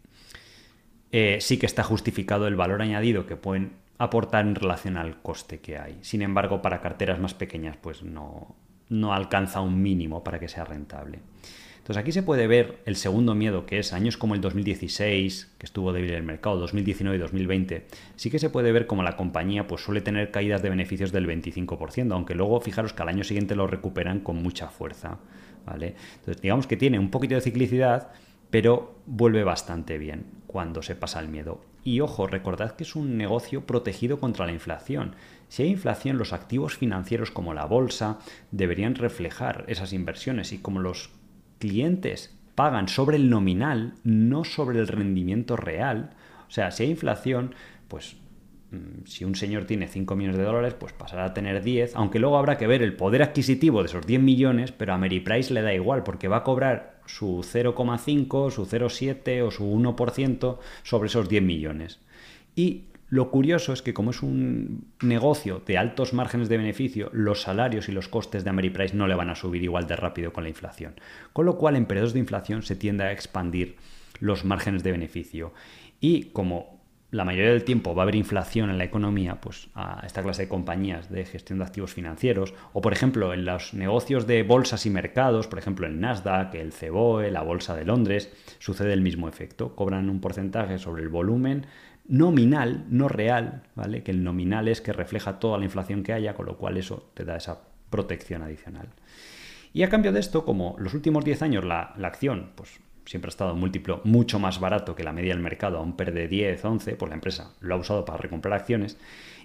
eh, 1.10 1.38
sí 1.40 1.58
que 1.58 1.66
está 1.66 1.82
justificado 1.82 2.46
el 2.46 2.54
valor 2.54 2.82
añadido 2.82 3.26
que 3.26 3.36
pueden 3.36 3.72
aportar 4.02 4.46
en 4.46 4.54
relación 4.54 4.96
al 4.96 5.20
coste 5.22 5.60
que 5.60 5.78
hay. 5.78 5.98
Sin 6.02 6.22
embargo, 6.22 6.62
para 6.62 6.80
carteras 6.80 7.18
más 7.20 7.34
pequeñas, 7.34 7.76
pues 7.80 8.02
no, 8.02 8.56
no 8.88 9.12
alcanza 9.12 9.60
un 9.60 9.80
mínimo 9.80 10.24
para 10.24 10.38
que 10.38 10.48
sea 10.48 10.64
rentable. 10.64 11.20
Entonces 11.78 12.00
aquí 12.00 12.12
se 12.12 12.22
puede 12.22 12.46
ver 12.46 12.78
el 12.86 12.94
segundo 12.94 13.34
miedo, 13.34 13.66
que 13.66 13.80
es 13.80 13.92
años 13.92 14.16
como 14.16 14.36
el 14.36 14.40
2016, 14.40 15.54
que 15.58 15.66
estuvo 15.66 15.92
débil 15.92 16.12
el 16.12 16.22
mercado, 16.22 16.58
2019 16.60 17.16
y 17.16 17.20
2020, 17.20 17.86
sí 18.14 18.30
que 18.30 18.38
se 18.38 18.50
puede 18.50 18.70
ver 18.70 18.86
como 18.86 19.02
la 19.02 19.16
compañía 19.16 19.66
pues, 19.66 19.82
suele 19.82 20.00
tener 20.00 20.30
caídas 20.30 20.62
de 20.62 20.70
beneficios 20.70 21.10
del 21.10 21.26
25%, 21.26 22.12
aunque 22.12 22.36
luego 22.36 22.60
fijaros 22.60 22.92
que 22.92 23.02
al 23.02 23.08
año 23.08 23.24
siguiente 23.24 23.56
lo 23.56 23.66
recuperan 23.66 24.20
con 24.20 24.40
mucha 24.40 24.68
fuerza. 24.68 25.18
¿vale? 25.66 25.96
Entonces 26.20 26.40
digamos 26.40 26.68
que 26.68 26.76
tiene 26.76 27.00
un 27.00 27.10
poquito 27.10 27.34
de 27.34 27.40
ciclicidad, 27.40 28.12
pero 28.50 29.00
vuelve 29.06 29.42
bastante 29.42 29.98
bien 29.98 30.26
cuando 30.46 30.82
se 30.82 30.94
pasa 30.94 31.18
el 31.18 31.28
miedo. 31.28 31.71
Y 31.84 32.00
ojo, 32.00 32.26
recordad 32.26 32.72
que 32.72 32.84
es 32.84 32.94
un 32.94 33.16
negocio 33.16 33.66
protegido 33.66 34.20
contra 34.20 34.46
la 34.46 34.52
inflación. 34.52 35.16
Si 35.48 35.64
hay 35.64 35.70
inflación, 35.70 36.16
los 36.16 36.32
activos 36.32 36.76
financieros 36.76 37.30
como 37.30 37.54
la 37.54 37.64
bolsa 37.64 38.18
deberían 38.52 38.94
reflejar 38.94 39.64
esas 39.66 39.92
inversiones 39.92 40.52
y 40.52 40.58
como 40.58 40.80
los 40.80 41.10
clientes 41.58 42.38
pagan 42.54 42.88
sobre 42.88 43.16
el 43.16 43.30
nominal, 43.30 43.94
no 44.04 44.44
sobre 44.44 44.78
el 44.78 44.88
rendimiento 44.88 45.56
real. 45.56 46.10
O 46.48 46.50
sea, 46.50 46.70
si 46.70 46.84
hay 46.84 46.90
inflación, 46.90 47.54
pues 47.88 48.16
mm, 48.70 49.04
si 49.06 49.24
un 49.24 49.34
señor 49.34 49.64
tiene 49.64 49.88
5 49.88 50.14
millones 50.14 50.38
de 50.38 50.44
dólares, 50.44 50.74
pues 50.74 50.92
pasará 50.92 51.24
a 51.24 51.34
tener 51.34 51.62
10, 51.62 51.96
aunque 51.96 52.18
luego 52.18 52.36
habrá 52.36 52.58
que 52.58 52.66
ver 52.66 52.82
el 52.82 52.94
poder 52.94 53.22
adquisitivo 53.22 53.80
de 53.82 53.86
esos 53.86 54.06
10 54.06 54.20
millones, 54.22 54.70
pero 54.70 54.94
a 54.94 55.00
Price 55.00 55.52
le 55.52 55.62
da 55.62 55.74
igual, 55.74 56.04
porque 56.04 56.28
va 56.28 56.38
a 56.38 56.44
cobrar 56.44 56.91
su 57.06 57.42
0,5, 57.42 58.50
su 58.50 58.66
0,7 58.66 59.42
o 59.42 59.50
su 59.50 59.64
1% 59.64 60.58
sobre 60.82 61.06
esos 61.08 61.28
10 61.28 61.42
millones. 61.42 62.00
Y 62.54 62.84
lo 63.12 63.30
curioso 63.30 63.74
es 63.74 63.82
que 63.82 63.92
como 63.92 64.10
es 64.10 64.22
un 64.22 64.86
negocio 65.02 65.62
de 65.66 65.76
altos 65.76 66.14
márgenes 66.14 66.48
de 66.48 66.56
beneficio, 66.56 67.10
los 67.12 67.42
salarios 67.42 67.90
y 67.90 67.92
los 67.92 68.08
costes 68.08 68.42
de 68.42 68.48
Ameriprice 68.48 68.96
no 68.96 69.06
le 69.06 69.14
van 69.14 69.28
a 69.28 69.34
subir 69.34 69.62
igual 69.62 69.86
de 69.86 69.96
rápido 69.96 70.32
con 70.32 70.44
la 70.44 70.48
inflación. 70.48 70.94
Con 71.34 71.44
lo 71.44 71.58
cual, 71.58 71.76
en 71.76 71.84
periodos 71.84 72.14
de 72.14 72.20
inflación 72.20 72.62
se 72.62 72.74
tiende 72.74 73.04
a 73.04 73.12
expandir 73.12 73.76
los 74.18 74.46
márgenes 74.46 74.82
de 74.82 74.92
beneficio. 74.92 75.52
Y 76.00 76.30
como 76.32 76.71
la 77.12 77.26
mayoría 77.26 77.50
del 77.50 77.62
tiempo 77.62 77.94
va 77.94 78.02
a 78.02 78.04
haber 78.04 78.14
inflación 78.14 78.70
en 78.70 78.78
la 78.78 78.84
economía, 78.84 79.38
pues 79.38 79.68
a 79.74 80.02
esta 80.04 80.22
clase 80.22 80.42
de 80.42 80.48
compañías 80.48 81.10
de 81.10 81.26
gestión 81.26 81.58
de 81.58 81.66
activos 81.66 81.92
financieros, 81.92 82.54
o 82.72 82.80
por 82.80 82.94
ejemplo 82.94 83.34
en 83.34 83.44
los 83.44 83.74
negocios 83.74 84.26
de 84.26 84.42
bolsas 84.42 84.86
y 84.86 84.90
mercados, 84.90 85.46
por 85.46 85.58
ejemplo 85.58 85.86
el 85.86 86.00
Nasdaq, 86.00 86.54
el 86.54 86.72
CBOE, 86.72 87.30
la 87.30 87.42
Bolsa 87.42 87.76
de 87.76 87.84
Londres, 87.84 88.32
sucede 88.58 88.94
el 88.94 89.02
mismo 89.02 89.28
efecto. 89.28 89.76
Cobran 89.76 90.08
un 90.08 90.22
porcentaje 90.22 90.78
sobre 90.78 91.02
el 91.02 91.10
volumen 91.10 91.66
nominal, 92.08 92.86
no 92.88 93.08
real, 93.08 93.62
¿vale? 93.74 94.02
Que 94.02 94.10
el 94.10 94.24
nominal 94.24 94.66
es 94.68 94.80
que 94.80 94.94
refleja 94.94 95.38
toda 95.38 95.58
la 95.58 95.64
inflación 95.64 96.02
que 96.02 96.14
haya, 96.14 96.32
con 96.32 96.46
lo 96.46 96.56
cual 96.56 96.78
eso 96.78 97.10
te 97.12 97.26
da 97.26 97.36
esa 97.36 97.60
protección 97.90 98.42
adicional. 98.42 98.88
Y 99.74 99.82
a 99.82 99.90
cambio 99.90 100.12
de 100.12 100.20
esto, 100.20 100.46
como 100.46 100.76
los 100.78 100.94
últimos 100.94 101.26
10 101.26 101.42
años 101.42 101.64
la, 101.64 101.94
acción 102.02 102.52
pues, 102.54 102.80
siempre 103.04 103.28
ha 103.28 103.30
estado 103.30 103.54
múltiplo 103.54 104.00
mucho 104.04 104.38
más 104.38 104.60
barato 104.60 104.94
que 104.94 105.04
la 105.04 105.12
media 105.12 105.34
del 105.34 105.42
mercado, 105.42 105.78
aún 105.78 105.96
perde 105.96 106.28
10, 106.28 106.64
11, 106.64 106.96
pues 106.96 107.08
la 107.08 107.14
empresa 107.14 107.54
lo 107.60 107.74
ha 107.74 107.78
usado 107.78 108.04
para 108.04 108.18
recomprar 108.18 108.54
acciones. 108.54 108.98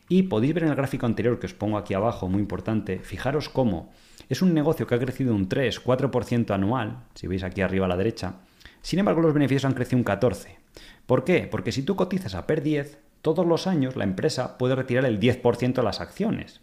Y 0.09 0.23
podéis 0.23 0.53
ver 0.53 0.63
en 0.63 0.69
el 0.69 0.75
gráfico 0.75 1.05
anterior 1.05 1.39
que 1.39 1.47
os 1.47 1.53
pongo 1.53 1.77
aquí 1.77 1.93
abajo, 1.93 2.29
muy 2.29 2.39
importante, 2.39 2.99
fijaros 2.99 3.49
cómo 3.49 3.91
es 4.29 4.41
un 4.41 4.53
negocio 4.53 4.87
que 4.87 4.95
ha 4.95 4.99
crecido 4.99 5.33
un 5.33 5.47
3, 5.47 5.83
4% 5.83 6.51
anual, 6.51 7.03
si 7.15 7.27
veis 7.27 7.43
aquí 7.43 7.61
arriba 7.61 7.85
a 7.85 7.89
la 7.89 7.97
derecha, 7.97 8.35
sin 8.81 8.99
embargo 8.99 9.21
los 9.21 9.33
beneficios 9.33 9.65
han 9.65 9.73
crecido 9.73 9.97
un 9.97 10.03
14. 10.03 10.57
¿Por 11.05 11.23
qué? 11.23 11.47
Porque 11.49 11.71
si 11.71 11.83
tú 11.83 11.95
cotizas 11.95 12.35
a 12.35 12.45
PER 12.45 12.61
10, 12.61 12.99
todos 13.21 13.45
los 13.45 13.67
años 13.67 13.95
la 13.95 14.03
empresa 14.03 14.57
puede 14.57 14.75
retirar 14.75 15.05
el 15.05 15.19
10% 15.19 15.73
de 15.73 15.83
las 15.83 16.01
acciones. 16.01 16.61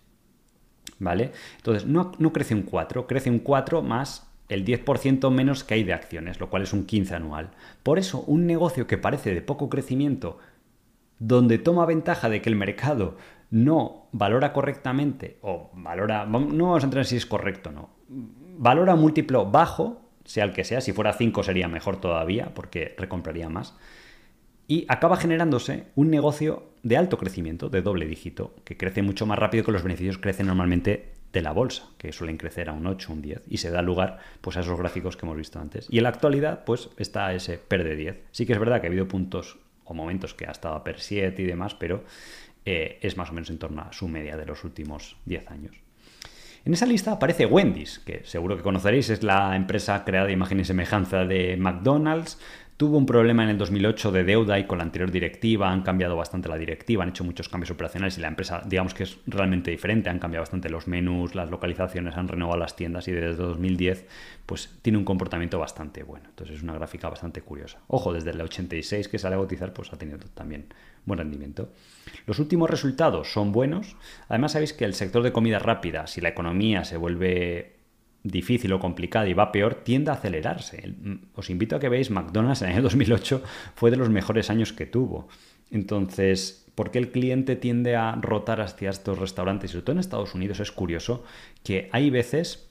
¿Vale? 0.98 1.33
Entonces, 1.57 1.87
no, 1.87 2.12
no 2.18 2.33
crece 2.33 2.54
un 2.54 2.62
4, 2.62 3.07
crece 3.07 3.30
un 3.30 3.40
4 3.40 3.83
más 3.83 4.30
el 4.48 4.64
10% 4.64 5.30
menos 5.30 5.64
que 5.64 5.74
hay 5.74 5.85
de 5.85 5.94
acciones, 5.94 6.40
lo 6.40 6.50
cual 6.50 6.62
es 6.62 6.72
un 6.72 6.85
15 6.85 7.14
anual. 7.14 7.50
Por 7.83 7.98
eso, 7.98 8.20
un 8.22 8.46
negocio 8.46 8.87
que 8.87 8.98
parece 8.98 9.35
de 9.35 9.42
poco 9.42 9.68
crecimiento, 9.68 10.38
donde 11.18 11.59
toma 11.59 11.87
ventaja 11.87 12.28
de 12.28 12.42
que 12.42 12.50
el 12.50 12.57
mercado 12.57 13.16
no 13.50 14.09
valora 14.12 14.52
correctamente, 14.52 15.38
o 15.42 15.70
valora, 15.74 16.26
no 16.26 16.66
vamos 16.66 16.83
a 16.83 16.87
entrar 16.87 17.04
si 17.04 17.16
es 17.16 17.26
correcto 17.26 17.70
o 17.70 17.72
no, 17.72 17.90
valora 18.09 18.96
múltiplo 18.96 19.50
bajo, 19.50 20.02
sea 20.24 20.44
el 20.44 20.52
que 20.52 20.64
sea. 20.64 20.80
Si 20.80 20.92
fuera 20.92 21.12
5 21.12 21.42
sería 21.42 21.68
mejor 21.68 22.00
todavía 22.00 22.52
porque 22.54 22.94
recompraría 22.98 23.48
más. 23.48 23.76
Y 24.66 24.87
acaba 24.88 25.18
generándose 25.18 25.88
un 25.94 26.11
negocio 26.11 26.70
de 26.83 26.96
alto 26.96 27.18
crecimiento, 27.18 27.68
de 27.68 27.83
doble 27.83 28.07
dígito, 28.07 28.54
que 28.64 28.76
crece 28.76 29.02
mucho 29.02 29.26
más 29.26 29.38
rápido 29.38 29.64
que 29.64 29.72
los 29.72 29.83
beneficios 29.83 30.18
crecen 30.18 30.46
normalmente 30.46 31.13
de 31.35 31.42
la 31.42 31.53
bolsa, 31.53 31.90
que 31.99 32.12
suelen 32.12 32.38
crecer 32.38 32.68
a 32.68 32.73
un 32.73 32.87
8, 32.87 33.12
un 33.12 33.20
10, 33.20 33.42
y 33.49 33.59
se 33.59 33.70
da 33.70 33.83
lugar 33.83 34.20
pues, 34.40 34.57
a 34.57 34.61
esos 34.61 34.79
gráficos 34.79 35.16
que 35.16 35.27
hemos 35.27 35.37
visto 35.37 35.59
antes. 35.59 35.88
Y 35.90 35.99
en 35.99 36.05
la 36.05 36.09
actualidad, 36.11 36.64
pues 36.64 36.88
está 36.97 37.35
ese 37.35 37.59
PER 37.59 37.83
de 37.85 37.97
10. 37.97 38.16
Sí 38.31 38.47
que 38.47 38.53
es 38.53 38.59
verdad 38.59 38.81
que 38.81 38.87
ha 38.87 38.90
habido 38.90 39.09
puntos 39.09 39.59
o 39.85 39.92
momentos 39.92 40.33
que 40.33 40.47
ha 40.47 40.53
estado 40.53 40.77
a 40.77 40.85
PER 40.85 41.01
7 41.01 41.42
y 41.42 41.44
demás, 41.44 41.75
pero 41.75 42.05
eh, 42.64 42.99
es 43.03 43.16
más 43.16 43.31
o 43.31 43.33
menos 43.33 43.51
en 43.51 43.59
torno 43.59 43.83
a 43.83 43.92
su 43.92 44.07
media 44.07 44.37
de 44.37 44.47
los 44.47 44.62
últimos 44.62 45.16
10 45.27 45.51
años. 45.51 45.77
En 46.64 46.73
esa 46.73 46.87
lista 46.87 47.12
aparece 47.12 47.44
Wendy's, 47.44 47.99
que 47.99 48.23
seguro 48.25 48.57
que 48.57 48.62
conoceréis, 48.62 49.11
es 49.11 49.23
la 49.23 49.55
empresa 49.55 50.03
creada 50.05 50.29
de 50.29 50.33
imagen 50.33 50.61
y 50.61 50.64
semejanza 50.64 51.25
de 51.25 51.59
McDonald's, 51.59 52.38
Tuvo 52.76 52.98
un 52.98 53.06
problema 53.06 53.44
en 53.44 53.50
el 53.50 53.58
2008 53.58 54.10
de 54.10 54.24
deuda 54.24 54.58
y 54.58 54.66
con 54.66 54.78
la 54.78 54.84
anterior 54.84 55.12
directiva 55.12 55.70
han 55.70 55.82
cambiado 55.82 56.16
bastante 56.16 56.48
la 56.48 56.58
directiva, 56.58 57.04
han 57.04 57.10
hecho 57.10 57.22
muchos 57.22 57.48
cambios 57.48 57.70
operacionales 57.70 58.18
y 58.18 58.20
la 58.20 58.26
empresa, 58.26 58.62
digamos 58.66 58.94
que 58.94 59.04
es 59.04 59.18
realmente 59.28 59.70
diferente, 59.70 60.10
han 60.10 60.18
cambiado 60.18 60.42
bastante 60.42 60.68
los 60.68 60.88
menús, 60.88 61.37
las 61.37 61.50
localizaciones, 61.50 62.16
han 62.16 62.26
renovado 62.26 62.58
las 62.58 62.74
tiendas 62.74 63.06
y 63.06 63.12
desde 63.12 63.37
2010 63.37 64.06
pues 64.44 64.76
tiene 64.82 64.98
un 64.98 65.04
comportamiento 65.04 65.56
bastante 65.60 66.02
bueno. 66.02 66.28
Entonces 66.30 66.56
es 66.56 66.62
una 66.64 66.74
gráfica 66.74 67.08
bastante 67.08 67.42
curiosa. 67.42 67.78
Ojo, 67.87 68.12
desde 68.12 68.30
el 68.30 68.40
86 68.40 69.06
que 69.06 69.20
sale 69.20 69.37
a 69.37 69.38
cotizar 69.38 69.72
pues 69.72 69.92
ha 69.92 69.96
tenido 69.96 70.18
también 70.34 70.66
buen 71.04 71.18
rendimiento. 71.18 71.70
Los 72.26 72.40
últimos 72.40 72.68
resultados 72.68 73.32
son 73.32 73.52
buenos. 73.52 73.94
Además 74.28 74.50
sabéis 74.50 74.72
que 74.72 74.84
el 74.84 74.94
sector 74.94 75.22
de 75.22 75.32
comida 75.32 75.60
rápida, 75.60 76.08
si 76.08 76.20
la 76.20 76.30
economía 76.30 76.82
se 76.82 76.96
vuelve 76.96 77.84
difícil 78.24 78.72
o 78.72 78.80
complicada 78.80 79.28
y 79.28 79.34
va 79.34 79.52
peor, 79.52 79.84
tiende 79.84 80.10
a 80.10 80.14
acelerarse. 80.14 80.96
Os 81.37 81.50
invito 81.50 81.76
a 81.76 81.78
que 81.78 81.92
veáis 81.92 82.10
McDonald's 82.10 82.62
en 82.62 82.68
el 82.68 82.74
año 82.80 82.82
2008 82.82 83.42
fue 83.76 83.92
de 83.92 83.98
los 83.98 84.10
mejores 84.10 84.50
años 84.50 84.72
que 84.72 84.87
tuvo. 84.87 85.28
Entonces, 85.70 86.66
¿por 86.74 86.90
qué 86.90 86.98
el 86.98 87.12
cliente 87.12 87.54
tiende 87.54 87.96
a 87.96 88.16
rotar 88.16 88.60
hacia 88.60 88.90
estos 88.90 89.18
restaurantes? 89.18 89.70
Sobre 89.70 89.84
todo 89.84 89.92
en 89.92 90.00
Estados 90.00 90.34
Unidos 90.34 90.58
es 90.58 90.72
curioso 90.72 91.22
que 91.62 91.88
hay 91.92 92.10
veces 92.10 92.68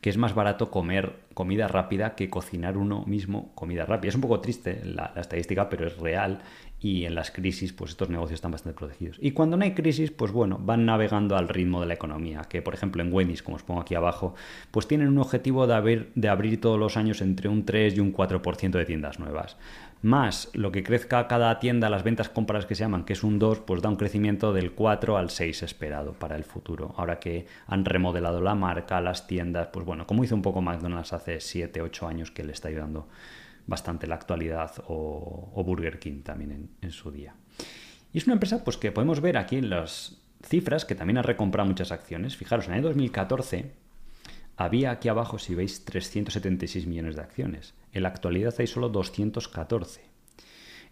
que 0.00 0.08
es 0.08 0.16
más 0.16 0.34
barato 0.34 0.70
comer 0.70 1.16
comida 1.34 1.66
rápida 1.66 2.14
que 2.14 2.30
cocinar 2.30 2.76
uno 2.76 3.04
mismo 3.06 3.52
comida 3.56 3.84
rápida. 3.84 4.10
Es 4.10 4.14
un 4.14 4.20
poco 4.20 4.40
triste 4.40 4.82
la 4.84 5.12
estadística, 5.16 5.68
pero 5.68 5.86
es 5.86 5.96
real 5.98 6.42
y 6.80 7.04
en 7.04 7.14
las 7.14 7.30
crisis 7.30 7.72
pues 7.72 7.90
estos 7.90 8.08
negocios 8.08 8.38
están 8.38 8.50
bastante 8.50 8.78
protegidos. 8.78 9.18
Y 9.20 9.32
cuando 9.32 9.56
no 9.56 9.64
hay 9.64 9.74
crisis, 9.74 10.10
pues 10.10 10.32
bueno, 10.32 10.58
van 10.60 10.86
navegando 10.86 11.36
al 11.36 11.48
ritmo 11.48 11.80
de 11.80 11.86
la 11.86 11.94
economía, 11.94 12.42
que 12.48 12.62
por 12.62 12.74
ejemplo 12.74 13.02
en 13.02 13.12
Wendy's, 13.12 13.42
como 13.42 13.56
os 13.56 13.62
pongo 13.62 13.80
aquí 13.80 13.94
abajo, 13.94 14.34
pues 14.70 14.88
tienen 14.88 15.08
un 15.08 15.18
objetivo 15.18 15.66
de 15.66 15.74
abrir, 15.74 16.12
de 16.14 16.28
abrir 16.28 16.60
todos 16.60 16.78
los 16.78 16.96
años 16.96 17.20
entre 17.20 17.48
un 17.48 17.64
3 17.64 17.96
y 17.96 18.00
un 18.00 18.14
4% 18.14 18.70
de 18.70 18.84
tiendas 18.84 19.18
nuevas. 19.18 19.56
Más 20.02 20.48
lo 20.54 20.72
que 20.72 20.82
crezca 20.82 21.28
cada 21.28 21.58
tienda, 21.58 21.90
las 21.90 22.04
ventas 22.04 22.30
compras 22.30 22.64
que 22.64 22.74
se 22.74 22.84
llaman, 22.84 23.04
que 23.04 23.12
es 23.12 23.22
un 23.22 23.38
2, 23.38 23.60
pues 23.60 23.82
da 23.82 23.90
un 23.90 23.96
crecimiento 23.96 24.54
del 24.54 24.72
4 24.72 25.18
al 25.18 25.28
6 25.28 25.62
esperado 25.62 26.14
para 26.14 26.36
el 26.36 26.44
futuro. 26.44 26.94
Ahora 26.96 27.20
que 27.20 27.46
han 27.66 27.84
remodelado 27.84 28.40
la 28.40 28.54
marca, 28.54 29.02
las 29.02 29.26
tiendas, 29.26 29.68
pues 29.70 29.84
bueno, 29.84 30.06
como 30.06 30.24
hizo 30.24 30.34
un 30.34 30.40
poco 30.40 30.62
McDonald's 30.62 31.12
hace 31.12 31.40
7, 31.40 31.82
8 31.82 32.08
años 32.08 32.30
que 32.30 32.44
le 32.44 32.52
está 32.52 32.68
ayudando 32.68 33.08
bastante 33.70 34.08
la 34.08 34.16
actualidad 34.16 34.72
o, 34.88 35.62
Burger 35.64 36.00
King 36.00 36.22
también 36.22 36.70
en, 36.82 36.90
su 36.90 37.12
día. 37.12 37.36
Y 38.12 38.18
es 38.18 38.26
una 38.26 38.34
empresa 38.34 38.64
pues, 38.64 38.76
que 38.76 38.90
podemos 38.90 39.20
ver 39.20 39.38
aquí 39.38 39.56
en 39.56 39.70
las 39.70 40.20
cifras 40.42 40.84
que 40.84 40.96
también 40.96 41.18
ha 41.18 41.22
recomprado 41.22 41.68
muchas 41.68 41.92
acciones. 41.92 42.36
Fijaros, 42.36 42.66
en 42.66 42.72
el 42.72 42.78
año 42.80 42.88
2014 42.88 43.70
había 44.56 44.90
aquí 44.90 45.08
abajo, 45.08 45.38
si 45.38 45.54
veis, 45.54 45.84
376 45.84 46.88
millones 46.88 47.14
de 47.14 47.22
acciones. 47.22 47.74
En 47.92 48.02
la 48.02 48.08
actualidad 48.08 48.54
hay 48.58 48.66
solo 48.66 48.88
214. 48.88 50.02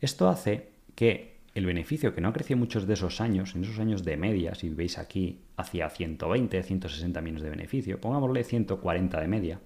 Esto 0.01 0.29
hace 0.29 0.69
que 0.95 1.39
el 1.55 1.67
beneficio, 1.67 2.15
que 2.15 2.21
no 2.21 2.29
ha 2.29 2.33
crecido 2.33 2.59
muchos 2.59 2.87
de 2.87 2.95
esos 2.95 3.21
años, 3.21 3.57
en 3.57 3.65
esos 3.65 3.81
años 3.81 4.05
de 4.05 4.17
media, 4.17 4.55
si 4.55 4.69
veis 4.69 4.99
aquí, 4.99 5.41
hacia 5.57 5.91
120, 5.91 6.63
160 6.63 7.21
millones 7.21 7.43
de 7.43 7.51
beneficio, 7.51 8.01
pongámosle 8.01 8.45
140 8.45 9.21
de 9.21 9.27
media, 9.27 9.61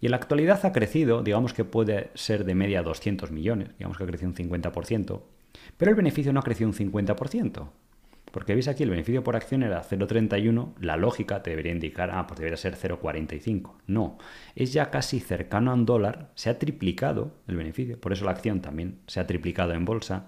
y 0.00 0.06
en 0.06 0.10
la 0.10 0.18
actualidad 0.18 0.64
ha 0.64 0.72
crecido, 0.72 1.22
digamos 1.22 1.52
que 1.54 1.64
puede 1.64 2.10
ser 2.14 2.44
de 2.44 2.54
media 2.54 2.82
200 2.82 3.30
millones, 3.30 3.70
digamos 3.78 3.96
que 3.96 4.04
ha 4.04 4.06
crecido 4.06 4.30
un 4.30 4.36
50%, 4.36 5.22
pero 5.76 5.90
el 5.90 5.96
beneficio 5.96 6.32
no 6.32 6.40
ha 6.40 6.44
crecido 6.44 6.68
un 6.68 6.74
50%. 6.74 7.68
Porque 8.32 8.52
veis 8.52 8.68
aquí 8.68 8.82
el 8.82 8.90
beneficio 8.90 9.24
por 9.24 9.34
acción 9.34 9.62
era 9.62 9.82
0,31, 9.82 10.74
la 10.80 10.98
lógica 10.98 11.42
te 11.42 11.50
debería 11.50 11.72
indicar, 11.72 12.10
ah, 12.12 12.26
pues 12.26 12.38
debería 12.38 12.58
ser 12.58 12.76
0,45. 12.76 13.76
No, 13.86 14.18
es 14.54 14.74
ya 14.74 14.90
casi 14.90 15.20
cercano 15.20 15.70
a 15.70 15.74
un 15.74 15.86
dólar, 15.86 16.32
se 16.34 16.50
ha 16.50 16.58
triplicado 16.58 17.32
el 17.46 17.56
beneficio, 17.56 17.98
por 17.98 18.12
eso 18.12 18.26
la 18.26 18.32
acción 18.32 18.60
también 18.60 18.98
se 19.06 19.20
ha 19.20 19.26
triplicado 19.26 19.72
en 19.72 19.86
bolsa, 19.86 20.26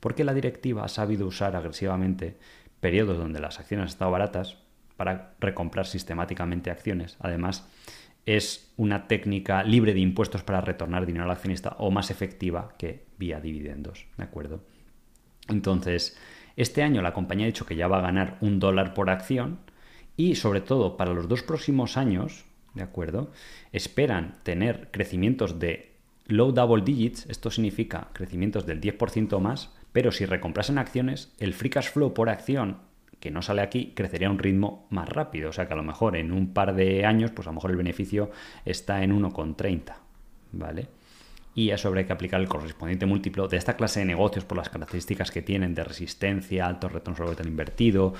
porque 0.00 0.24
la 0.24 0.32
directiva 0.32 0.84
ha 0.84 0.88
sabido 0.88 1.26
usar 1.26 1.54
agresivamente 1.54 2.38
periodos 2.80 3.18
donde 3.18 3.40
las 3.40 3.58
acciones 3.60 3.82
han 3.82 3.88
estado 3.88 4.10
baratas 4.10 4.56
para 4.96 5.34
recomprar 5.38 5.86
sistemáticamente 5.86 6.70
acciones. 6.70 7.16
Además, 7.20 7.68
es 8.26 8.72
una 8.76 9.08
técnica 9.08 9.62
libre 9.64 9.94
de 9.94 10.00
impuestos 10.00 10.42
para 10.42 10.60
retornar 10.60 11.06
dinero 11.06 11.24
al 11.24 11.30
accionista 11.30 11.76
o 11.78 11.90
más 11.90 12.10
efectiva 12.10 12.74
que 12.78 13.06
vía 13.18 13.40
dividendos, 13.40 14.06
¿de 14.16 14.24
acuerdo? 14.24 14.64
Entonces, 15.48 16.16
este 16.56 16.82
año 16.82 17.02
la 17.02 17.12
compañía 17.12 17.46
ha 17.46 17.46
dicho 17.46 17.66
que 17.66 17.76
ya 17.76 17.88
va 17.88 17.98
a 17.98 18.02
ganar 18.02 18.38
un 18.40 18.58
dólar 18.60 18.94
por 18.94 19.10
acción 19.10 19.58
y 20.16 20.36
sobre 20.36 20.60
todo 20.60 20.96
para 20.96 21.12
los 21.12 21.28
dos 21.28 21.42
próximos 21.42 21.96
años, 21.96 22.44
¿de 22.74 22.82
acuerdo? 22.82 23.32
Esperan 23.72 24.38
tener 24.42 24.90
crecimientos 24.90 25.58
de 25.58 25.92
low 26.26 26.52
double 26.52 26.84
digits, 26.84 27.26
esto 27.28 27.50
significa 27.50 28.08
crecimientos 28.12 28.66
del 28.66 28.80
10% 28.80 29.40
más, 29.40 29.74
pero 29.92 30.12
si 30.12 30.26
recomprasen 30.26 30.78
acciones, 30.78 31.32
el 31.38 31.54
free 31.54 31.70
cash 31.70 31.90
flow 31.90 32.14
por 32.14 32.28
acción 32.28 32.78
que 33.22 33.30
no 33.30 33.40
sale 33.40 33.62
aquí, 33.62 33.92
crecería 33.94 34.26
a 34.26 34.32
un 34.32 34.40
ritmo 34.40 34.88
más 34.90 35.08
rápido. 35.08 35.50
O 35.50 35.52
sea 35.52 35.68
que 35.68 35.74
a 35.74 35.76
lo 35.76 35.84
mejor 35.84 36.16
en 36.16 36.32
un 36.32 36.52
par 36.52 36.74
de 36.74 37.06
años, 37.06 37.30
pues 37.30 37.46
a 37.46 37.50
lo 37.50 37.54
mejor 37.54 37.70
el 37.70 37.76
beneficio 37.76 38.32
está 38.64 39.04
en 39.04 39.16
1,30. 39.16 39.94
¿Vale? 40.54 40.88
y 41.54 41.70
a 41.70 41.74
eso 41.74 41.88
habrá 41.88 42.06
que 42.06 42.12
aplicar 42.12 42.40
el 42.40 42.48
correspondiente 42.48 43.04
múltiplo 43.04 43.46
de 43.46 43.58
esta 43.58 43.76
clase 43.76 44.00
de 44.00 44.06
negocios 44.06 44.44
por 44.44 44.56
las 44.56 44.70
características 44.70 45.30
que 45.30 45.42
tienen 45.42 45.74
de 45.74 45.84
resistencia, 45.84 46.66
alto 46.66 46.88
retorno 46.88 47.16
sobre 47.16 47.30
capital 47.30 47.48
invertido, 47.48 48.14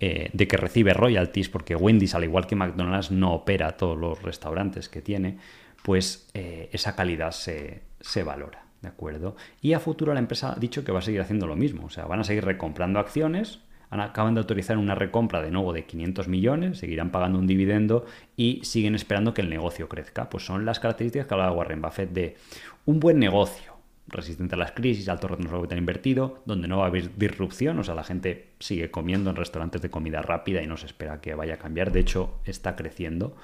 eh, 0.00 0.30
de 0.32 0.48
que 0.48 0.56
recibe 0.56 0.94
royalties, 0.94 1.50
porque 1.50 1.76
Wendy's, 1.76 2.14
al 2.14 2.24
igual 2.24 2.46
que 2.46 2.56
McDonald's, 2.56 3.10
no 3.10 3.34
opera 3.34 3.76
todos 3.76 3.98
los 3.98 4.22
restaurantes 4.22 4.88
que 4.88 5.02
tiene, 5.02 5.36
pues 5.82 6.30
eh, 6.32 6.70
esa 6.72 6.96
calidad 6.96 7.32
se, 7.32 7.82
se 8.00 8.22
valora. 8.22 8.64
¿De 8.80 8.88
acuerdo? 8.88 9.34
Y 9.60 9.72
a 9.72 9.80
futuro 9.80 10.14
la 10.14 10.20
empresa 10.20 10.52
ha 10.52 10.54
dicho 10.54 10.84
que 10.84 10.92
va 10.92 11.00
a 11.00 11.02
seguir 11.02 11.20
haciendo 11.20 11.48
lo 11.48 11.56
mismo. 11.56 11.86
O 11.86 11.90
sea, 11.90 12.06
van 12.06 12.20
a 12.20 12.24
seguir 12.24 12.44
recomprando 12.44 13.00
acciones 13.00 13.58
acaban 13.90 14.34
de 14.34 14.40
autorizar 14.40 14.78
una 14.78 14.94
recompra 14.94 15.40
de 15.40 15.50
nuevo 15.50 15.72
de 15.72 15.84
500 15.84 16.28
millones, 16.28 16.78
seguirán 16.78 17.10
pagando 17.10 17.38
un 17.38 17.46
dividendo 17.46 18.04
y 18.36 18.60
siguen 18.64 18.94
esperando 18.94 19.34
que 19.34 19.42
el 19.42 19.50
negocio 19.50 19.88
crezca. 19.88 20.28
Pues 20.28 20.44
son 20.44 20.64
las 20.64 20.80
características 20.80 21.26
que 21.26 21.34
hablaba 21.34 21.52
Warren 21.52 21.82
Buffett 21.82 22.10
de 22.10 22.36
un 22.84 23.00
buen 23.00 23.18
negocio, 23.18 23.74
resistente 24.08 24.54
a 24.54 24.58
las 24.58 24.72
crisis, 24.72 25.08
alto 25.08 25.28
retorno 25.28 25.50
sobre 25.50 25.62
capital 25.62 25.78
invertido, 25.78 26.42
donde 26.46 26.68
no 26.68 26.78
va 26.78 26.84
a 26.84 26.88
haber 26.88 27.16
disrupción, 27.16 27.78
o 27.78 27.84
sea, 27.84 27.94
la 27.94 28.04
gente 28.04 28.50
sigue 28.58 28.90
comiendo 28.90 29.30
en 29.30 29.36
restaurantes 29.36 29.82
de 29.82 29.90
comida 29.90 30.22
rápida 30.22 30.62
y 30.62 30.66
no 30.66 30.76
se 30.76 30.86
espera 30.86 31.20
que 31.20 31.34
vaya 31.34 31.54
a 31.54 31.58
cambiar. 31.58 31.92
De 31.92 32.00
hecho, 32.00 32.40
está 32.44 32.76
creciendo 32.76 33.36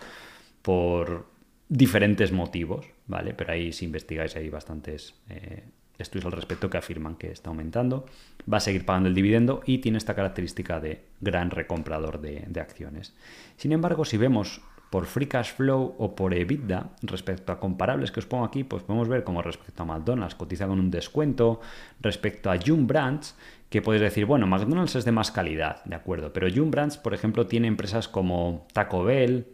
por 0.62 1.26
diferentes 1.68 2.32
motivos, 2.32 2.86
¿vale? 3.06 3.34
Pero 3.34 3.52
ahí 3.52 3.72
si 3.72 3.84
investigáis 3.84 4.36
hay 4.36 4.48
bastantes 4.48 5.14
eh, 5.28 5.64
estudios 5.98 6.26
al 6.26 6.32
respecto 6.32 6.70
que 6.70 6.78
afirman 6.78 7.16
que 7.16 7.30
está 7.30 7.50
aumentando, 7.50 8.06
va 8.50 8.58
a 8.58 8.60
seguir 8.60 8.84
pagando 8.84 9.08
el 9.08 9.14
dividendo 9.14 9.62
y 9.64 9.78
tiene 9.78 9.98
esta 9.98 10.14
característica 10.14 10.80
de 10.80 11.04
gran 11.20 11.50
recomprador 11.50 12.20
de, 12.20 12.60
acciones. 12.60 13.14
Sin 13.56 13.72
embargo, 13.72 14.04
si 14.04 14.16
vemos 14.16 14.60
por 14.90 15.06
free 15.06 15.26
cash 15.26 15.54
flow 15.54 15.94
o 15.98 16.14
por 16.14 16.34
EBITDA 16.34 16.90
respecto 17.02 17.52
a 17.52 17.58
comparables 17.58 18.12
que 18.12 18.20
os 18.20 18.26
pongo 18.26 18.44
aquí, 18.44 18.62
pues 18.62 18.82
podemos 18.84 19.08
ver 19.08 19.24
como 19.24 19.42
respecto 19.42 19.82
a 19.82 19.86
McDonald's 19.86 20.36
cotiza 20.36 20.66
con 20.66 20.78
un 20.78 20.90
descuento, 20.90 21.60
respecto 22.00 22.50
a 22.50 22.58
June 22.64 22.84
Brands, 22.84 23.34
que 23.70 23.82
podéis 23.82 24.02
decir, 24.02 24.24
bueno, 24.24 24.46
McDonald's 24.46 24.94
es 24.94 25.04
de 25.04 25.10
más 25.10 25.32
calidad, 25.32 25.84
de 25.84 25.96
acuerdo, 25.96 26.32
pero 26.32 26.48
June 26.48 26.70
Brands, 26.70 26.96
por 26.96 27.12
ejemplo, 27.12 27.46
tiene 27.46 27.66
empresas 27.66 28.06
como 28.06 28.68
Taco 28.72 29.02
Bell, 29.02 29.48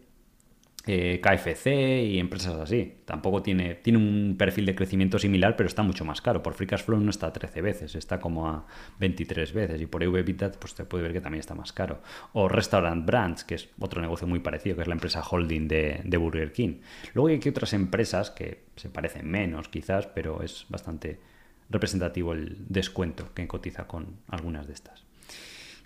eh, 0.87 1.21
KFC 1.23 1.67
y 2.07 2.19
empresas 2.19 2.55
así. 2.57 2.95
Tampoco 3.05 3.43
tiene, 3.43 3.75
tiene 3.75 3.99
un 3.99 4.37
perfil 4.39 4.65
de 4.67 4.75
crecimiento 4.75 5.19
similar, 5.19 5.55
pero 5.57 5.67
está 5.67 5.83
mucho 5.83 6.05
más 6.05 6.23
caro. 6.23 6.43
Por 6.43 6.55
Free 6.55 6.67
Cash 6.67 6.85
Flow 6.85 7.01
no 7.01 7.11
está 7.11 7.27
a 7.27 7.33
13 7.33 7.61
veces, 7.61 7.95
está 7.95 8.19
como 8.19 8.49
a 8.49 8.67
23 8.99 9.53
veces. 9.53 9.81
Y 9.81 9.87
por 9.87 10.03
EV 10.03 10.25
pues 10.59 10.75
te 10.75 10.85
puede 10.85 11.05
ver 11.05 11.13
que 11.13 11.21
también 11.21 11.41
está 11.41 11.55
más 11.55 11.73
caro. 11.73 12.03
O 12.33 12.49
Restaurant 12.49 13.05
Brands, 13.05 13.45
que 13.45 13.57
es 13.57 13.69
otro 13.79 14.01
negocio 14.01 14.27
muy 14.27 14.41
parecido, 14.41 14.77
que 14.77 14.83
es 14.83 14.89
la 14.89 14.95
empresa 14.95 15.23
holding 15.23 15.69
de, 15.69 16.01
de 16.05 16.17
Burger 16.17 16.53
King. 16.53 16.81
Luego 17.15 17.29
hay 17.29 17.37
aquí 17.37 17.51
otras 17.51 17.73
empresas 17.75 18.31
que 18.31 18.65
se 18.77 18.89
parecen 18.89 19.31
menos, 19.31 19.69
quizás, 19.69 20.07
pero 20.07 20.43
es 20.43 20.67
bastante 20.69 21.21
representativo 21.69 22.33
el 22.33 22.57
descuento 22.69 23.33
que 23.35 23.47
cotiza 23.47 23.87
con 23.87 24.17
algunas 24.29 24.67
de 24.67 24.73
estas. 24.73 25.05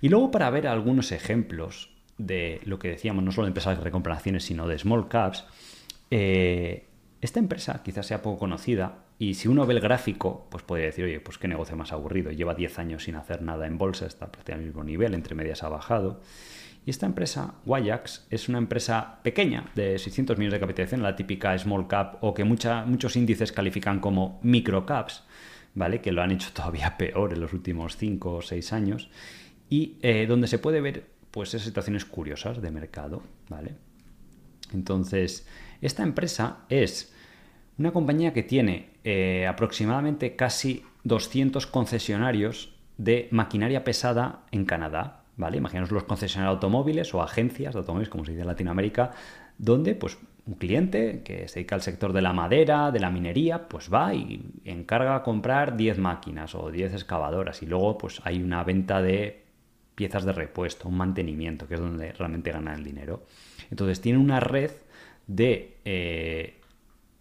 Y 0.00 0.08
luego 0.08 0.30
para 0.30 0.50
ver 0.50 0.66
algunos 0.66 1.12
ejemplos 1.12 1.93
de 2.18 2.60
lo 2.64 2.78
que 2.78 2.88
decíamos, 2.88 3.24
no 3.24 3.32
solo 3.32 3.46
de 3.46 3.50
empresas 3.50 3.78
de 3.78 3.84
recompra 3.84 4.14
acciones, 4.14 4.44
sino 4.44 4.66
de 4.66 4.78
small 4.78 5.08
caps, 5.08 5.44
eh, 6.10 6.86
esta 7.20 7.40
empresa 7.40 7.82
quizás 7.82 8.06
sea 8.06 8.22
poco 8.22 8.38
conocida 8.38 9.04
y 9.18 9.34
si 9.34 9.48
uno 9.48 9.64
ve 9.66 9.74
el 9.74 9.80
gráfico, 9.80 10.46
pues 10.50 10.62
podría 10.62 10.86
decir, 10.86 11.04
oye, 11.04 11.20
pues 11.20 11.38
qué 11.38 11.48
negocio 11.48 11.76
más 11.76 11.92
aburrido, 11.92 12.30
lleva 12.30 12.54
10 12.54 12.78
años 12.78 13.04
sin 13.04 13.16
hacer 13.16 13.42
nada 13.42 13.66
en 13.66 13.78
bolsa, 13.78 14.06
está 14.06 14.30
prácticamente 14.30 14.64
al 14.64 14.74
mismo 14.74 14.84
nivel, 14.84 15.14
entre 15.14 15.34
medias 15.34 15.62
ha 15.62 15.68
bajado. 15.68 16.20
Y 16.86 16.90
esta 16.90 17.06
empresa, 17.06 17.54
Wajax, 17.64 18.26
es 18.28 18.48
una 18.48 18.58
empresa 18.58 19.20
pequeña, 19.22 19.70
de 19.74 19.98
600 19.98 20.36
millones 20.36 20.54
de 20.54 20.60
capitalización, 20.60 21.02
la 21.02 21.16
típica 21.16 21.56
small 21.56 21.86
cap 21.88 22.16
o 22.20 22.34
que 22.34 22.44
muchos 22.44 23.16
índices 23.16 23.52
califican 23.52 24.00
como 24.00 24.38
micro 24.42 24.84
caps, 24.84 25.22
¿vale? 25.74 26.00
Que 26.02 26.12
lo 26.12 26.20
han 26.20 26.32
hecho 26.32 26.50
todavía 26.52 26.96
peor 26.98 27.32
en 27.32 27.40
los 27.40 27.52
últimos 27.52 27.96
5 27.96 28.34
o 28.34 28.42
6 28.42 28.72
años. 28.72 29.08
Y 29.70 29.96
eh, 30.02 30.26
donde 30.26 30.46
se 30.46 30.58
puede 30.58 30.82
ver, 30.82 31.06
pues, 31.34 31.48
esas 31.48 31.62
situaciones 31.62 32.04
curiosas 32.04 32.62
de 32.62 32.70
mercado, 32.70 33.24
¿vale? 33.48 33.74
Entonces, 34.72 35.48
esta 35.80 36.04
empresa 36.04 36.58
es 36.68 37.12
una 37.76 37.90
compañía 37.90 38.32
que 38.32 38.44
tiene 38.44 38.90
eh, 39.02 39.44
aproximadamente 39.48 40.36
casi 40.36 40.84
200 41.02 41.66
concesionarios 41.66 42.76
de 42.98 43.26
maquinaria 43.32 43.82
pesada 43.82 44.44
en 44.52 44.64
Canadá, 44.64 45.24
¿vale? 45.36 45.56
Imaginaos 45.56 45.90
los 45.90 46.04
concesionarios 46.04 46.52
de 46.52 46.54
automóviles 46.54 47.12
o 47.14 47.20
agencias 47.20 47.74
de 47.74 47.80
automóviles, 47.80 48.10
como 48.10 48.24
se 48.24 48.30
dice 48.30 48.42
en 48.42 48.46
Latinoamérica, 48.46 49.10
donde 49.58 49.96
pues 49.96 50.16
un 50.46 50.54
cliente 50.54 51.22
que 51.24 51.48
se 51.48 51.56
dedica 51.56 51.74
al 51.74 51.82
sector 51.82 52.12
de 52.12 52.22
la 52.22 52.32
madera, 52.32 52.92
de 52.92 53.00
la 53.00 53.10
minería, 53.10 53.66
pues 53.66 53.92
va 53.92 54.14
y 54.14 54.52
encarga 54.64 55.16
a 55.16 55.24
comprar 55.24 55.76
10 55.76 55.98
máquinas 55.98 56.54
o 56.54 56.70
10 56.70 56.92
excavadoras 56.92 57.60
y 57.60 57.66
luego 57.66 57.98
pues 57.98 58.20
hay 58.22 58.40
una 58.40 58.62
venta 58.62 59.02
de 59.02 59.43
piezas 59.94 60.24
de 60.24 60.32
repuesto, 60.32 60.88
un 60.88 60.96
mantenimiento, 60.96 61.68
que 61.68 61.74
es 61.74 61.80
donde 61.80 62.12
realmente 62.12 62.50
ganan 62.50 62.78
el 62.78 62.84
dinero. 62.84 63.24
Entonces 63.70 64.00
tiene 64.00 64.18
una 64.18 64.40
red 64.40 64.70
de 65.26 65.76
eh, 65.84 66.60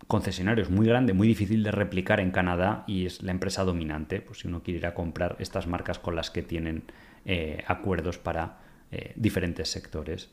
concesionarios 0.07 0.69
muy 0.69 0.87
grande, 0.87 1.13
muy 1.13 1.27
difícil 1.27 1.63
de 1.63 1.71
replicar 1.71 2.19
en 2.19 2.31
Canadá 2.31 2.83
y 2.87 3.05
es 3.05 3.21
la 3.21 3.31
empresa 3.31 3.63
dominante, 3.63 4.21
pues 4.21 4.39
si 4.39 4.47
uno 4.47 4.63
quiere 4.63 4.79
ir 4.79 4.85
a 4.85 4.93
comprar 4.93 5.35
estas 5.39 5.67
marcas 5.67 5.99
con 5.99 6.15
las 6.15 6.29
que 6.31 6.43
tienen 6.43 6.83
eh, 7.25 7.63
acuerdos 7.67 8.17
para 8.17 8.59
eh, 8.91 9.13
diferentes 9.15 9.69
sectores. 9.69 10.29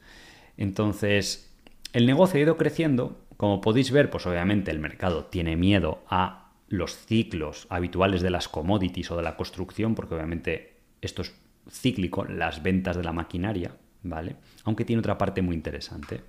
Entonces, 0.56 1.54
el 1.92 2.06
negocio 2.06 2.38
ha 2.38 2.42
ido 2.42 2.56
creciendo. 2.56 3.20
Como 3.36 3.60
podéis 3.60 3.90
ver, 3.90 4.10
pues 4.10 4.26
obviamente 4.26 4.70
el 4.70 4.80
mercado 4.80 5.24
tiene 5.24 5.56
miedo 5.56 6.02
a 6.08 6.50
los 6.68 6.94
ciclos 6.94 7.66
habituales 7.70 8.22
de 8.22 8.30
las 8.30 8.48
commodities 8.48 9.10
o 9.10 9.16
de 9.16 9.22
la 9.22 9.36
construcción, 9.36 9.94
porque 9.94 10.14
obviamente 10.14 10.74
esto 11.00 11.22
es 11.22 11.34
cíclico, 11.70 12.24
las 12.24 12.62
ventas 12.62 12.96
de 12.96 13.04
la 13.04 13.12
maquinaria, 13.12 13.76
¿vale? 14.02 14.36
Aunque 14.64 14.84
tiene 14.84 15.00
otra 15.00 15.18
parte 15.18 15.42
muy 15.42 15.54
interesante. 15.54 16.20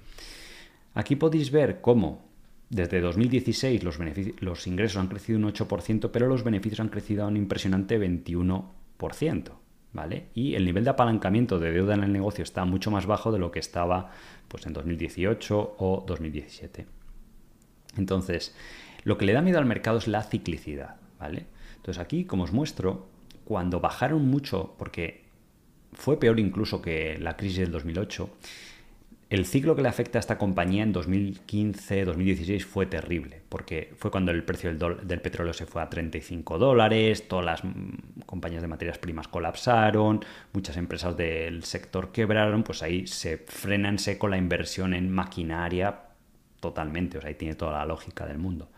Aquí 0.93 1.15
podéis 1.15 1.51
ver 1.51 1.81
cómo 1.81 2.29
desde 2.69 3.01
2016 3.01 3.83
los, 3.83 4.67
ingresos 4.67 4.97
han 4.97 5.07
crecido 5.07 5.39
un 5.39 5.45
8%, 5.45 6.09
pero 6.11 6.27
los 6.27 6.43
beneficios 6.43 6.79
han 6.79 6.89
crecido 6.89 7.23
a 7.23 7.27
un 7.27 7.37
impresionante 7.37 7.99
21%. 7.99 9.51
¿vale? 9.93 10.27
Y 10.33 10.55
el 10.55 10.65
nivel 10.65 10.83
de 10.83 10.89
apalancamiento 10.89 11.59
de 11.59 11.71
deuda 11.71 11.95
en 11.95 12.03
el 12.03 12.13
negocio 12.13 12.43
está 12.43 12.63
mucho 12.65 12.91
más 12.91 13.05
bajo 13.05 13.31
de 13.31 13.39
lo 13.39 13.51
que 13.51 13.59
estaba 13.59 14.11
pues, 14.47 14.65
en 14.65 14.73
2018 14.73 15.75
o 15.77 16.03
2017. 16.07 16.85
Entonces, 17.97 18.55
lo 19.03 19.17
que 19.17 19.25
le 19.25 19.33
da 19.33 19.41
miedo 19.41 19.59
al 19.59 19.65
mercado 19.65 19.97
es 19.97 20.07
la 20.07 20.23
ciclicidad, 20.23 20.95
¿vale? 21.19 21.47
Entonces 21.75 22.01
aquí, 22.01 22.25
como 22.25 22.43
os 22.43 22.53
muestro, 22.53 23.07
cuando 23.43 23.79
bajaron 23.79 24.27
mucho, 24.27 24.75
porque 24.77 25.25
fue 25.93 26.19
peor 26.19 26.39
incluso 26.39 26.81
que 26.81 27.17
la 27.19 27.37
crisis 27.37 27.59
del 27.59 27.71
2008, 27.71 28.29
el 29.31 29.45
ciclo 29.45 29.77
que 29.77 29.81
le 29.81 29.87
afecta 29.87 30.19
a 30.19 30.21
esta 30.21 30.37
compañía 30.37 30.83
en 30.83 30.93
2015-2016 30.93 32.65
fue 32.65 32.85
terrible, 32.85 33.41
porque 33.47 33.93
fue 33.97 34.11
cuando 34.11 34.31
el 34.31 34.43
precio 34.43 34.75
del, 34.75 35.21
petróleo 35.21 35.53
se 35.53 35.65
fue 35.65 35.81
a 35.81 35.89
35 35.89 36.57
dólares, 36.57 37.29
todas 37.29 37.45
las 37.45 37.63
mm, 37.63 38.23
compañías 38.25 38.61
de 38.61 38.67
materias 38.67 38.97
primas 38.97 39.29
colapsaron, 39.29 40.19
muchas 40.51 40.75
empresas 40.75 41.15
del 41.15 41.63
sector 41.63 42.11
quebraron, 42.11 42.63
pues 42.63 42.83
ahí 42.83 43.07
se 43.07 43.37
frena 43.37 43.87
en 43.87 43.99
seco 43.99 44.27
la 44.27 44.37
inversión 44.37 44.93
en 44.93 45.09
maquinaria 45.09 46.01
totalmente, 46.59 47.17
o 47.17 47.21
sea, 47.21 47.29
ahí 47.29 47.35
tiene 47.35 47.55
toda 47.55 47.79
la 47.79 47.85
lógica 47.85 48.25
del 48.25 48.37
mundo. 48.37 48.69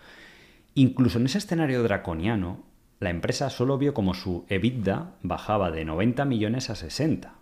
Incluso 0.76 1.18
en 1.18 1.26
ese 1.26 1.39
escenario 1.39 1.82
draconiano, 1.82 2.64
la 3.03 3.09
empresa 3.09 3.49
solo 3.49 3.77
vio 3.77 3.93
como 3.93 4.13
su 4.13 4.45
EBITDA 4.49 5.11
bajaba 5.21 5.71
de 5.71 5.85
90 5.85 6.25
millones 6.25 6.69
a 6.69 6.75
60 6.75 7.35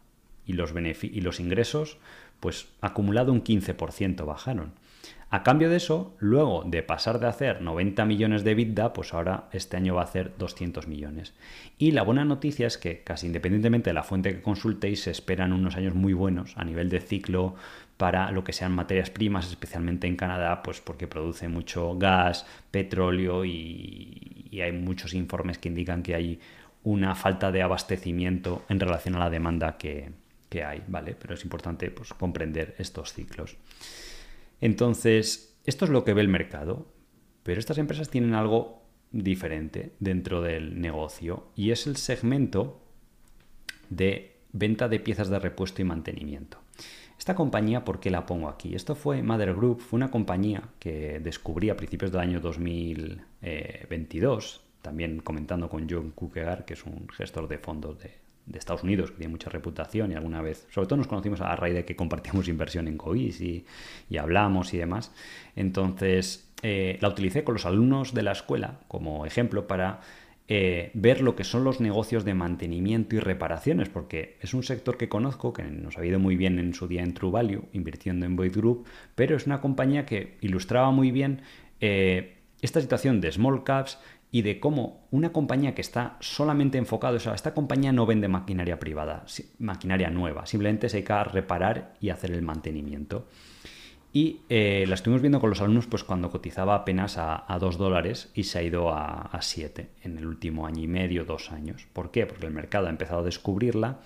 y 0.45 0.53
los, 0.53 0.73
y 1.03 1.21
los 1.21 1.39
ingresos 1.39 1.97
pues 2.39 2.67
acumulado 2.81 3.31
un 3.31 3.43
15% 3.43 4.25
bajaron. 4.25 4.73
A 5.29 5.43
cambio 5.43 5.69
de 5.69 5.77
eso, 5.77 6.13
luego 6.19 6.63
de 6.65 6.83
pasar 6.83 7.19
de 7.19 7.27
hacer 7.27 7.61
90 7.61 8.03
millones 8.03 8.43
de 8.43 8.51
EBITDA, 8.51 8.91
pues 8.91 9.13
ahora 9.13 9.47
este 9.53 9.77
año 9.77 9.95
va 9.95 10.01
a 10.01 10.03
hacer 10.03 10.33
200 10.37 10.87
millones. 10.87 11.33
Y 11.77 11.91
la 11.91 12.03
buena 12.03 12.25
noticia 12.25 12.67
es 12.67 12.77
que, 12.77 13.01
casi 13.03 13.27
independientemente 13.27 13.91
de 13.91 13.93
la 13.93 14.03
fuente 14.03 14.33
que 14.33 14.41
consultéis, 14.41 15.03
se 15.03 15.11
esperan 15.11 15.53
unos 15.53 15.77
años 15.77 15.95
muy 15.95 16.11
buenos 16.11 16.57
a 16.57 16.65
nivel 16.65 16.89
de 16.89 16.99
ciclo 16.99 17.55
para 17.95 18.31
lo 18.31 18.43
que 18.43 18.51
sean 18.51 18.73
materias 18.73 19.09
primas, 19.09 19.47
especialmente 19.47 20.07
en 20.07 20.17
Canadá, 20.17 20.63
pues 20.63 20.81
porque 20.81 21.07
produce 21.07 21.47
mucho 21.47 21.97
gas, 21.97 22.45
petróleo 22.71 23.45
y, 23.45 24.30
y 24.51 24.61
hay 24.61 24.73
muchos 24.73 25.15
informes 25.15 25.57
que 25.57 25.69
indican 25.69 26.03
que 26.03 26.13
hay 26.13 26.39
una 26.83 27.15
falta 27.15 27.51
de 27.51 27.63
abastecimiento 27.63 28.63
en 28.69 28.79
relación 28.79 29.15
a 29.15 29.19
la 29.19 29.29
demanda 29.29 29.77
que, 29.77 30.11
que 30.49 30.63
hay, 30.63 30.83
¿vale? 30.87 31.15
Pero 31.19 31.33
es 31.33 31.43
importante 31.43 31.89
pues, 31.89 32.13
comprender 32.13 32.75
estos 32.77 33.13
ciclos. 33.13 33.57
Entonces, 34.59 35.57
esto 35.65 35.85
es 35.85 35.91
lo 35.91 36.03
que 36.03 36.13
ve 36.13 36.21
el 36.21 36.27
mercado, 36.27 36.91
pero 37.43 37.59
estas 37.59 37.77
empresas 37.77 38.09
tienen 38.09 38.33
algo 38.33 38.83
diferente 39.11 39.93
dentro 39.99 40.41
del 40.41 40.79
negocio 40.79 41.47
y 41.55 41.71
es 41.71 41.87
el 41.87 41.95
segmento 41.97 42.81
de 43.89 44.37
venta 44.53 44.87
de 44.87 44.99
piezas 44.99 45.29
de 45.29 45.39
repuesto 45.39 45.81
y 45.81 45.85
mantenimiento. 45.85 46.59
Esta 47.17 47.35
compañía, 47.35 47.85
¿por 47.85 47.99
qué 47.99 48.09
la 48.09 48.25
pongo 48.25 48.49
aquí? 48.49 48.73
Esto 48.73 48.95
fue 48.95 49.21
Mother 49.21 49.53
Group, 49.53 49.79
fue 49.79 49.97
una 49.97 50.09
compañía 50.09 50.63
que 50.79 51.19
descubrí 51.19 51.69
a 51.69 51.77
principios 51.77 52.11
del 52.11 52.21
año 52.21 52.39
2022, 53.41 54.61
también 54.81 55.19
comentando 55.19 55.69
con 55.69 55.87
John 55.89 56.11
Kukegar, 56.11 56.65
que 56.65 56.73
es 56.73 56.85
un 56.85 57.07
gestor 57.09 57.47
de 57.47 57.57
fondos 57.57 57.99
de, 57.99 58.21
Estados 58.53 58.83
Unidos, 58.83 59.11
que 59.11 59.17
tiene 59.17 59.31
mucha 59.31 59.49
reputación 59.49 60.11
y 60.11 60.15
alguna 60.15 60.41
vez, 60.41 60.67
sobre 60.71 60.87
todo 60.87 60.97
nos 60.97 61.07
conocimos 61.07 61.39
a 61.39 61.55
raíz 61.55 61.73
de 61.73 61.85
que 61.85 61.95
compartíamos 61.95 62.49
inversión 62.49 62.87
en 62.89 62.97
COIS 62.97 63.39
y, 63.39 63.65
hablamos 64.19 64.73
y 64.73 64.77
demás. 64.77 65.13
Entonces, 65.55 66.51
eh, 66.61 66.97
la 66.99 67.07
utilicé 67.07 67.45
con 67.45 67.53
los 67.53 67.65
alumnos 67.65 68.13
de 68.13 68.23
la 68.23 68.33
escuela 68.33 68.81
como 68.89 69.25
ejemplo 69.25 69.67
para 69.67 70.01
eh, 70.53 70.91
ver 70.93 71.21
lo 71.21 71.37
que 71.37 71.45
son 71.45 71.63
los 71.63 71.79
negocios 71.79 72.25
de 72.25 72.33
mantenimiento 72.33 73.15
y 73.15 73.19
reparaciones, 73.19 73.87
porque 73.87 74.35
es 74.41 74.53
un 74.53 74.63
sector 74.63 74.97
que 74.97 75.07
conozco, 75.07 75.53
que 75.53 75.63
nos 75.63 75.97
ha 75.97 76.05
ido 76.05 76.19
muy 76.19 76.35
bien 76.35 76.59
en 76.59 76.73
su 76.73 76.89
día 76.89 77.03
en 77.03 77.13
True 77.13 77.61
invirtiendo 77.71 78.25
en 78.25 78.35
Void 78.35 78.57
Group, 78.57 78.85
pero 79.15 79.37
es 79.37 79.45
una 79.45 79.61
compañía 79.61 80.05
que 80.05 80.35
ilustraba 80.41 80.91
muy 80.91 81.11
bien 81.11 81.41
eh, 81.79 82.40
esta 82.61 82.81
situación 82.81 83.21
de 83.21 83.31
small 83.31 83.63
caps 83.63 83.97
y 84.31 84.43
de 84.43 84.59
cómo 84.59 85.05
una 85.11 85.33
compañía 85.33 85.75
que 85.75 85.81
está 85.81 86.15
solamente 86.21 86.77
enfocada, 86.77 87.17
o 87.17 87.19
sea, 87.19 87.33
esta 87.33 87.53
compañía 87.53 87.91
no 87.91 88.05
vende 88.05 88.29
maquinaria 88.29 88.79
privada, 88.79 89.25
maquinaria 89.59 90.09
nueva, 90.09 90.45
simplemente 90.45 90.87
se 90.87 90.97
dedica 90.97 91.21
a 91.21 91.25
reparar 91.25 91.93
y 91.99 92.09
hacer 92.09 92.31
el 92.31 92.41
mantenimiento. 92.41 93.27
Y 94.13 94.41
eh, 94.49 94.85
la 94.87 94.95
estuvimos 94.95 95.21
viendo 95.21 95.39
con 95.39 95.49
los 95.49 95.61
alumnos 95.61 95.87
pues 95.87 96.03
cuando 96.03 96.29
cotizaba 96.29 96.75
apenas 96.75 97.17
a, 97.17 97.45
2 97.59 97.77
dólares 97.77 98.29
y 98.33 98.43
se 98.43 98.59
ha 98.59 98.63
ido 98.63 98.89
a, 98.93 99.21
a 99.21 99.41
7 99.41 99.89
en 100.03 100.17
el 100.17 100.27
último 100.27 100.65
año 100.65 100.83
y 100.83 100.87
medio, 100.87 101.23
dos 101.23 101.51
años. 101.51 101.87
¿Por 101.93 102.11
qué? 102.11 102.25
Porque 102.25 102.45
el 102.45 102.53
mercado 102.53 102.87
ha 102.87 102.89
empezado 102.89 103.21
a 103.21 103.23
descubrirla, 103.23 103.99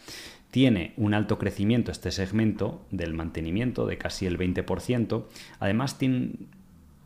tiene 0.51 0.93
un 0.97 1.15
alto 1.15 1.39
crecimiento 1.39 1.91
este 1.91 2.11
segmento 2.11 2.85
del 2.91 3.15
mantenimiento 3.15 3.87
de 3.87 3.97
casi 3.97 4.27
el 4.27 4.37
20%, 4.37 5.25
además 5.59 5.97
tiene 5.97 6.33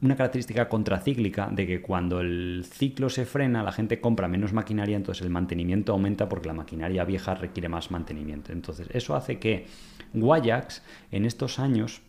una 0.01 0.15
característica 0.15 0.69
contracíclica 0.69 1.49
de 1.51 1.67
que 1.67 1.81
cuando 1.81 2.21
el 2.21 2.65
ciclo 2.69 3.09
se 3.09 3.25
frena, 3.25 3.63
la 3.63 3.71
gente 3.71 3.99
compra 3.99 4.27
menos 4.27 4.53
maquinaria, 4.53 4.95
entonces 4.95 5.23
el 5.23 5.29
mantenimiento 5.29 5.91
aumenta 5.91 6.29
porque 6.29 6.47
la 6.47 6.53
maquinaria 6.53 7.03
vieja 7.03 7.35
requiere 7.35 7.67
más 7.67 7.91
mantenimiento. 7.91 8.53
Entonces, 8.53 8.87
eso 8.93 9.15
hace 9.15 9.39
que 9.39 9.65
Guayax 10.13 10.83
en 11.11 11.25
estos 11.25 11.59
años 11.59 12.01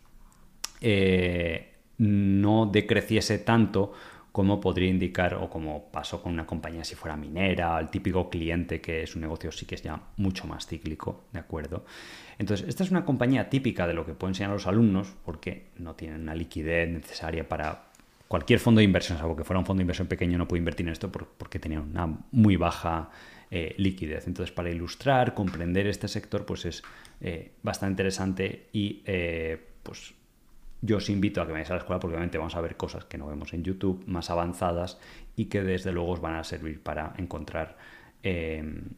eh, 0.79 1.73
no 1.97 2.65
decreciese 2.65 3.37
tanto 3.39 3.93
como 4.31 4.61
podría 4.61 4.89
indicar 4.89 5.35
o 5.35 5.49
como 5.49 5.91
pasó 5.91 6.21
con 6.21 6.31
una 6.31 6.45
compañía 6.45 6.83
si 6.83 6.95
fuera 6.95 7.17
minera, 7.17 7.79
el 7.79 7.89
típico 7.89 8.29
cliente 8.29 8.79
que 8.79 9.03
es 9.03 9.15
un 9.15 9.21
negocio 9.21 9.51
sí 9.51 9.65
que 9.65 9.75
es 9.75 9.81
ya 9.81 10.01
mucho 10.17 10.47
más 10.47 10.67
cíclico, 10.67 11.25
¿de 11.33 11.39
acuerdo? 11.39 11.85
Entonces, 12.37 12.67
esta 12.67 12.83
es 12.83 12.91
una 12.91 13.03
compañía 13.03 13.49
típica 13.49 13.85
de 13.87 13.93
lo 13.93 14.05
que 14.05 14.13
pueden 14.13 14.31
enseñar 14.31 14.51
los 14.51 14.67
alumnos 14.67 15.13
porque 15.25 15.67
no 15.77 15.95
tienen 15.95 16.21
una 16.21 16.33
liquidez 16.33 16.89
necesaria 16.89 17.47
para 17.47 17.91
cualquier 18.27 18.59
fondo 18.59 18.79
de 18.79 18.85
inversión, 18.85 19.17
salvo 19.17 19.35
que 19.35 19.43
fuera 19.43 19.59
un 19.59 19.65
fondo 19.65 19.79
de 19.79 19.83
inversión 19.83 20.07
pequeño, 20.07 20.37
no 20.37 20.47
puede 20.47 20.59
invertir 20.59 20.87
en 20.87 20.93
esto 20.93 21.11
porque 21.11 21.59
tenía 21.59 21.81
una 21.81 22.07
muy 22.31 22.55
baja 22.55 23.09
eh, 23.49 23.75
liquidez. 23.77 24.27
Entonces, 24.27 24.53
para 24.53 24.69
ilustrar, 24.69 25.33
comprender 25.33 25.85
este 25.87 26.07
sector, 26.07 26.45
pues 26.45 26.63
es 26.63 26.83
eh, 27.19 27.51
bastante 27.61 27.91
interesante 27.91 28.69
y 28.71 29.03
eh, 29.05 29.61
pues 29.83 30.13
yo 30.81 30.97
os 30.97 31.09
invito 31.09 31.41
a 31.41 31.45
que 31.45 31.53
vayáis 31.53 31.69
a 31.69 31.73
la 31.75 31.79
escuela 31.79 31.99
porque 31.99 32.15
obviamente 32.15 32.37
vamos 32.37 32.55
a 32.55 32.61
ver 32.61 32.75
cosas 32.75 33.05
que 33.05 33.17
no 33.17 33.27
vemos 33.27 33.53
en 33.53 33.63
YouTube, 33.63 34.03
más 34.07 34.29
avanzadas 34.29 34.99
y 35.35 35.45
que 35.45 35.61
desde 35.61 35.91
luego 35.91 36.11
os 36.11 36.21
van 36.21 36.35
a 36.35 36.43
servir 36.43 36.81
para 36.81 37.13
encontrar 37.17 37.77
em, 38.23 38.89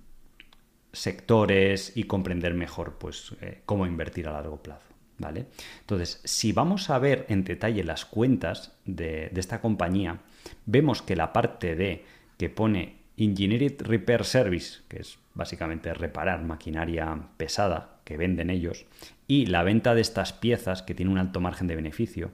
sectores 0.92 1.96
y 1.96 2.06
comprender 2.06 2.54
mejor 2.54 2.98
pues, 2.98 3.36
eh, 3.42 3.62
cómo 3.66 3.86
invertir 3.86 4.28
a 4.28 4.32
largo 4.32 4.62
plazo. 4.64 4.88
¿vale? 5.18 5.48
Entonces, 5.82 6.22
si 6.24 6.54
vamos 6.54 6.90
a 6.90 7.00
ver 7.00 7.26
en 7.30 7.44
detalle 7.44 7.84
las 7.84 8.06
cuentas 8.06 8.78
de, 8.86 9.30
de 9.32 9.40
esta 9.40 9.60
compañía, 9.62 10.20
vemos 10.66 11.02
que 11.02 11.16
la 11.16 11.34
parte 11.34 11.76
de 11.76 12.06
que 12.38 12.50
pone 12.50 13.04
Engineered 13.18 13.82
Repair 13.82 14.24
Service, 14.24 14.82
que 14.88 15.02
es 15.02 15.20
básicamente 15.34 15.94
reparar 15.94 16.44
maquinaria 16.44 17.16
pesada 17.38 17.93
que 18.04 18.18
venden 18.18 18.50
ellos, 18.50 18.86
y 19.28 19.46
la 19.46 19.64
venta 19.64 19.96
de 19.96 20.02
estas 20.02 20.34
piezas, 20.34 20.82
que 20.82 20.94
tiene 20.94 21.12
un 21.12 21.18
alto 21.18 21.40
margen 21.40 21.68
de 21.68 21.76
beneficio, 21.76 22.32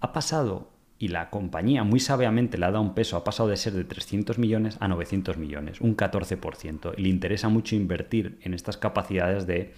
ha 0.00 0.12
pasado, 0.12 0.70
y 0.98 1.08
la 1.08 1.30
compañía 1.30 1.84
muy 1.84 2.00
sabiamente 2.00 2.58
le 2.58 2.66
ha 2.66 2.70
dado 2.70 2.82
un 2.82 2.94
peso, 2.94 3.16
ha 3.16 3.24
pasado 3.24 3.48
de 3.48 3.56
ser 3.56 3.72
de 3.72 3.84
300 3.84 4.38
millones 4.38 4.76
a 4.80 4.88
900 4.88 5.36
millones, 5.36 5.80
un 5.80 5.96
14%, 5.96 6.94
y 6.96 7.02
le 7.02 7.08
interesa 7.08 7.48
mucho 7.48 7.74
invertir 7.74 8.38
en 8.42 8.54
estas 8.54 8.76
capacidades 8.76 9.46
de 9.46 9.74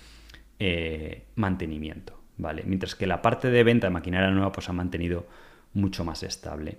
eh, 0.59 1.25
mantenimiento, 1.35 2.21
¿vale? 2.37 2.63
Mientras 2.67 2.95
que 2.95 3.07
la 3.07 3.23
parte 3.23 3.51
de 3.51 3.65
venta 3.65 3.87
de 3.87 3.93
maquinaria 3.93 4.31
nueva 4.31 4.53
pues 4.53 4.69
ha 4.69 4.73
mantenido 4.73 5.27
mucho 5.73 6.05
más 6.05 6.23
estable. 6.23 6.79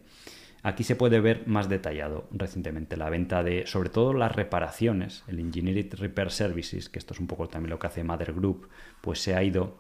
Aquí 0.66 0.84
se 0.84 0.96
puede 0.96 1.20
ver 1.20 1.46
más 1.46 1.70
detallado 1.70 2.28
recientemente 2.32 2.98
la 2.98 3.12
venta 3.12 3.44
de, 3.44 3.68
sobre 3.68 3.92
todo 3.92 4.16
las 4.16 4.36
reparaciones, 4.36 5.24
el 5.28 5.40
Engineered 5.40 5.94
Repair 5.94 6.32
Services, 6.32 6.90
que 6.90 6.98
esto 6.98 7.14
es 7.14 7.20
un 7.20 7.28
poco 7.28 7.48
también 7.48 7.70
lo 7.70 7.78
que 7.78 7.86
hace 7.86 8.04
Mother 8.04 8.34
Group, 8.34 8.68
pues 9.00 9.22
se 9.22 9.36
ha 9.36 9.44
ido 9.44 9.78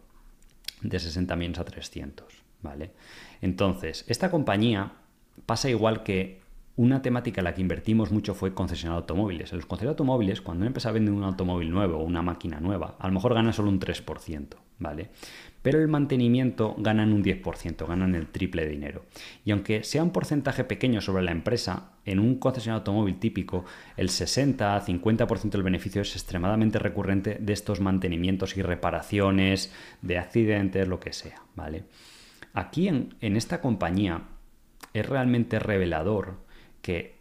de 0.83 0.99
60 0.99 1.35
millones 1.37 1.57
a 1.57 1.65
300, 1.65 2.27
¿vale? 2.61 2.91
Entonces, 3.41 4.05
esta 4.07 4.29
compañía 4.29 4.91
pasa 5.47 5.71
igual 5.71 6.03
que 6.03 6.44
una 6.75 7.01
temática 7.01 7.41
en 7.41 7.45
la 7.45 7.53
que 7.53 7.61
invertimos 7.61 8.11
mucho 8.11 8.33
fue 8.33 8.53
concesionar 8.53 8.97
automóviles. 8.97 9.51
En 9.51 9.57
los 9.57 9.65
concesionarios 9.65 9.93
automóviles, 9.95 10.41
cuando 10.41 10.61
una 10.61 10.67
empresa 10.67 10.91
vende 10.91 11.11
un 11.11 11.23
automóvil 11.23 11.71
nuevo 11.71 11.97
o 11.97 12.03
una 12.03 12.21
máquina 12.21 12.59
nueva, 12.59 12.95
a 12.99 13.07
lo 13.07 13.13
mejor 13.13 13.33
gana 13.33 13.53
solo 13.53 13.69
un 13.69 13.79
3%, 13.79 14.55
¿vale? 14.79 15.09
pero 15.65 15.81
el 15.81 15.87
mantenimiento 15.87 16.75
ganan 16.77 17.11
un 17.11 17.23
10%, 17.23 17.87
ganan 17.87 18.13
el 18.13 18.27
triple 18.27 18.65
de 18.65 18.69
dinero. 18.69 19.05
Y 19.43 19.49
aunque 19.49 19.83
sea 19.83 20.03
un 20.03 20.11
porcentaje 20.11 20.63
pequeño 20.63 21.01
sobre 21.01 21.23
la 21.23 21.31
empresa, 21.31 21.93
en 22.05 22.19
un 22.19 22.35
concesionario 22.35 22.81
automóvil 22.81 23.17
típico, 23.17 23.65
el 23.97 24.09
60-50% 24.09 25.49
del 25.49 25.63
beneficio 25.63 26.03
es 26.03 26.13
extremadamente 26.13 26.77
recurrente 26.77 27.39
de 27.41 27.51
estos 27.51 27.81
mantenimientos 27.81 28.55
y 28.57 28.61
reparaciones, 28.61 29.73
de 30.03 30.19
accidentes, 30.19 30.87
lo 30.87 30.99
que 30.99 31.13
sea, 31.13 31.41
¿vale? 31.55 31.85
Aquí 32.53 32.87
en, 32.87 33.15
en 33.21 33.35
esta 33.35 33.59
compañía 33.59 34.21
es 34.93 35.09
realmente 35.09 35.57
revelador 35.57 36.44
que 36.85 37.15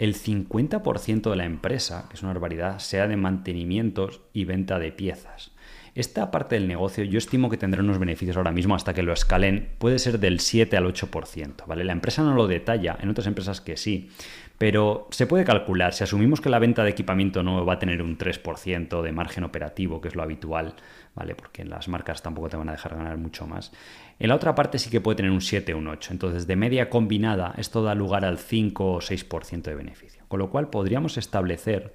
el 0.00 0.16
50% 0.16 1.30
de 1.30 1.36
la 1.36 1.44
empresa, 1.44 2.06
que 2.08 2.16
es 2.16 2.22
una 2.24 2.32
barbaridad, 2.32 2.80
sea 2.80 3.06
de 3.06 3.16
mantenimientos 3.16 4.22
y 4.32 4.44
venta 4.44 4.80
de 4.80 4.90
piezas. 4.90 5.52
Esta 5.94 6.32
parte 6.32 6.56
del 6.56 6.66
negocio 6.66 7.04
yo 7.04 7.18
estimo 7.18 7.48
que 7.48 7.56
tendrá 7.56 7.80
unos 7.80 8.00
beneficios 8.00 8.36
ahora 8.36 8.50
mismo 8.50 8.74
hasta 8.74 8.94
que 8.94 9.04
lo 9.04 9.12
escalen, 9.12 9.70
puede 9.78 10.00
ser 10.00 10.18
del 10.18 10.40
7 10.40 10.76
al 10.76 10.92
8%, 10.92 11.64
¿vale? 11.68 11.84
La 11.84 11.92
empresa 11.92 12.24
no 12.24 12.34
lo 12.34 12.48
detalla, 12.48 12.98
en 13.00 13.08
otras 13.08 13.28
empresas 13.28 13.60
que 13.60 13.76
sí, 13.76 14.10
pero 14.58 15.06
se 15.10 15.28
puede 15.28 15.44
calcular, 15.44 15.94
si 15.94 16.02
asumimos 16.02 16.40
que 16.40 16.50
la 16.50 16.58
venta 16.58 16.82
de 16.82 16.90
equipamiento 16.90 17.44
nuevo 17.44 17.64
va 17.64 17.74
a 17.74 17.78
tener 17.78 18.02
un 18.02 18.18
3% 18.18 19.00
de 19.00 19.12
margen 19.12 19.44
operativo, 19.44 20.00
que 20.00 20.08
es 20.08 20.16
lo 20.16 20.24
habitual, 20.24 20.74
¿vale? 21.14 21.36
Porque 21.36 21.64
las 21.64 21.86
marcas 21.86 22.20
tampoco 22.20 22.48
te 22.48 22.56
van 22.56 22.68
a 22.68 22.72
dejar 22.72 22.96
ganar 22.96 23.16
mucho 23.16 23.46
más. 23.46 23.72
En 24.20 24.28
la 24.28 24.34
otra 24.34 24.54
parte 24.54 24.78
sí 24.78 24.90
que 24.90 25.00
puede 25.00 25.16
tener 25.16 25.30
un 25.30 25.40
7 25.40 25.74
o 25.74 25.78
un 25.78 25.86
8, 25.86 26.12
entonces 26.12 26.46
de 26.46 26.56
media 26.56 26.90
combinada 26.90 27.54
esto 27.56 27.82
da 27.82 27.94
lugar 27.94 28.24
al 28.24 28.38
5 28.38 28.94
o 28.94 29.00
6% 29.00 29.62
de 29.62 29.74
beneficio, 29.74 30.24
con 30.26 30.40
lo 30.40 30.50
cual 30.50 30.70
podríamos 30.70 31.16
establecer 31.16 31.94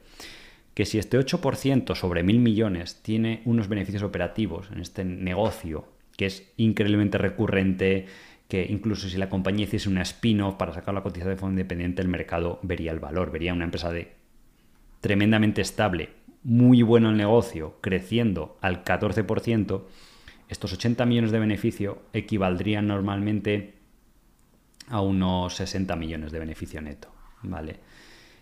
que 0.74 0.86
si 0.86 0.97
este 0.97 1.19
8% 1.19 1.95
sobre 1.95 2.24
mil 2.24 2.39
millones 2.39 3.01
tiene 3.01 3.41
unos 3.45 3.67
beneficios 3.67 4.03
operativos 4.03 4.69
en 4.71 4.80
este 4.80 5.03
negocio, 5.03 5.86
que 6.17 6.28
es 6.28 6.51
increíblemente 6.57 7.17
recurrente, 7.17 8.07
que 8.47 8.65
incluso 8.69 9.09
si 9.09 9.17
la 9.17 9.30
compañía 9.30 9.65
hiciese 9.65 9.89
una 9.89 10.01
spin-off 10.01 10.55
para 10.55 10.74
sacar 10.74 10.93
la 10.93 11.03
cotización 11.03 11.36
de 11.36 11.39
fondo 11.39 11.53
independiente, 11.53 12.01
el 12.01 12.07
mercado 12.07 12.59
vería 12.63 12.91
el 12.91 12.99
valor, 12.99 13.32
vería 13.32 13.53
una 13.53 13.65
empresa 13.65 13.91
de 13.91 14.13
tremendamente 15.01 15.61
estable, 15.61 16.09
muy 16.43 16.82
bueno 16.82 17.09
el 17.09 17.17
negocio, 17.17 17.78
creciendo 17.82 18.57
al 18.61 18.84
14%, 18.84 19.84
estos 20.54 20.74
80 20.74 21.06
millones 21.06 21.32
de 21.32 21.39
beneficio 21.39 22.04
equivaldrían 22.14 22.88
normalmente 22.88 23.74
a 24.88 25.01
unos 25.01 25.56
60 25.56 25.95
millones 25.95 26.32
de 26.32 26.39
beneficio 26.39 26.82
neto, 26.82 27.10
¿vale? 27.41 27.80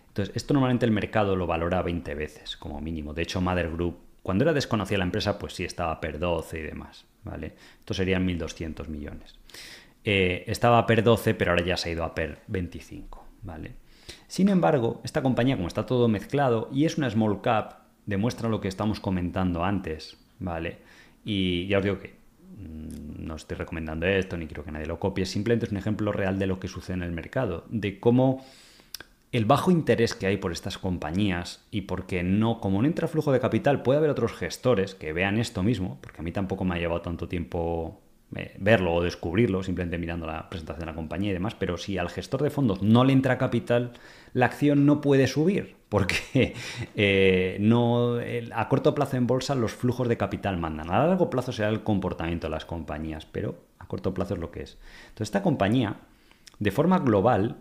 Entonces, 0.08 0.36
esto 0.36 0.52
normalmente 0.52 0.84
el 0.84 0.92
mercado 0.92 1.36
lo 1.36 1.46
valora 1.46 1.82
20 1.82 2.14
veces 2.14 2.56
como 2.56 2.80
mínimo. 2.80 3.14
De 3.14 3.22
hecho, 3.22 3.40
Mother 3.40 3.70
Group, 3.70 3.98
cuando 4.22 4.44
era 4.44 4.52
desconocida 4.52 4.98
la 4.98 5.04
empresa, 5.04 5.38
pues 5.38 5.54
sí 5.54 5.64
estaba 5.64 6.00
per 6.00 6.18
12 6.18 6.58
y 6.58 6.62
demás, 6.62 7.06
¿vale? 7.24 7.54
Esto 7.78 7.94
serían 7.94 8.26
1.200 8.26 8.88
millones. 8.88 9.34
Eh, 10.04 10.44
estaba 10.48 10.86
per 10.86 11.02
12, 11.02 11.34
pero 11.34 11.52
ahora 11.52 11.64
ya 11.64 11.76
se 11.76 11.88
ha 11.88 11.92
ido 11.92 12.04
a 12.04 12.14
per 12.14 12.42
25, 12.48 13.26
¿vale? 13.42 13.72
Sin 14.26 14.48
embargo, 14.48 15.00
esta 15.04 15.22
compañía, 15.22 15.56
como 15.56 15.68
está 15.68 15.86
todo 15.86 16.08
mezclado 16.08 16.68
y 16.72 16.84
es 16.84 16.98
una 16.98 17.08
small 17.08 17.40
cap, 17.40 17.84
demuestra 18.04 18.48
lo 18.48 18.60
que 18.60 18.68
estamos 18.68 19.00
comentando 19.00 19.64
antes, 19.64 20.18
¿vale? 20.38 20.78
Y 21.24 21.66
ya 21.66 21.78
os 21.78 21.84
digo 21.84 21.98
que 21.98 22.14
mm, 22.58 23.24
no 23.26 23.36
estoy 23.36 23.56
recomendando 23.56 24.06
esto, 24.06 24.36
ni 24.36 24.46
quiero 24.46 24.64
que 24.64 24.72
nadie 24.72 24.86
lo 24.86 24.98
copie, 24.98 25.26
simplemente 25.26 25.66
es 25.66 25.72
un 25.72 25.78
ejemplo 25.78 26.12
real 26.12 26.38
de 26.38 26.46
lo 26.46 26.58
que 26.58 26.68
sucede 26.68 26.96
en 26.96 27.02
el 27.02 27.12
mercado, 27.12 27.64
de 27.68 28.00
cómo 28.00 28.44
el 29.32 29.46
bajo 29.46 29.70
interés 29.70 30.14
que 30.14 30.26
hay 30.26 30.36
por 30.36 30.52
estas 30.52 30.76
compañías 30.76 31.64
y 31.70 31.82
porque 31.82 32.22
no, 32.22 32.60
como 32.60 32.82
no 32.82 32.88
entra 32.88 33.08
flujo 33.08 33.32
de 33.32 33.40
capital, 33.40 33.82
puede 33.82 33.98
haber 33.98 34.10
otros 34.10 34.32
gestores 34.34 34.94
que 34.94 35.14
vean 35.14 35.38
esto 35.38 35.62
mismo, 35.62 35.98
porque 36.02 36.20
a 36.20 36.22
mí 36.22 36.32
tampoco 36.32 36.64
me 36.64 36.74
ha 36.74 36.78
llevado 36.78 37.00
tanto 37.00 37.28
tiempo 37.28 37.98
eh, 38.36 38.54
verlo 38.58 38.94
o 38.94 39.02
descubrirlo, 39.02 39.62
simplemente 39.62 39.96
mirando 39.96 40.26
la 40.26 40.50
presentación 40.50 40.80
de 40.80 40.92
la 40.92 40.94
compañía 40.94 41.30
y 41.30 41.32
demás, 41.32 41.54
pero 41.54 41.78
si 41.78 41.96
al 41.96 42.10
gestor 42.10 42.42
de 42.42 42.50
fondos 42.50 42.82
no 42.82 43.04
le 43.04 43.14
entra 43.14 43.38
capital, 43.38 43.92
la 44.34 44.46
acción 44.46 44.84
no 44.84 45.00
puede 45.00 45.26
subir, 45.26 45.76
porque 45.92 46.54
eh, 46.96 47.58
no, 47.60 48.16
a 48.54 48.68
corto 48.70 48.94
plazo 48.94 49.18
en 49.18 49.26
bolsa 49.26 49.54
los 49.54 49.72
flujos 49.72 50.08
de 50.08 50.16
capital 50.16 50.56
mandan. 50.56 50.90
A 50.90 51.06
largo 51.06 51.28
plazo 51.28 51.52
será 51.52 51.68
el 51.68 51.82
comportamiento 51.82 52.46
de 52.46 52.52
las 52.52 52.64
compañías, 52.64 53.26
pero 53.26 53.56
a 53.78 53.86
corto 53.86 54.14
plazo 54.14 54.32
es 54.32 54.40
lo 54.40 54.50
que 54.50 54.62
es. 54.62 54.78
Entonces, 55.08 55.28
esta 55.28 55.42
compañía, 55.42 55.96
de 56.58 56.70
forma 56.70 56.98
global, 56.98 57.58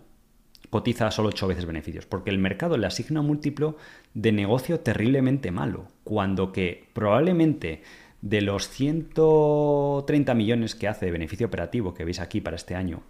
cotiza 0.69 1.11
solo 1.11 1.27
8 1.27 1.45
veces 1.45 1.65
beneficios, 1.65 2.05
porque 2.05 2.29
el 2.29 2.39
mercado 2.39 2.77
le 2.77 2.87
asigna 2.87 3.19
un 3.19 3.27
múltiplo 3.27 3.75
de 4.13 4.31
negocio 4.31 4.79
terriblemente 4.79 5.51
malo, 5.51 5.87
cuando 6.05 6.53
que 6.53 6.87
probablemente 6.93 7.83
de 8.21 8.39
los 8.39 8.69
130 8.69 10.33
millones 10.35 10.75
que 10.75 10.87
hace 10.87 11.05
de 11.07 11.11
beneficio 11.11 11.47
operativo 11.47 11.93
que 11.93 12.05
veis 12.05 12.21
aquí 12.21 12.39
para 12.39 12.55
este 12.55 12.75
año, 12.75 13.03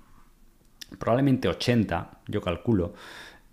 probablemente 0.97 1.47
80, 1.47 2.21
yo 2.27 2.41
calculo, 2.41 2.95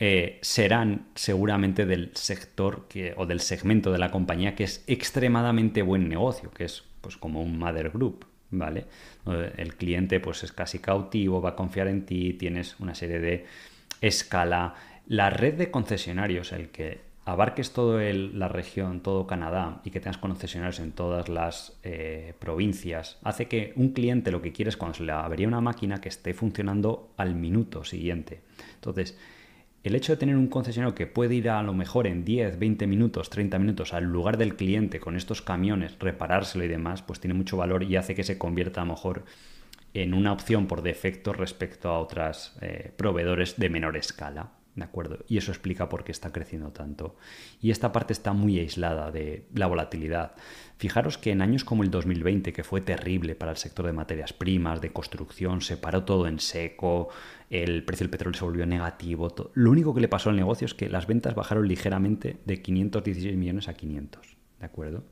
eh, 0.00 0.38
serán 0.42 1.08
seguramente 1.14 1.86
del 1.86 2.10
sector 2.14 2.86
o 3.16 3.26
del 3.26 3.40
segmento 3.40 3.90
de 3.90 3.98
la 3.98 4.10
compañía 4.10 4.54
que 4.54 4.64
es 4.64 4.84
extremadamente 4.86 5.82
buen 5.82 6.08
negocio, 6.08 6.50
que 6.50 6.64
es 6.64 6.84
pues 7.00 7.16
como 7.16 7.42
un 7.42 7.58
Mother 7.58 7.90
Group, 7.90 8.26
¿vale? 8.50 8.86
El 9.56 9.74
cliente 9.76 10.20
pues 10.20 10.44
es 10.44 10.52
casi 10.52 10.78
cautivo, 10.78 11.40
va 11.40 11.50
a 11.50 11.56
confiar 11.56 11.88
en 11.88 12.06
ti, 12.06 12.32
tienes 12.34 12.78
una 12.80 12.94
serie 12.94 13.18
de 13.18 13.46
escala, 14.00 14.74
la 15.06 15.30
red 15.30 15.54
de 15.54 15.70
concesionarios, 15.70 16.52
el 16.52 16.68
que 16.68 17.00
abarques 17.24 17.72
toda 17.72 18.02
la 18.12 18.48
región, 18.48 19.00
todo 19.00 19.26
Canadá 19.26 19.82
y 19.84 19.90
que 19.90 20.00
tengas 20.00 20.16
concesionarios 20.16 20.80
en 20.80 20.92
todas 20.92 21.28
las 21.28 21.78
eh, 21.82 22.32
provincias, 22.38 23.18
hace 23.22 23.48
que 23.48 23.72
un 23.76 23.92
cliente 23.92 24.30
lo 24.30 24.40
que 24.40 24.52
quiere 24.52 24.70
es 24.70 24.76
cuando 24.76 24.96
se 24.96 25.04
le 25.04 25.12
avería 25.12 25.46
una 25.46 25.60
máquina 25.60 26.00
que 26.00 26.08
esté 26.08 26.32
funcionando 26.32 27.10
al 27.16 27.34
minuto 27.34 27.84
siguiente. 27.84 28.40
Entonces, 28.76 29.18
el 29.88 29.94
hecho 29.94 30.12
de 30.12 30.18
tener 30.18 30.36
un 30.36 30.48
concesionario 30.48 30.94
que 30.94 31.06
puede 31.06 31.34
ir 31.34 31.50
a, 31.50 31.62
lo 31.62 31.74
mejor 31.74 32.06
en 32.06 32.24
10, 32.24 32.58
20 32.58 32.86
minutos, 32.86 33.30
30 33.30 33.58
minutos 33.58 33.94
al 33.94 34.04
lugar 34.04 34.36
del 34.36 34.54
cliente 34.54 35.00
con 35.00 35.16
estos 35.16 35.42
camiones, 35.42 35.98
reparárselo 35.98 36.64
y 36.64 36.68
demás, 36.68 37.02
pues 37.02 37.20
tiene 37.20 37.34
mucho 37.34 37.56
valor 37.56 37.82
y 37.82 37.96
hace 37.96 38.14
que 38.14 38.22
se 38.22 38.38
convierta 38.38 38.82
a 38.82 38.84
lo 38.84 38.92
mejor 38.92 39.24
en 39.94 40.14
una 40.14 40.32
opción 40.32 40.66
por 40.66 40.82
defecto 40.82 41.32
respecto 41.32 41.88
a 41.88 41.98
otros 41.98 42.56
eh, 42.60 42.92
proveedores 42.96 43.56
de 43.56 43.70
menor 43.70 43.96
escala. 43.96 44.52
¿De 44.74 44.84
acuerdo? 44.84 45.24
Y 45.26 45.38
eso 45.38 45.50
explica 45.50 45.88
por 45.88 46.04
qué 46.04 46.12
está 46.12 46.30
creciendo 46.30 46.70
tanto. 46.70 47.16
Y 47.60 47.72
esta 47.72 47.90
parte 47.90 48.12
está 48.12 48.32
muy 48.32 48.60
aislada 48.60 49.10
de 49.10 49.44
la 49.52 49.66
volatilidad. 49.66 50.36
Fijaros 50.76 51.18
que 51.18 51.32
en 51.32 51.42
años 51.42 51.64
como 51.64 51.82
el 51.82 51.90
2020, 51.90 52.52
que 52.52 52.62
fue 52.62 52.80
terrible 52.80 53.34
para 53.34 53.50
el 53.50 53.56
sector 53.56 53.86
de 53.86 53.92
materias 53.92 54.32
primas, 54.32 54.80
de 54.80 54.92
construcción, 54.92 55.62
se 55.62 55.78
paró 55.78 56.04
todo 56.04 56.28
en 56.28 56.38
seco, 56.38 57.08
el 57.50 57.84
precio 57.84 58.04
del 58.04 58.10
petróleo 58.10 58.38
se 58.38 58.44
volvió 58.44 58.66
negativo. 58.66 59.28
Lo 59.54 59.70
único 59.70 59.94
que 59.94 60.00
le 60.00 60.08
pasó 60.08 60.30
al 60.30 60.36
negocio 60.36 60.66
es 60.66 60.74
que 60.74 60.88
las 60.88 61.06
ventas 61.06 61.34
bajaron 61.34 61.66
ligeramente 61.66 62.38
de 62.44 62.62
516 62.62 63.36
millones 63.36 63.68
a 63.68 63.74
500. 63.74 64.36
¿De 64.60 64.66
acuerdo? 64.66 65.04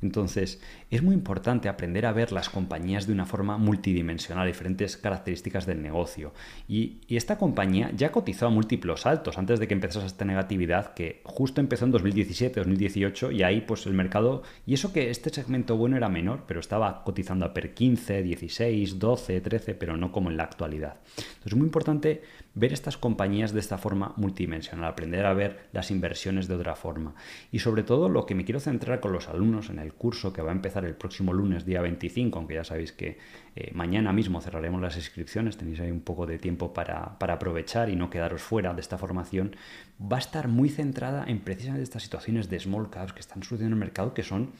Entonces, 0.00 0.60
es 0.90 1.02
muy 1.02 1.14
importante 1.14 1.68
aprender 1.68 2.06
a 2.06 2.12
ver 2.12 2.30
las 2.30 2.48
compañías 2.48 3.06
de 3.06 3.12
una 3.12 3.26
forma 3.26 3.58
multidimensional, 3.58 4.46
diferentes 4.46 4.96
características 4.96 5.66
del 5.66 5.82
negocio. 5.82 6.32
Y, 6.68 6.98
esta 7.08 7.36
compañía 7.36 7.90
ya 7.96 8.12
cotizó 8.12 8.46
a 8.46 8.50
múltiplos 8.50 9.04
altos 9.04 9.38
antes 9.38 9.58
de 9.58 9.66
que 9.66 9.74
empezase 9.74 10.06
esta 10.06 10.24
negatividad 10.24 10.94
que 10.94 11.20
justo 11.24 11.60
empezó 11.60 11.84
en 11.84 11.90
2017, 11.90 12.60
2018 12.60 13.32
y 13.32 13.42
ahí 13.42 13.60
pues 13.62 13.86
el 13.86 13.94
mercado, 13.94 14.42
y 14.66 14.74
eso 14.74 14.92
que 14.92 15.10
este 15.10 15.30
segmento 15.30 15.76
bueno 15.76 15.96
era 15.96 16.08
menor, 16.08 16.44
pero 16.46 16.60
estaba 16.60 17.02
cotizando 17.02 17.44
a 17.44 17.52
per 17.52 17.74
15, 17.74 18.22
16, 18.22 18.98
12, 19.00 19.40
13, 19.40 19.74
pero 19.74 19.96
no 19.96 20.12
como 20.12 20.30
en 20.30 20.36
la 20.36 20.44
actualidad. 20.44 20.98
Entonces, 21.16 21.46
es 21.46 21.54
muy 21.56 21.66
importante 21.66 22.22
ver 22.54 22.72
estas 22.72 22.96
compañías 22.96 23.52
de 23.52 23.60
esta 23.60 23.78
forma 23.78 24.14
multidimensional, 24.16 24.84
aprender 24.84 25.26
a 25.26 25.34
ver 25.34 25.68
las 25.72 25.90
inversiones 25.90 26.48
de 26.48 26.54
otra 26.54 26.74
forma. 26.74 27.14
Y 27.52 27.60
sobre 27.60 27.82
todo 27.82 28.08
lo 28.08 28.26
que 28.26 28.34
me 28.34 28.44
quiero 28.44 28.60
centrar 28.60 29.00
con 29.00 29.12
los 29.12 29.28
alumnos 29.28 29.70
en 29.70 29.78
el 29.78 29.92
curso 29.92 30.32
que 30.32 30.42
va 30.42 30.50
a 30.50 30.54
empezar 30.54 30.84
el 30.84 30.94
próximo 30.94 31.32
lunes, 31.32 31.64
día 31.64 31.80
25, 31.80 32.38
aunque 32.38 32.54
ya 32.54 32.64
sabéis 32.64 32.92
que 32.92 33.18
eh, 33.54 33.70
mañana 33.74 34.12
mismo 34.12 34.40
cerraremos 34.40 34.80
las 34.80 34.96
inscripciones, 34.96 35.56
tenéis 35.56 35.80
ahí 35.80 35.90
un 35.90 36.00
poco 36.00 36.26
de 36.26 36.38
tiempo 36.38 36.72
para, 36.72 37.18
para 37.18 37.34
aprovechar 37.34 37.90
y 37.90 37.96
no 37.96 38.10
quedaros 38.10 38.42
fuera 38.42 38.74
de 38.74 38.80
esta 38.80 38.98
formación, 38.98 39.54
va 40.00 40.16
a 40.16 40.20
estar 40.20 40.48
muy 40.48 40.68
centrada 40.68 41.24
en 41.26 41.40
precisamente 41.40 41.84
estas 41.84 42.02
situaciones 42.02 42.48
de 42.48 42.60
small 42.60 42.90
caps 42.90 43.12
que 43.12 43.20
están 43.20 43.42
sucediendo 43.42 43.76
en 43.76 43.82
el 43.82 43.86
mercado, 43.86 44.14
que 44.14 44.22
son 44.22 44.50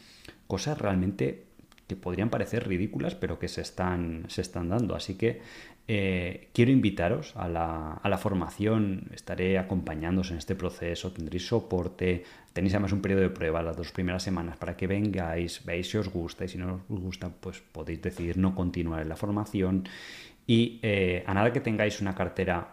cosas 0.46 0.78
realmente 0.78 1.48
que 1.88 1.96
podrían 1.96 2.28
parecer 2.28 2.68
ridículas, 2.68 3.14
pero 3.14 3.38
que 3.38 3.48
se 3.48 3.62
están, 3.62 4.26
se 4.28 4.42
están 4.42 4.68
dando. 4.68 4.94
Así 4.94 5.14
que 5.14 5.40
eh, 5.90 6.50
quiero 6.52 6.70
invitaros 6.70 7.34
a 7.34 7.48
la, 7.48 8.18
formación, 8.18 9.08
estaré 9.14 9.56
acompañándoos 9.56 10.30
en 10.30 10.36
este 10.36 10.54
proceso, 10.54 11.12
tendréis 11.12 11.48
soporte, 11.48 12.24
tenéis 12.52 12.74
además 12.74 12.92
un 12.92 13.00
periodo 13.00 13.22
de 13.22 13.30
prueba 13.30 13.62
las 13.62 13.74
dos 13.74 13.90
primeras 13.90 14.22
semanas 14.22 14.58
para 14.58 14.76
que 14.76 14.86
vengáis, 14.86 15.64
veáis 15.64 15.88
si 15.88 15.96
os 15.96 16.10
gusta 16.10 16.44
y 16.44 16.48
si 16.48 16.58
no 16.58 16.82
os 16.90 17.00
gusta, 17.00 17.30
pues 17.30 17.62
podéis 17.72 18.02
decidir 18.02 18.36
no 18.36 18.54
continuar 18.54 19.00
en 19.00 19.08
la 19.08 19.16
formación. 19.16 19.88
Y 20.46 20.78
eh, 20.82 21.24
a 21.26 21.32
nada 21.32 21.52
que 21.54 21.60
tengáis 21.60 22.02
una 22.02 22.14
cartera 22.14 22.68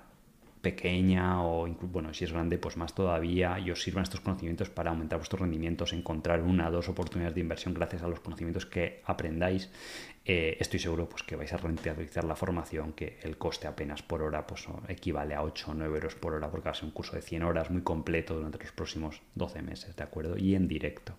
pequeña 0.61 1.45
o 1.45 1.68
bueno, 1.68 2.13
si 2.13 2.26
es 2.26 2.34
grande, 2.34 2.57
pues 2.57 2.76
más 2.76 2.93
todavía 2.93 3.59
y 3.59 3.70
os 3.72 3.82
sirvan 3.82 4.03
estos 4.03 4.20
conocimientos 4.20 4.70
para 4.70 4.89
aumentar 4.89 5.20
vuestros 5.20 5.39
rendimientos, 5.39 5.93
encontrar 5.93 6.41
una 6.41 6.68
o 6.68 6.72
dos 6.72 6.89
oportunidades 6.89 7.36
de 7.36 7.41
inversión 7.41 7.74
gracias 7.74 8.01
a 8.01 8.07
los 8.07 8.20
conocimientos 8.20 8.66
que 8.66 9.01
aprendáis 9.05 9.70
eh, 10.28 10.57
estoy 10.59 10.80
seguro 10.80 11.07
pues, 11.07 11.21
que 11.21 11.36
vais 11.36 11.53
a 11.53 11.57
rentabilizar 11.57 12.23
la 12.23 12.36
formación, 12.36 12.93
que 12.93 13.19
el 13.21 13.38
coste 13.38 13.67
apenas 13.67 14.01
por 14.01 14.23
hora 14.23 14.47
pues, 14.47 14.65
equivale 14.88 15.36
a 15.36 15.43
8 15.43 15.71
o 15.71 15.73
9 15.76 15.95
euros 15.95 16.15
por 16.15 16.34
hora, 16.34 16.49
porque 16.49 16.65
va 16.65 16.71
a 16.71 16.73
ser 16.73 16.86
un 16.86 16.91
curso 16.91 17.15
de 17.15 17.21
100 17.21 17.43
horas 17.43 17.69
muy 17.69 17.84
completo 17.84 18.36
durante 18.36 18.57
los 18.57 18.71
próximos 18.71 19.21
12 19.36 19.61
meses, 19.61 19.95
¿de 19.95 20.03
acuerdo? 20.03 20.36
Y 20.38 20.55
en 20.55 20.67
directo. 20.67 21.13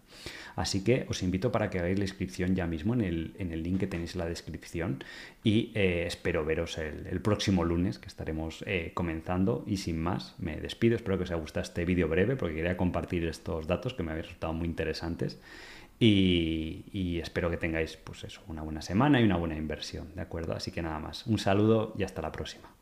Así 0.57 0.82
que 0.82 1.07
os 1.09 1.22
invito 1.22 1.52
para 1.52 1.70
que 1.70 1.78
hagáis 1.78 1.98
la 1.98 2.04
inscripción 2.04 2.57
ya 2.57 2.66
mismo 2.66 2.94
en 2.94 3.02
el, 3.02 3.36
en 3.38 3.52
el 3.52 3.62
link 3.62 3.78
que 3.80 3.86
tenéis 3.86 4.14
en 4.14 4.20
la 4.20 4.26
descripción 4.26 5.04
y 5.44 5.70
eh, 5.74 6.04
espero 6.07 6.44
veros 6.44 6.76
el, 6.78 7.20
próximo 7.20 7.64
lunes, 7.64 8.00
que 8.00 8.09
estaremos 8.09 8.64
eh, 8.66 8.90
comenzando. 8.94 9.62
Y 9.68 9.76
sin 9.76 10.00
más, 10.00 10.34
me 10.38 10.57
despido, 10.57 10.96
espero 10.96 11.16
que 11.16 11.24
os 11.24 11.30
haya 11.30 11.40
gustado 11.40 11.62
este 11.62 11.84
vídeo 11.84 12.09
breve, 12.09 12.34
porque 12.34 12.57
quería 12.57 12.76
compartir 12.76 13.24
estos 13.26 13.68
datos 13.68 13.94
que 13.94 14.02
me 14.02 14.11
habéis 14.11 14.26
resultado 14.26 14.52
muy 14.52 14.66
interesantes. 14.66 15.38
Y, 15.99 17.18
espero 17.20 17.51
que 17.51 17.57
tengáis 17.57 17.97
pues 17.97 18.24
eso, 18.24 18.42
una 18.49 18.62
buena 18.62 18.82
semana 18.82 19.20
y 19.20 19.24
una 19.24 19.36
buena 19.36 19.57
inversión, 19.57 20.14
¿de 20.14 20.22
acuerdo? 20.22 20.55
Así 20.55 20.70
que 20.70 20.82
nada 20.82 20.99
más, 20.99 21.26
un 21.26 21.38
saludo 21.38 21.94
y 21.97 22.03
hasta 22.03 22.22
la 22.22 22.32
próxima. 22.32 22.75